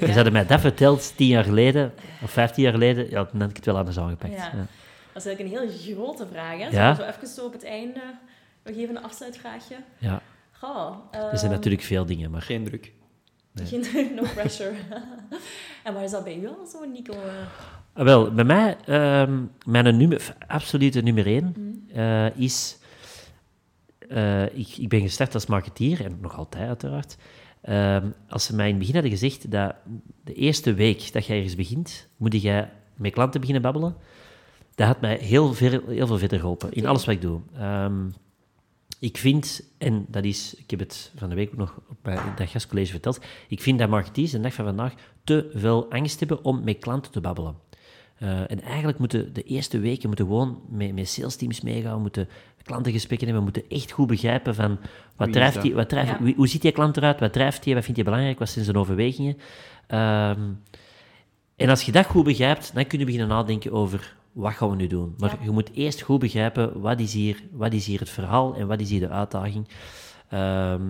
En 0.00 0.06
ze 0.08 0.12
hadden 0.14 0.32
mij 0.32 0.46
dat 0.46 0.60
verteld 0.60 1.16
tien 1.16 1.26
jaar 1.28 1.44
geleden, 1.44 1.92
of 2.22 2.30
vijftien 2.30 2.62
jaar 2.62 2.72
geleden, 2.72 3.10
ja, 3.10 3.24
dan 3.32 3.40
had 3.40 3.50
ik 3.50 3.56
het 3.56 3.64
wel 3.64 3.76
anders 3.76 3.98
aangepakt. 3.98 4.32
Ja. 4.32 4.50
Ja. 4.52 4.66
Dat 5.12 5.22
is 5.24 5.28
eigenlijk 5.28 5.62
een 5.62 5.68
heel 5.68 5.94
grote 5.94 6.26
vraag. 6.26 6.58
Hè? 6.58 6.66
Ja. 6.68 6.94
Zo, 6.94 7.02
zo 7.02 7.08
even 7.08 7.28
zo 7.28 7.44
op 7.46 7.52
het 7.52 7.64
einde. 7.64 8.00
We 8.62 8.72
geven 8.72 8.96
een 8.96 9.02
afsluitvraagje. 9.02 9.76
Ja. 9.98 10.22
Goh, 10.64 10.96
Er 11.10 11.38
zijn 11.38 11.50
ehm, 11.50 11.50
natuurlijk 11.50 11.82
veel 11.82 12.06
dingen, 12.06 12.30
maar... 12.30 12.42
Geen 12.42 12.64
druk. 12.64 12.92
Geen, 13.54 14.14
no 14.14 14.22
pressure. 14.34 14.72
en 15.84 15.94
waar 15.94 16.04
is 16.04 16.10
dat 16.10 16.24
bij 16.24 16.36
u 16.36 16.48
al 16.48 16.66
zo, 16.66 16.84
Nico? 16.84 17.14
Ah, 17.92 18.04
Wel, 18.04 18.32
bij 18.32 18.44
mij, 18.44 18.76
ehm, 18.84 19.42
mijn 19.66 19.96
nummer, 19.96 20.36
absolute 20.46 21.00
nummer 21.00 21.26
één 21.26 21.54
eh, 21.92 22.36
is... 22.36 22.78
eh, 24.08 24.44
ik, 24.58 24.76
ik 24.76 24.88
ben 24.88 25.00
gestart 25.00 25.34
als 25.34 25.46
marketeer, 25.46 26.04
en 26.04 26.18
nog 26.20 26.36
altijd 26.36 26.68
uiteraard. 26.68 27.16
Ehm, 27.60 28.10
als 28.28 28.44
ze 28.44 28.54
mij 28.54 28.64
in 28.64 28.70
het 28.70 28.78
begin 28.78 28.94
hadden 28.94 29.12
gezegd 29.12 29.50
dat 29.50 29.74
de 30.24 30.34
eerste 30.34 30.74
week 30.74 31.12
dat 31.12 31.26
jij 31.26 31.36
ergens 31.36 31.54
begint, 31.56 32.08
moet 32.16 32.42
jij 32.42 32.70
met 32.96 33.12
klanten 33.12 33.40
beginnen 33.40 33.62
babbelen, 33.62 33.96
dat 34.74 34.86
had 34.86 35.00
mij 35.00 35.16
heel 35.16 35.54
veel, 35.54 35.80
heel 35.88 36.06
veel 36.06 36.18
verder 36.18 36.38
geholpen, 36.38 36.72
in 36.72 36.86
alles 36.86 37.04
wat 37.04 37.14
ik 37.14 37.20
doe. 37.20 37.40
Ehm, 37.56 38.06
ik 39.00 39.16
vind, 39.18 39.62
en 39.78 40.06
dat 40.08 40.24
is, 40.24 40.54
ik 40.54 40.70
heb 40.70 40.78
het 40.78 41.12
van 41.16 41.28
de 41.28 41.34
week 41.34 41.50
ook 41.52 41.56
nog 41.58 41.80
op 41.88 41.96
mijn, 42.02 42.18
dat 42.36 42.48
gastcollege 42.48 42.90
verteld, 42.90 43.20
ik 43.48 43.62
vind 43.62 43.78
dat 43.78 43.88
marketeers 43.88 44.30
de 44.30 44.40
dag 44.40 44.54
van 44.54 44.64
vandaag 44.64 44.94
te 45.24 45.50
veel 45.54 45.90
angst 45.90 46.18
hebben 46.18 46.44
om 46.44 46.64
met 46.64 46.78
klanten 46.78 47.12
te 47.12 47.20
babbelen. 47.20 47.54
Eh, 48.14 48.50
en 48.50 48.60
eigenlijk 48.62 48.98
moeten 48.98 49.32
de 49.32 49.42
eerste 49.42 49.78
weken 49.78 50.06
moeten 50.08 50.26
gewoon 50.26 50.60
met, 50.68 50.94
met 50.94 51.08
salesteams 51.08 51.60
meegaan, 51.60 52.00
moeten 52.00 52.28
klantengesprekken 52.62 53.26
hebben, 53.26 53.44
moeten 53.44 53.62
echt 53.68 53.90
goed 53.90 54.06
begrijpen 54.06 54.54
van 54.54 54.78
wat 55.16 55.32
drijft 55.32 55.62
die, 55.62 55.74
wat 55.74 55.88
drijft, 55.88 56.10
Ja. 56.10 56.22
wie- 56.22 56.34
hoe 56.34 56.48
ziet 56.48 56.62
die 56.62 56.72
klant 56.72 56.96
eruit, 56.96 57.20
wat 57.20 57.32
drijft 57.32 57.62
die, 57.62 57.74
wat 57.74 57.82
vindt 57.84 57.96
hij 58.00 58.08
belangrijk, 58.10 58.38
wat 58.38 58.48
zijn 58.48 58.64
zijn 58.64 58.76
overwegingen. 58.76 59.36
Ehm, 59.86 60.40
en 61.56 61.68
als 61.68 61.82
je 61.82 61.92
dat 61.92 62.06
goed 62.06 62.24
begrijpt, 62.24 62.74
dan 62.74 62.86
kun 62.86 62.98
je 62.98 63.04
beginnen 63.04 63.28
nadenken 63.28 63.72
over 63.72 64.16
wat 64.34 64.52
gaan 64.52 64.70
we 64.70 64.76
nu 64.76 64.86
doen. 64.86 65.14
Maar 65.18 65.30
Ja. 65.30 65.44
je 65.44 65.50
moet 65.50 65.70
eerst 65.74 66.00
goed 66.00 66.18
begrijpen 66.18 66.80
wat 66.80 67.00
is, 67.00 67.12
hier, 67.12 67.42
wat 67.52 67.72
is 67.72 67.86
hier 67.86 67.98
het 67.98 68.10
verhaal 68.10 68.54
en 68.54 68.66
wat 68.66 68.80
is 68.80 68.90
hier 68.90 69.00
de 69.00 69.08
uitdaging. 69.08 69.68
Ehm, 70.28 70.82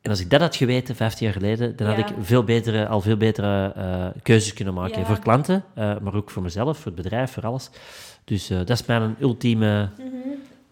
en 0.00 0.10
als 0.10 0.20
ik 0.20 0.30
dat 0.30 0.40
had 0.40 0.56
geweten, 0.56 0.96
15 0.96 1.26
jaar 1.26 1.34
geleden, 1.34 1.76
dan 1.76 1.86
had 1.86 1.98
ik 1.98 2.06
veel 2.20 2.44
betere, 2.44 2.86
al 2.88 3.00
veel 3.00 3.16
betere 3.16 3.72
eh, 3.76 4.22
keuzes 4.22 4.52
kunnen 4.52 4.74
maken. 4.74 5.00
Ja. 5.00 5.06
Voor 5.06 5.18
klanten, 5.18 5.64
eh, 5.74 5.98
maar 5.98 6.14
ook 6.14 6.30
voor 6.30 6.42
mezelf, 6.42 6.76
voor 6.78 6.92
het 6.92 7.02
bedrijf, 7.02 7.32
voor 7.32 7.46
alles. 7.46 7.70
Dus 8.24 8.50
eh, 8.50 8.58
dat 8.58 8.70
is 8.70 8.86
mijn 8.86 9.16
ultieme... 9.20 9.88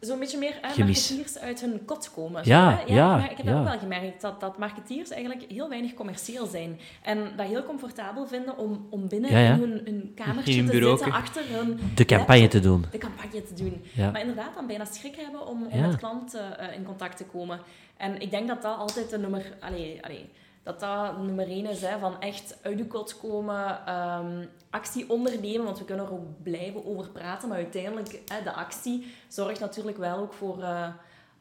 Zo'n 0.01 0.19
beetje 0.19 0.39
meer 0.39 0.59
Gemis. 0.63 1.09
marketeers 1.11 1.39
uit 1.39 1.61
hun 1.61 1.85
kot 1.85 2.11
komen. 2.15 2.43
Ja, 2.45 2.83
zo, 2.87 2.95
ja, 2.95 3.17
maar 3.17 3.31
ik 3.31 3.37
heb 3.37 3.47
ja. 3.47 3.59
ook 3.59 3.65
wel 3.65 3.79
gemerkt 3.79 4.21
dat, 4.21 4.41
dat 4.41 4.59
marketeers 4.59 5.11
eigenlijk 5.11 5.51
heel 5.51 5.69
weinig 5.69 5.95
commercieel 5.95 6.47
zijn. 6.47 6.81
En 7.03 7.19
dat 7.37 7.47
heel 7.47 7.65
comfortabel 7.65 8.27
vinden 8.27 8.59
om, 8.59 8.87
om 8.91 9.09
binnen 9.09 9.31
Ja, 9.31 9.39
ja. 9.39 9.53
in 9.55 9.61
hun, 9.61 9.81
hun 9.85 10.13
kamertje 10.15 10.53
In 10.53 10.59
hun 10.59 10.67
te 10.67 10.73
bureauke. 10.73 11.03
zitten, 11.05 11.21
achter 11.23 11.43
hun 11.49 11.81
De 11.95 12.05
campagne 12.05 12.41
laptop, 12.41 12.61
te 12.63 12.69
doen. 12.69 12.85
de 12.91 12.99
campagne 12.99 13.43
te 13.43 13.55
doen. 13.55 13.85
Ja. 13.95 14.11
Maar 14.11 14.21
inderdaad 14.21 14.55
dan 14.55 14.67
bijna 14.67 14.85
schrik 14.85 15.17
hebben 15.17 15.47
om, 15.47 15.67
om 15.67 15.79
Ja. 15.79 15.87
met 15.87 15.97
klanten 15.97 16.59
eh, 16.59 16.77
in 16.77 16.85
contact 16.85 17.17
te 17.17 17.25
komen. 17.25 17.61
En 17.97 18.21
ik 18.21 18.31
denk 18.31 18.49
dat 18.49 18.63
dat 18.63 18.79
altijd 18.79 19.11
de 19.11 19.19
nummer... 19.19 19.57
Allee, 19.61 19.99
allee, 20.05 20.29
dat 20.63 20.81
dat 20.81 21.19
nummer 21.23 21.49
één 21.49 21.67
is, 21.71 21.81
hè, 21.81 21.99
van 21.99 22.21
echt 22.21 22.59
uit 22.63 22.79
de 22.79 22.87
kot 22.87 23.19
komen, 23.19 23.87
ehm, 23.87 24.45
actie 24.71 25.11
ondernemen, 25.11 25.65
want 25.65 25.79
we 25.79 25.85
kunnen 25.85 26.07
er 26.07 26.13
ook 26.13 26.43
blijven 26.43 26.87
over 26.87 27.11
praten, 27.11 27.49
maar 27.49 27.57
uiteindelijk, 27.59 28.21
hè, 28.27 28.43
de 28.43 28.53
actie 28.53 29.07
zorgt 29.29 29.61
natuurlijk 29.61 29.97
wel 29.97 30.19
ook 30.19 30.33
voor, 30.33 30.63
eh, 30.63 30.89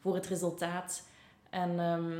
voor 0.00 0.14
het 0.14 0.26
resultaat. 0.26 1.02
En 1.50 1.70
ehm, 1.80 2.18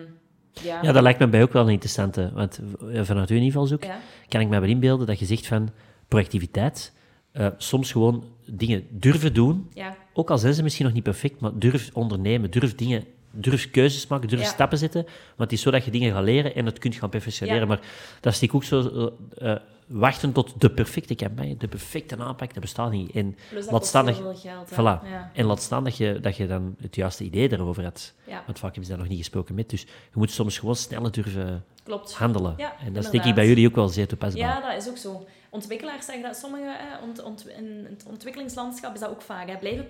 ja... 0.64 0.82
Ja, 0.82 0.92
dat 0.92 1.02
lijkt 1.02 1.18
me 1.18 1.28
bij 1.28 1.42
ook 1.42 1.52
wel 1.52 1.62
een 1.62 1.68
interessante. 1.72 2.30
Want 2.34 2.60
eh, 2.92 3.02
vanuit 3.04 3.30
uw 3.30 3.36
invalshoek 3.36 3.84
Ja. 3.84 3.98
kan 4.28 4.40
ik 4.40 4.48
me 4.48 4.60
wel 4.60 4.68
inbeelden 4.68 5.06
dat 5.06 5.18
je 5.18 5.26
zegt 5.26 5.46
van 5.46 5.68
proactiviteit, 6.08 6.92
eh, 7.32 7.46
soms 7.56 7.92
gewoon 7.92 8.24
dingen 8.46 8.86
durven 8.90 9.34
doen, 9.34 9.70
Ja, 9.74 9.96
ook 10.12 10.30
al 10.30 10.38
zijn 10.38 10.54
ze 10.54 10.62
misschien 10.62 10.84
nog 10.84 10.94
niet 10.94 11.02
perfect, 11.02 11.40
maar 11.40 11.50
durf 11.54 11.90
ondernemen, 11.92 12.50
durf 12.50 12.74
dingen, 12.74 13.04
durf 13.30 13.70
keuzes 13.70 14.06
maken, 14.06 14.28
durf 14.28 14.40
Ja. 14.40 14.46
stappen 14.48 14.78
zetten, 14.78 15.02
want 15.02 15.50
het 15.50 15.52
is 15.52 15.60
zo 15.60 15.70
dat 15.70 15.84
je 15.84 15.90
dingen 15.90 16.12
gaat 16.12 16.24
leren 16.24 16.54
en 16.54 16.66
het 16.66 16.78
kunt 16.78 16.94
gaan 16.94 17.08
perfectioneren. 17.10 17.60
Ja. 17.60 17.66
Maar 17.66 17.80
dat 18.20 18.40
is 18.42 18.50
ook 18.52 18.64
zo, 18.64 19.10
eh, 19.38 19.56
wachten 19.86 20.32
tot 20.32 20.60
de 20.60 20.70
perfecte 20.70 21.14
campagne, 21.14 21.56
de 21.56 21.68
perfecte 21.68 22.16
aanpak, 22.16 22.52
dat 22.52 22.62
bestaat 22.62 22.90
niet. 22.90 23.10
En 23.10 23.36
laat 23.70 23.86
staan 23.86 24.06
dat, 24.06 24.16
geld. 24.16 24.70
hè. 24.70 24.74
voilà. 24.76 25.08
Ja. 25.10 25.30
en 25.34 25.44
laat 25.44 25.62
staan 25.62 25.84
dat 25.84 25.96
je, 25.96 26.20
dat 26.20 26.36
je 26.36 26.46
dan 26.46 26.74
het 26.80 26.94
juiste 26.96 27.24
idee 27.24 27.52
erover 27.52 27.82
had. 27.82 28.12
ja, 28.26 28.42
Want 28.46 28.58
vaak 28.58 28.68
hebben 28.70 28.84
ze 28.84 28.90
daar 28.90 28.98
nog 29.00 29.08
niet 29.08 29.18
gesproken 29.18 29.54
met. 29.54 29.70
Dus 29.70 29.80
je 29.82 29.88
moet 30.12 30.30
soms 30.30 30.58
gewoon 30.58 30.76
sneller 30.76 31.12
durven 31.12 31.64
klopt. 31.82 32.14
handelen. 32.14 32.54
Ja, 32.56 32.74
en 32.84 32.92
dat 32.92 33.04
is 33.04 33.10
denk 33.10 33.24
ik 33.24 33.34
bij 33.34 33.46
jullie 33.46 33.66
ook 33.68 33.74
wel 33.74 33.88
zeer 33.88 34.08
toepasbaar. 34.08 34.42
Ja, 34.62 34.68
dat 34.70 34.82
is 34.82 34.88
ook 34.88 34.96
zo. 34.96 35.26
Ontwikkelaars 35.50 36.06
zeggen 36.06 36.24
dat 36.24 36.36
sommige, 36.36 36.64
eh, 36.64 37.02
ont, 37.08 37.22
ont, 37.22 37.48
in 37.48 37.86
het 37.88 38.04
ontwikkelingslandschap 38.08 38.94
is 38.94 39.00
dat 39.00 39.10
ook 39.10 39.22
vaak. 39.22 39.48
Hè, 39.48 39.56
blijven 39.56 39.86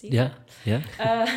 ja, 0.00 0.32
ja. 0.64 0.80
Eh, 0.98 1.30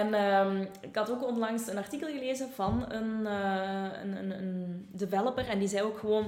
en 0.00 0.14
ehm, 0.14 0.60
ik 0.80 0.94
had 0.96 1.10
ook 1.10 1.26
onlangs 1.28 1.68
een 1.68 1.78
artikel 1.78 2.08
gelezen 2.08 2.48
van 2.54 2.84
een, 2.88 3.26
eh, 3.26 3.88
een, 4.02 4.16
een, 4.16 4.30
een 4.42 4.86
developer 4.92 5.48
en 5.48 5.58
die 5.58 5.68
zei 5.68 5.82
ook 5.82 5.98
gewoon, 5.98 6.26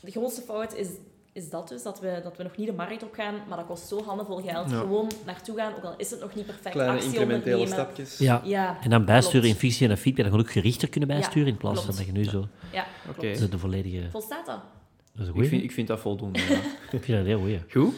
de 0.00 0.10
grootste 0.10 0.42
fout 0.42 0.74
is, 0.74 0.88
is 1.32 1.50
dat 1.50 1.68
dus, 1.68 1.82
dat 1.82 2.00
we, 2.00 2.20
dat 2.22 2.36
we 2.36 2.42
nog 2.42 2.56
niet 2.56 2.66
de 2.66 2.72
markt 2.72 3.02
op 3.02 3.14
gaan, 3.14 3.34
maar 3.48 3.56
dat 3.56 3.66
kost 3.66 3.88
zo 3.88 4.02
handenvol 4.04 4.36
geld. 4.42 4.70
Ja. 4.70 4.78
Gewoon 4.78 5.10
naartoe 5.26 5.56
gaan, 5.56 5.74
ook 5.76 5.84
al 5.84 5.94
is 5.96 6.10
het 6.10 6.20
nog 6.20 6.34
niet 6.34 6.46
perfect, 6.46 6.70
Kleine 6.74 6.94
actie 6.94 7.08
incrementele 7.10 7.56
ondernemen. 7.56 7.84
stapjes. 7.84 8.18
ja. 8.18 8.40
Ja, 8.44 8.78
En 8.82 8.90
dan 8.90 9.04
bijsturen 9.04 9.48
in 9.48 9.54
functie 9.54 9.88
en 9.88 9.98
feedback, 9.98 10.24
dan 10.24 10.32
gewoon 10.34 10.46
ook 10.46 10.52
gerichter 10.52 10.88
kunnen 10.88 11.08
Ja, 11.08 11.14
bijsturen, 11.16 11.48
in 11.48 11.56
plaats 11.56 11.84
van 11.84 11.94
dat 11.96 12.06
je 12.06 12.12
nu 12.12 12.24
zo 12.24 12.48
Ja, 12.72 12.86
Oké. 13.08 13.18
klopt. 13.20 13.38
de, 13.38 13.48
de 13.48 13.58
volledige... 13.58 14.10
Volstaat 14.10 14.46
dat? 14.46 14.60
Dat 15.16 15.26
is 15.26 15.32
een 15.34 15.42
Ik 15.42 15.48
vind, 15.48 15.62
ik 15.62 15.72
vind 15.72 15.88
dat 15.88 16.00
voldoende. 16.00 16.38
ja. 16.38 16.60
Ik 16.96 17.04
vind 17.04 17.06
dat 17.06 17.18
een 17.18 17.26
heel 17.26 17.38
goeie. 17.38 17.60
Goed. 17.70 17.94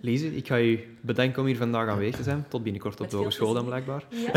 Lise, 0.00 0.36
ik 0.36 0.46
ga 0.46 0.56
je 0.56 0.84
bedanken 1.00 1.40
om 1.40 1.46
hier 1.46 1.56
vandaag 1.56 1.88
aanwezig 1.88 2.16
te 2.16 2.22
zijn. 2.22 2.44
Tot 2.48 2.62
binnenkort 2.62 3.00
op 3.00 3.10
de 3.10 3.16
hogeschool 3.16 3.52
dan 3.54 3.64
blijkbaar. 3.64 4.04
Ja. 4.10 4.30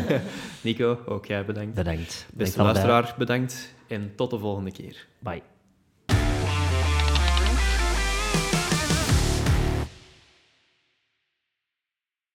Nico, 0.62 0.98
ook 1.06 1.26
jij 1.26 1.44
bedankt. 1.44 1.74
Bedankt. 1.74 2.26
Beste 2.34 2.62
luisteraar, 2.62 3.14
bedankt. 3.18 3.74
En 3.86 4.12
tot 4.16 4.30
de 4.30 4.38
volgende 4.38 4.72
keer. 4.72 5.06
Bye. 5.18 5.42